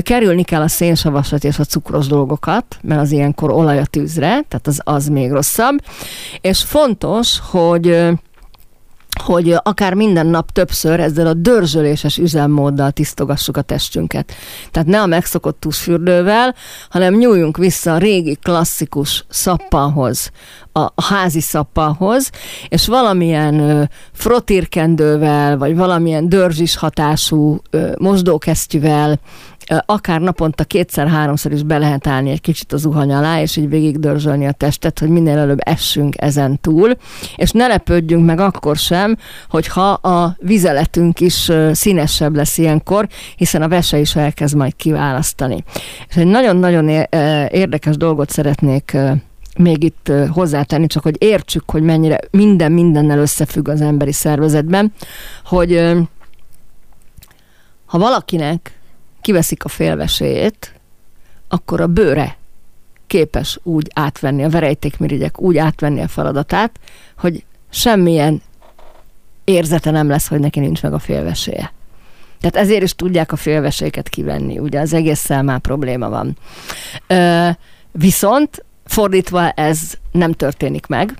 Kerülni 0.02 0.42
kell 0.42 0.62
a 0.62 0.68
szénsavasat 0.68 1.44
és 1.44 1.58
a 1.58 1.64
cukros 1.64 2.06
dolgokat, 2.06 2.78
mert 2.82 3.00
az 3.00 3.12
ilyenkor 3.12 3.50
olaj 3.50 3.78
a 3.78 3.84
tűzre, 3.84 4.28
tehát 4.28 4.66
az, 4.66 4.80
az 4.84 5.08
még 5.08 5.30
rosszabb. 5.30 5.78
És 6.40 6.62
fontos, 6.62 7.38
hogy 7.50 8.08
hogy 9.20 9.56
akár 9.62 9.94
minden 9.94 10.26
nap 10.26 10.50
többször 10.52 11.00
ezzel 11.00 11.26
a 11.26 11.34
dörzsöléses 11.34 12.18
üzemmóddal 12.18 12.90
tisztogassuk 12.90 13.56
a 13.56 13.62
testünket. 13.62 14.32
Tehát 14.70 14.88
ne 14.88 15.00
a 15.00 15.06
megszokott 15.06 15.60
tusfürdővel, 15.60 16.54
hanem 16.88 17.14
nyúljunk 17.14 17.56
vissza 17.56 17.94
a 17.94 17.98
régi 17.98 18.38
klasszikus 18.42 19.24
szappanhoz, 19.28 20.30
a, 20.72 21.02
házi 21.02 21.40
szappanhoz, 21.40 22.30
és 22.68 22.86
valamilyen 22.86 23.60
ö, 23.60 23.82
frotírkendővel, 24.12 25.58
vagy 25.58 25.76
valamilyen 25.76 26.28
dörzsis 26.28 26.76
hatású 26.76 27.58
mosdókesztyűvel 27.98 29.20
akár 29.86 30.20
naponta 30.20 30.64
kétszer-háromszor 30.64 31.52
is 31.52 31.62
be 31.62 31.78
lehet 31.78 32.06
állni 32.06 32.30
egy 32.30 32.40
kicsit 32.40 32.72
az 32.72 32.80
zuhany 32.80 33.12
alá, 33.12 33.40
és 33.40 33.56
így 33.56 33.68
végig 33.68 33.98
dörzsölni 33.98 34.46
a 34.46 34.52
testet, 34.52 34.98
hogy 34.98 35.08
minél 35.08 35.38
előbb 35.38 35.58
essünk 35.60 36.14
ezen 36.18 36.60
túl, 36.60 36.96
és 37.36 37.50
ne 37.50 37.66
lepődjünk 37.66 38.24
meg 38.26 38.40
akkor 38.40 38.76
sem, 38.76 39.16
hogyha 39.48 39.90
a 39.90 40.36
vizeletünk 40.38 41.20
is 41.20 41.50
színesebb 41.72 42.34
lesz 42.34 42.58
ilyenkor, 42.58 43.08
hiszen 43.36 43.62
a 43.62 43.68
vese 43.68 43.98
is 43.98 44.16
elkezd 44.16 44.56
majd 44.56 44.76
kiválasztani. 44.76 45.64
És 46.08 46.16
egy 46.16 46.26
nagyon-nagyon 46.26 46.88
érdekes 47.48 47.96
dolgot 47.96 48.30
szeretnék 48.30 48.96
még 49.58 49.84
itt 49.84 50.12
hozzátenni, 50.28 50.86
csak 50.86 51.02
hogy 51.02 51.16
értsük, 51.18 51.70
hogy 51.70 51.82
mennyire 51.82 52.18
minden 52.30 52.72
mindennel 52.72 53.18
összefügg 53.18 53.68
az 53.68 53.80
emberi 53.80 54.12
szervezetben, 54.12 54.92
hogy 55.44 55.96
ha 57.86 57.98
valakinek 57.98 58.79
kiveszik 59.20 59.64
a 59.64 59.68
félveséjét, 59.68 60.74
akkor 61.48 61.80
a 61.80 61.86
bőre 61.86 62.36
képes 63.06 63.58
úgy 63.62 63.90
átvenni, 63.94 64.44
a 64.44 64.48
verejtékmirigyek 64.48 65.40
úgy 65.40 65.56
átvenni 65.56 66.00
a 66.00 66.08
feladatát, 66.08 66.78
hogy 67.18 67.44
semmilyen 67.70 68.42
érzete 69.44 69.90
nem 69.90 70.08
lesz, 70.08 70.28
hogy 70.28 70.40
neki 70.40 70.60
nincs 70.60 70.82
meg 70.82 70.92
a 70.92 70.98
félveséje. 70.98 71.72
Tehát 72.40 72.56
ezért 72.56 72.82
is 72.82 72.94
tudják 72.94 73.32
a 73.32 73.36
félveséket 73.36 74.08
kivenni, 74.08 74.58
ugye 74.58 74.80
az 74.80 74.92
egésszel 74.92 75.42
már 75.42 75.58
probléma 75.58 76.08
van. 76.08 76.36
Ö, 77.06 77.48
viszont 77.92 78.64
fordítva 78.84 79.50
ez 79.50 79.80
nem 80.12 80.32
történik 80.32 80.86
meg, 80.86 81.14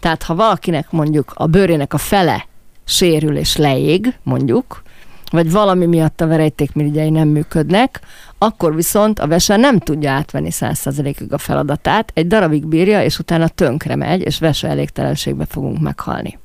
tehát 0.00 0.22
ha 0.22 0.34
valakinek 0.34 0.90
mondjuk 0.90 1.32
a 1.34 1.46
bőrének 1.46 1.94
a 1.94 1.98
fele 1.98 2.46
sérül 2.84 3.36
és 3.36 3.56
leég, 3.56 4.14
mondjuk, 4.22 4.82
vagy 5.30 5.50
valami 5.50 5.86
miatt 5.86 6.20
a 6.20 6.26
verejtékmirigyei 6.26 7.10
nem 7.10 7.28
működnek, 7.28 8.00
akkor 8.38 8.74
viszont 8.74 9.18
a 9.18 9.26
vese 9.26 9.56
nem 9.56 9.78
tudja 9.78 10.10
átvenni 10.10 10.50
100%-ig 10.52 11.32
a 11.32 11.38
feladatát, 11.38 12.10
egy 12.14 12.26
darabig 12.26 12.66
bírja, 12.66 13.02
és 13.02 13.18
utána 13.18 13.48
tönkre 13.48 13.96
megy, 13.96 14.20
és 14.20 14.38
vese 14.38 14.68
elégtelenségbe 14.68 15.44
fogunk 15.44 15.80
meghalni. 15.80 16.38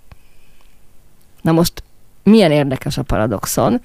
Na 1.42 1.52
most 1.52 1.84
milyen 2.24 2.52
érdekes 2.52 2.98
a 2.98 3.04
paradoxon, 3.04 3.82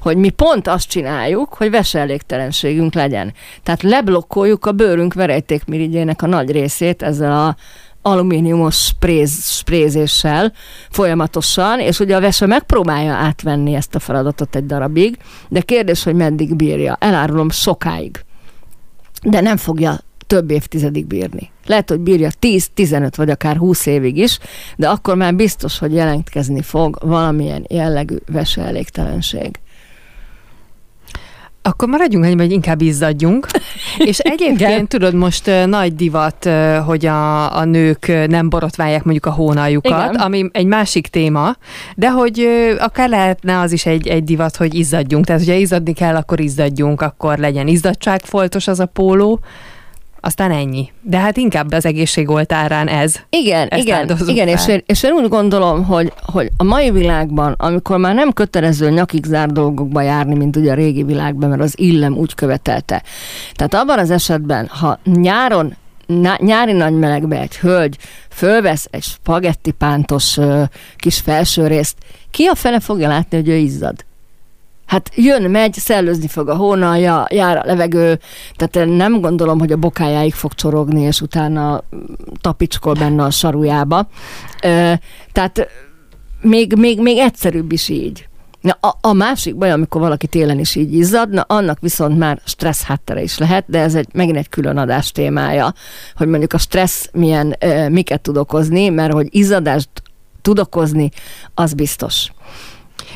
hogy 0.00 0.16
mi 0.16 0.30
pont 0.30 0.66
azt 0.66 0.88
csináljuk, 0.88 1.54
hogy 1.54 1.78
elégtelenségünk 1.92 2.94
legyen. 2.94 3.32
Tehát 3.62 3.82
leblokkoljuk 3.82 4.66
a 4.66 4.72
bőrünk 4.72 5.14
verejtékmirigyének 5.14 6.22
a 6.22 6.26
nagy 6.26 6.50
részét 6.50 7.02
ezzel 7.02 7.32
a 7.32 7.56
alumíniumos 8.02 8.76
spréz, 8.76 9.44
sprézéssel 9.44 10.52
folyamatosan, 10.90 11.80
és 11.80 11.98
ugye 11.98 12.16
a 12.16 12.20
vese 12.20 12.46
megpróbálja 12.46 13.12
átvenni 13.12 13.74
ezt 13.74 13.94
a 13.94 13.98
feladatot 13.98 14.56
egy 14.56 14.66
darabig, 14.66 15.18
de 15.48 15.60
kérdés, 15.60 16.02
hogy 16.02 16.14
meddig 16.14 16.56
bírja. 16.56 16.96
Elárulom 17.00 17.50
sokáig. 17.50 18.24
De 19.22 19.40
nem 19.40 19.56
fogja 19.56 20.00
több 20.26 20.50
évtizedig 20.50 21.06
bírni. 21.06 21.50
Lehet, 21.66 21.88
hogy 21.88 22.00
bírja 22.00 22.30
10, 22.38 22.68
15 22.74 23.16
vagy 23.16 23.30
akár 23.30 23.56
20 23.56 23.86
évig 23.86 24.16
is, 24.16 24.38
de 24.76 24.88
akkor 24.88 25.16
már 25.16 25.34
biztos, 25.34 25.78
hogy 25.78 25.92
jelentkezni 25.92 26.62
fog 26.62 26.98
valamilyen 27.02 27.64
jellegű 27.68 28.16
veseelégtelenség. 28.32 29.58
Akkor 31.62 31.88
maradjunk 31.88 32.24
ennyi, 32.24 32.36
hogy 32.36 32.52
inkább 32.52 32.80
izzadjunk. 32.80 33.46
És 33.98 34.18
egyébként 34.18 34.88
tudod, 34.88 35.14
most 35.14 35.50
nagy 35.66 35.94
divat, 35.94 36.48
hogy 36.86 37.06
a, 37.06 37.56
a 37.56 37.64
nők 37.64 38.26
nem 38.26 38.48
borotválják 38.48 39.04
mondjuk 39.04 39.26
a 39.26 39.30
hónaljukat, 39.30 40.10
Igen. 40.10 40.14
ami 40.14 40.48
egy 40.52 40.66
másik 40.66 41.06
téma, 41.06 41.56
de 41.96 42.10
hogy 42.10 42.48
akár 42.78 43.08
lehetne 43.08 43.58
az 43.58 43.72
is 43.72 43.86
egy, 43.86 44.08
egy 44.08 44.24
divat, 44.24 44.56
hogy 44.56 44.74
izzadjunk. 44.74 45.24
Tehát, 45.24 45.44
hogyha 45.44 45.58
izzadni 45.60 45.92
kell, 45.92 46.16
akkor 46.16 46.40
izzadjunk, 46.40 47.00
akkor 47.00 47.38
legyen 47.38 47.68
izzadságfoltos 47.68 48.68
az 48.68 48.80
a 48.80 48.86
póló, 48.86 49.40
aztán 50.20 50.50
ennyi. 50.50 50.90
De 51.02 51.18
hát 51.18 51.36
inkább 51.36 51.72
az 51.72 51.86
egészség 51.86 52.28
oltárán 52.28 52.88
ez. 52.88 53.14
Igen, 53.30 53.68
Ezt 53.68 53.82
igen, 53.82 54.18
igen 54.26 54.48
és, 54.48 54.68
én, 54.68 54.82
és 54.86 55.02
én 55.02 55.12
úgy 55.12 55.28
gondolom, 55.28 55.84
hogy, 55.84 56.12
hogy 56.22 56.50
a 56.56 56.64
mai 56.64 56.90
világban, 56.90 57.54
amikor 57.58 57.98
már 57.98 58.14
nem 58.14 58.32
kötelező 58.32 58.90
nyakig 58.90 59.24
zár 59.24 59.48
dolgokba 59.48 60.00
járni, 60.00 60.34
mint 60.34 60.56
ugye 60.56 60.70
a 60.70 60.74
régi 60.74 61.02
világban, 61.02 61.48
mert 61.48 61.62
az 61.62 61.74
illem 61.78 62.16
úgy 62.16 62.34
követelte. 62.34 63.02
Tehát 63.54 63.74
abban 63.74 63.98
az 63.98 64.10
esetben, 64.10 64.66
ha 64.66 64.98
nyáron 65.04 65.76
nyári 66.38 66.72
nagy 66.72 66.92
melegbe 66.92 67.40
egy 67.40 67.56
hölgy 67.56 67.96
fölvesz 68.30 68.88
egy 68.90 69.02
spagetti 69.02 69.70
pántos 69.70 70.38
kis 70.96 71.18
felsőrészt, 71.18 71.96
ki 72.30 72.44
a 72.44 72.54
fele 72.54 72.80
fogja 72.80 73.08
látni, 73.08 73.36
hogy 73.36 73.48
ő 73.48 73.54
izzad? 73.54 74.04
Hát 74.90 75.10
jön, 75.14 75.50
megy, 75.50 75.74
szellőzni 75.74 76.28
fog 76.28 76.48
a 76.48 76.56
hónalja, 76.56 77.26
jár 77.28 77.56
a 77.56 77.62
levegő, 77.64 78.18
tehát 78.56 78.88
nem 78.96 79.20
gondolom, 79.20 79.58
hogy 79.58 79.72
a 79.72 79.76
bokájáig 79.76 80.34
fog 80.34 80.54
csorogni, 80.54 81.02
és 81.02 81.20
utána 81.20 81.82
tapicskol 82.40 82.94
benne 82.94 83.22
a 83.22 83.30
sarujába. 83.30 84.08
Tehát 85.32 85.68
még, 86.40 86.74
még, 86.76 87.00
még 87.00 87.18
egyszerűbb 87.18 87.72
is 87.72 87.88
így. 87.88 88.28
Na, 88.60 88.76
a, 88.80 88.96
a 89.00 89.12
másik 89.12 89.56
baj, 89.56 89.70
amikor 89.70 90.00
valaki 90.00 90.26
télen 90.26 90.58
is 90.58 90.74
így 90.74 90.94
izzad, 90.94 91.30
na, 91.30 91.42
annak 91.42 91.80
viszont 91.80 92.18
már 92.18 92.40
stressz 92.44 92.82
háttere 92.82 93.22
is 93.22 93.38
lehet, 93.38 93.64
de 93.68 93.80
ez 93.80 93.94
egy, 93.94 94.08
megint 94.12 94.36
egy 94.36 94.48
külön 94.48 94.76
adás 94.76 95.12
témája, 95.12 95.74
hogy 96.16 96.28
mondjuk 96.28 96.52
a 96.52 96.58
stressz 96.58 97.08
milyen, 97.12 97.54
e, 97.58 97.88
miket 97.88 98.20
tud 98.20 98.36
okozni, 98.36 98.88
mert 98.88 99.12
hogy 99.12 99.28
izzadást 99.30 99.88
tud 100.42 100.58
okozni, 100.58 101.10
az 101.54 101.74
biztos. 101.74 102.30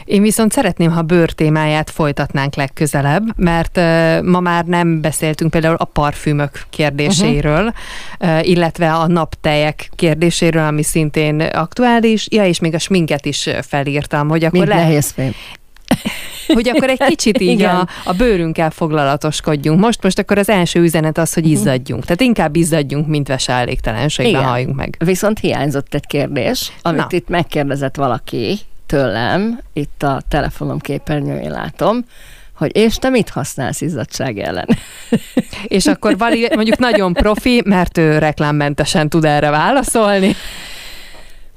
Én 0.04 0.22
viszont 0.22 0.52
szeretném, 0.52 0.90
ha 0.90 1.02
bőr 1.02 1.32
témáját 1.32 1.90
folytatnánk 1.90 2.54
legközelebb, 2.54 3.24
mert 3.36 3.76
uh, 3.76 4.22
ma 4.22 4.40
már 4.40 4.64
nem 4.64 5.00
beszéltünk 5.00 5.50
például 5.50 5.76
a 5.78 5.84
parfümök 5.84 6.62
kérdéséről, 6.70 7.72
uh-huh. 8.18 8.38
uh, 8.38 8.48
illetve 8.48 8.92
a 8.92 9.06
naptejek 9.06 9.90
kérdéséről, 9.94 10.66
ami 10.66 10.82
szintén 10.82 11.40
aktuális, 11.40 12.26
ja, 12.30 12.44
és 12.44 12.58
még 12.58 12.74
a 12.74 12.78
sminket 12.78 13.26
is 13.26 13.48
felírtam, 13.62 14.28
hogy 14.28 14.44
akkor 14.44 14.66
Mind 14.66 14.72
nehéz 14.72 15.14
hogy 16.54 16.68
akkor 16.68 16.88
egy 16.88 17.00
kicsit 17.08 17.40
így 17.40 17.62
a, 17.62 17.88
a 18.04 18.12
bőrünkkel 18.12 18.70
foglalatoskodjunk. 18.70 19.80
Most, 19.80 20.02
most 20.02 20.18
akkor 20.18 20.38
az 20.38 20.48
első 20.48 20.80
üzenet 20.80 21.18
az, 21.18 21.34
hogy 21.34 21.42
mhm. 21.42 21.52
izzadjunk. 21.52 22.02
Tehát 22.02 22.20
inkább 22.20 22.56
izzadjunk, 22.56 23.06
mint 23.06 23.28
veselégtelenségben 23.28 24.44
halljunk 24.44 24.76
meg. 24.76 24.96
Viszont 25.04 25.38
hiányzott 25.38 25.94
egy 25.94 26.06
kérdés, 26.06 26.72
amit 26.82 27.00
Na. 27.00 27.06
itt 27.10 27.28
megkérdezett 27.28 27.96
valaki, 27.96 28.58
tőlem, 28.94 29.60
itt 29.72 30.02
a 30.02 30.22
telefonom 30.28 30.78
képernyőjén 30.78 31.50
látom, 31.50 32.04
hogy 32.56 32.76
és 32.76 32.96
te 32.96 33.08
mit 33.08 33.28
használsz 33.28 33.80
izzadság 33.80 34.38
ellen? 34.38 34.68
És 35.76 35.86
akkor 35.86 36.18
Vali 36.18 36.48
mondjuk 36.54 36.78
nagyon 36.78 37.12
profi, 37.12 37.62
mert 37.64 37.98
ő 37.98 38.18
reklámmentesen 38.18 39.08
tud 39.08 39.24
erre 39.24 39.50
válaszolni. 39.50 40.34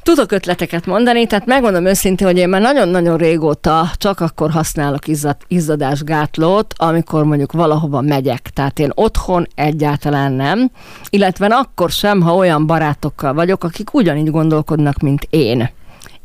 Tudok 0.04 0.32
ötleteket 0.32 0.86
mondani, 0.86 1.26
tehát 1.26 1.46
megmondom 1.46 1.86
őszintén, 1.86 2.28
hogy 2.28 2.38
én 2.38 2.50
már 2.50 2.62
nagyon-nagyon 2.62 3.18
régóta 3.18 3.92
csak 3.96 4.20
akkor 4.20 4.52
használok 4.52 5.08
izzad, 5.08 5.36
izzadásgátlót, 5.48 6.74
amikor 6.78 7.24
mondjuk 7.24 7.52
valahova 7.52 8.02
megyek. 8.02 8.50
Tehát 8.54 8.80
én 8.80 8.92
otthon 8.94 9.48
egyáltalán 9.56 10.32
nem, 10.32 10.72
illetve 11.10 11.46
akkor 11.46 11.90
sem, 11.90 12.22
ha 12.22 12.36
olyan 12.36 12.68
barátokkal 12.68 13.34
vagyok, 13.34 13.64
akik 13.64 13.94
ugyanígy 13.94 14.32
gondolkodnak, 14.32 15.00
mint 15.00 15.28
én 15.30 15.70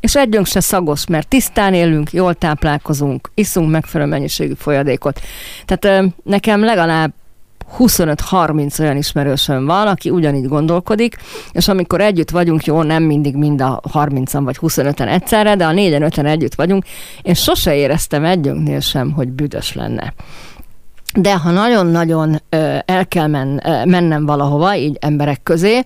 és 0.03 0.17
együnk 0.17 0.47
se 0.47 0.61
szagos, 0.61 1.07
mert 1.07 1.29
tisztán 1.29 1.75
élünk, 1.75 2.13
jól 2.13 2.35
táplálkozunk, 2.35 3.31
iszunk 3.35 3.71
megfelelő 3.71 4.11
mennyiségű 4.11 4.55
folyadékot. 4.55 5.21
Tehát 5.65 6.13
nekem 6.23 6.65
legalább 6.65 7.13
25-30 7.79 8.81
olyan 8.81 8.97
ismerősöm 8.97 9.65
van, 9.65 9.87
aki 9.87 10.11
ugyanígy 10.11 10.49
gondolkodik, 10.49 11.17
és 11.53 11.69
amikor 11.69 12.01
együtt 12.01 12.31
vagyunk, 12.31 12.65
jó, 12.65 12.83
nem 12.83 13.03
mindig 13.03 13.37
mind 13.37 13.61
a 13.61 13.81
30-an 13.93 14.41
vagy 14.45 14.57
25-en 14.61 15.09
egyszerre, 15.09 15.57
de 15.57 15.67
a 15.67 15.73
4-5-en 15.73 16.27
együtt 16.27 16.55
vagyunk, 16.55 16.85
én 17.23 17.35
sose 17.35 17.75
éreztem 17.75 18.25
együnknél 18.25 18.81
sem, 18.81 19.13
hogy 19.13 19.29
büdös 19.29 19.75
lenne. 19.75 20.15
De 21.15 21.37
ha 21.37 21.51
nagyon-nagyon 21.51 22.41
el 22.85 23.07
kell 23.09 23.27
men, 23.27 23.63
mennem 23.89 24.27
valahova, 24.27 24.77
így 24.77 24.97
emberek 25.01 25.43
közé, 25.43 25.81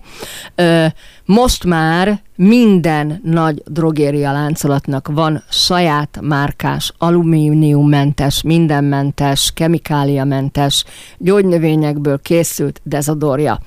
most 1.25 1.63
már 1.63 2.19
minden 2.35 3.21
nagy 3.23 3.61
drogéria 3.65 4.31
láncolatnak 4.31 5.07
van 5.07 5.43
saját 5.49 6.19
márkás, 6.21 6.93
alumíniummentes, 6.97 8.41
mindenmentes, 8.41 9.51
kemikáliamentes, 9.53 10.83
gyógynövényekből 11.17 12.19
készült 12.21 12.81
dezodorja. 12.83 13.59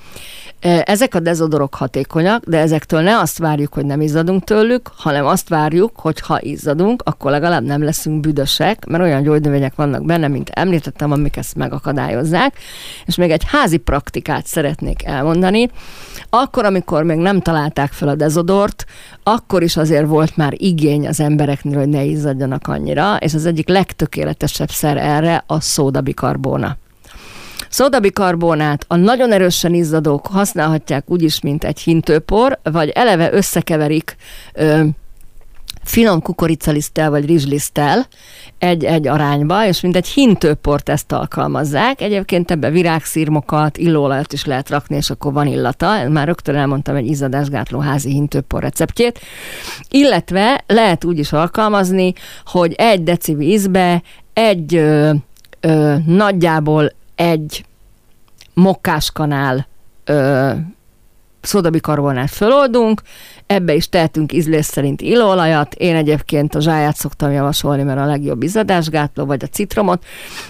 Ezek 0.61 1.15
a 1.15 1.19
dezodorok 1.19 1.75
hatékonyak, 1.75 2.43
de 2.43 2.57
ezektől 2.57 3.01
ne 3.01 3.19
azt 3.19 3.37
várjuk, 3.37 3.73
hogy 3.73 3.85
nem 3.85 4.01
izzadunk 4.01 4.43
tőlük, 4.43 4.89
hanem 4.95 5.25
azt 5.25 5.49
várjuk, 5.49 5.99
hogy 5.99 6.19
ha 6.19 6.41
izzadunk, 6.41 7.01
akkor 7.05 7.31
legalább 7.31 7.63
nem 7.63 7.83
leszünk 7.83 8.19
büdösek, 8.19 8.85
mert 8.85 9.03
olyan 9.03 9.23
gyógynövények 9.23 9.75
vannak 9.75 10.05
benne, 10.05 10.27
mint 10.27 10.49
említettem, 10.49 11.11
amik 11.11 11.37
ezt 11.37 11.55
megakadályozzák. 11.55 12.57
És 13.05 13.15
még 13.15 13.31
egy 13.31 13.43
házi 13.47 13.77
praktikát 13.77 14.45
szeretnék 14.45 15.03
elmondani. 15.05 15.69
Akkor, 16.29 16.65
amikor 16.65 17.03
még 17.03 17.17
nem 17.17 17.41
találták 17.41 17.91
fel 17.91 18.07
a 18.07 18.15
dezodort, 18.15 18.85
akkor 19.23 19.63
is 19.63 19.77
azért 19.77 20.07
volt 20.07 20.37
már 20.37 20.53
igény 20.57 21.07
az 21.07 21.19
embereknél, 21.19 21.77
hogy 21.77 21.89
ne 21.89 22.03
izzadjanak 22.03 22.67
annyira, 22.67 23.17
és 23.17 23.33
az 23.33 23.45
egyik 23.45 23.67
legtökéletesebb 23.67 24.69
szer 24.69 24.97
erre 24.97 25.43
a 25.47 25.59
szódabikarbóna. 25.59 26.77
Szódabikarbonát 27.71 28.85
a 28.87 28.95
nagyon 28.95 29.31
erősen 29.31 29.73
izzadók 29.73 30.27
használhatják 30.27 31.09
úgyis, 31.09 31.41
mint 31.41 31.63
egy 31.63 31.79
hintőpor, 31.79 32.59
vagy 32.63 32.89
eleve 32.89 33.33
összekeverik 33.33 34.15
ö, 34.53 34.83
finom 35.83 36.21
kukoricaliszttel 36.21 37.09
vagy 37.09 37.25
rizsliszttel 37.25 38.07
egy-egy 38.57 39.07
arányba, 39.07 39.65
és 39.65 39.81
mint 39.81 39.95
egy 39.95 40.07
hintőport 40.07 40.89
ezt 40.89 41.11
alkalmazzák. 41.11 42.01
Egyébként 42.01 42.51
ebbe 42.51 42.69
virágszírmokat, 42.69 43.77
illóolajat 43.77 44.33
is 44.33 44.45
lehet 44.45 44.69
rakni, 44.69 44.95
és 44.95 45.09
akkor 45.09 45.33
van 45.33 45.47
illata. 45.47 46.09
Már 46.09 46.27
rögtön 46.27 46.55
elmondtam 46.55 46.95
egy 46.95 47.07
izzadásgátló 47.07 47.79
házi 47.79 48.09
hintőpor 48.09 48.61
receptjét. 48.61 49.19
Illetve 49.89 50.63
lehet 50.67 51.03
úgy 51.03 51.19
is 51.19 51.31
alkalmazni, 51.31 52.13
hogy 52.45 52.73
egy 52.73 53.03
deci 53.03 53.33
vízbe 53.33 54.01
egy 54.33 54.75
ö, 54.75 55.11
ö, 55.59 55.95
nagyjából 56.05 56.91
egy 57.21 57.65
mokkáskanál 58.53 59.67
ö, 60.03 60.51
szodabikarbonát 61.41 62.29
föloldunk, 62.29 63.01
ebbe 63.45 63.73
is 63.73 63.89
tehetünk 63.89 64.33
ízlés 64.33 64.65
szerint 64.65 65.01
illóolajat, 65.01 65.73
én 65.73 65.95
egyébként 65.95 66.55
a 66.55 66.61
zsáját 66.61 66.95
szoktam 66.95 67.31
javasolni, 67.31 67.83
mert 67.83 67.99
a 67.99 68.05
legjobb 68.05 68.43
izzadásgátló, 68.43 69.25
vagy 69.25 69.43
a 69.43 69.47
citromot, 69.47 70.03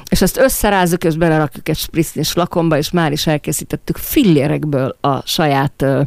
és 0.09 0.21
ezt 0.21 0.37
összerázzuk, 0.37 1.03
és 1.03 1.15
belerakjuk 1.15 1.69
egy 1.69 1.77
spritznis 1.77 2.31
flakonba, 2.31 2.77
és 2.77 2.91
már 2.91 3.11
is 3.11 3.27
elkészítettük 3.27 3.97
fillérekből 3.97 4.97
a 5.01 5.27
saját 5.27 5.81
ö, 5.81 6.01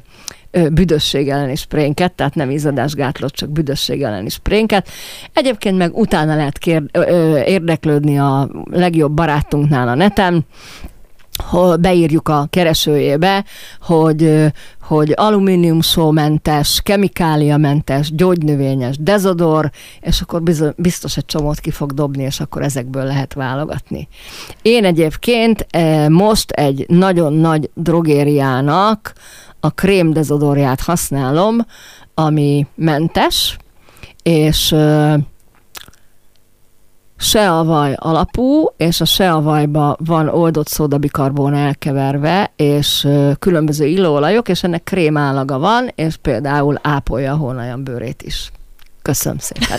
büdösség 0.73 1.29
elleni 1.29 1.57
sprénket, 1.57 2.13
tehát 2.13 2.35
nem 2.35 2.51
izzadásgátlót, 2.51 3.35
csak 3.35 3.51
büdösség 3.51 4.03
elleni 4.03 4.29
sprénket. 4.29 4.89
Egyébként 5.33 5.77
meg 5.77 5.97
utána 5.97 6.37
lehet 6.37 6.59
kér, 6.59 6.83
ö, 6.93 7.39
érdeklődni 7.39 8.19
a 8.19 8.49
legjobb 8.71 9.13
barátunknál 9.13 9.89
a 9.89 9.95
neten, 9.95 10.47
beírjuk 11.81 12.29
a 12.29 12.47
keresőjébe, 12.51 13.45
hogy, 13.81 14.53
hogy 14.87 15.13
alumínium 15.17 15.81
sómentes, 15.81 16.81
kemikáliamentes, 16.83 18.15
gyógynövényes 18.15 18.97
dezodor, 18.99 19.71
és 20.01 20.21
akkor 20.21 20.43
biztos 20.77 21.17
egy 21.17 21.27
csomót 21.27 21.61
ki 21.61 21.71
fog 21.71 21.93
dobni, 21.93 22.23
és 22.23 22.41
akkor 22.41 22.63
ezekből 22.63 23.05
lehet 23.05 23.35
válogatni. 23.35 24.09
Én 24.63 24.85
egyébként 24.85 25.67
most 26.09 26.51
egy 26.51 26.85
nagyon 26.89 27.33
nagy 27.33 27.71
drogériának 27.75 29.13
a 29.61 29.71
krém 29.71 30.13
dezodorját 30.13 30.81
használom, 30.81 31.67
ami 32.15 32.67
mentes, 32.75 33.57
és 34.23 34.75
se 37.17 37.51
a 37.51 37.65
vaj 37.65 37.95
alapú, 37.97 38.67
és 38.77 39.01
a 39.01 39.05
se 39.05 39.33
a 39.33 39.43
vajba 39.43 39.97
van 40.05 40.29
oldott 40.29 40.69
szódabikarbón 40.69 41.55
elkeverve, 41.55 42.53
és 42.57 43.09
különböző 43.39 43.87
illóolajok, 43.87 44.49
és 44.49 44.63
ennek 44.63 44.83
krém 44.83 45.17
állaga 45.17 45.59
van, 45.59 45.91
és 45.95 46.17
például 46.17 46.79
ápolja 46.83 47.33
a 47.33 47.37
hónajan 47.37 47.85
bőrét 47.85 48.23
is. 48.23 48.51
Köszönöm 49.03 49.39
szépen. 49.39 49.79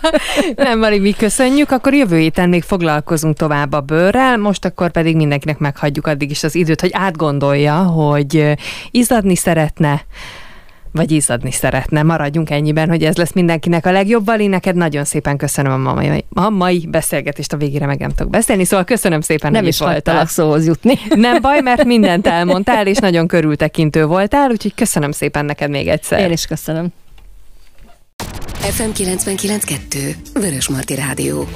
Nem, 0.64 0.78
Mari, 0.78 0.98
mi 0.98 1.12
köszönjük, 1.12 1.70
akkor 1.70 1.94
jövő 1.94 2.18
héten 2.18 2.48
még 2.48 2.62
foglalkozunk 2.62 3.36
tovább 3.36 3.72
a 3.72 3.80
bőrrel, 3.80 4.36
most 4.36 4.64
akkor 4.64 4.90
pedig 4.90 5.16
mindenkinek 5.16 5.58
meghagyjuk 5.58 6.06
addig 6.06 6.30
is 6.30 6.42
az 6.44 6.54
időt, 6.54 6.80
hogy 6.80 6.90
átgondolja, 6.92 7.82
hogy 7.82 8.54
izzadni 8.90 9.36
szeretne, 9.36 10.04
vagy 10.92 11.10
izzadni 11.10 11.50
szeretne. 11.50 12.02
Maradjunk 12.02 12.50
ennyiben, 12.50 12.88
hogy 12.88 13.04
ez 13.04 13.16
lesz 13.16 13.32
mindenkinek 13.32 13.86
a 13.86 13.90
legjobb. 13.90 14.24
Vali, 14.24 14.46
neked 14.46 14.76
nagyon 14.76 15.04
szépen 15.04 15.36
köszönöm 15.36 15.86
a 15.86 15.92
mai, 15.92 16.24
a 16.30 16.48
mai 16.48 16.86
beszélgetést, 16.90 17.52
a 17.52 17.56
végére 17.56 17.86
meg 17.86 17.98
nem 17.98 18.10
tudok 18.10 18.32
beszélni, 18.32 18.64
szóval 18.64 18.84
köszönöm 18.84 19.20
szépen, 19.20 19.52
nem 19.52 19.66
is 19.66 19.78
voltál 19.78 20.26
szóhoz 20.26 20.66
jutni. 20.66 20.98
Nem 21.14 21.40
baj, 21.40 21.60
mert 21.60 21.84
mindent 21.84 22.26
elmondtál, 22.36 22.86
és 22.86 22.98
nagyon 22.98 23.26
körültekintő 23.26 24.06
voltál, 24.06 24.50
úgyhogy 24.50 24.74
köszönöm 24.74 25.12
szépen 25.12 25.44
neked 25.44 25.70
még 25.70 25.88
egyszer. 25.88 26.20
Én 26.20 26.32
is 26.32 26.46
köszönöm. 26.46 26.86
FM 28.60 28.90
99.2 28.94 30.14
Vörösmarty 30.32 30.94
Rádió 30.94 31.48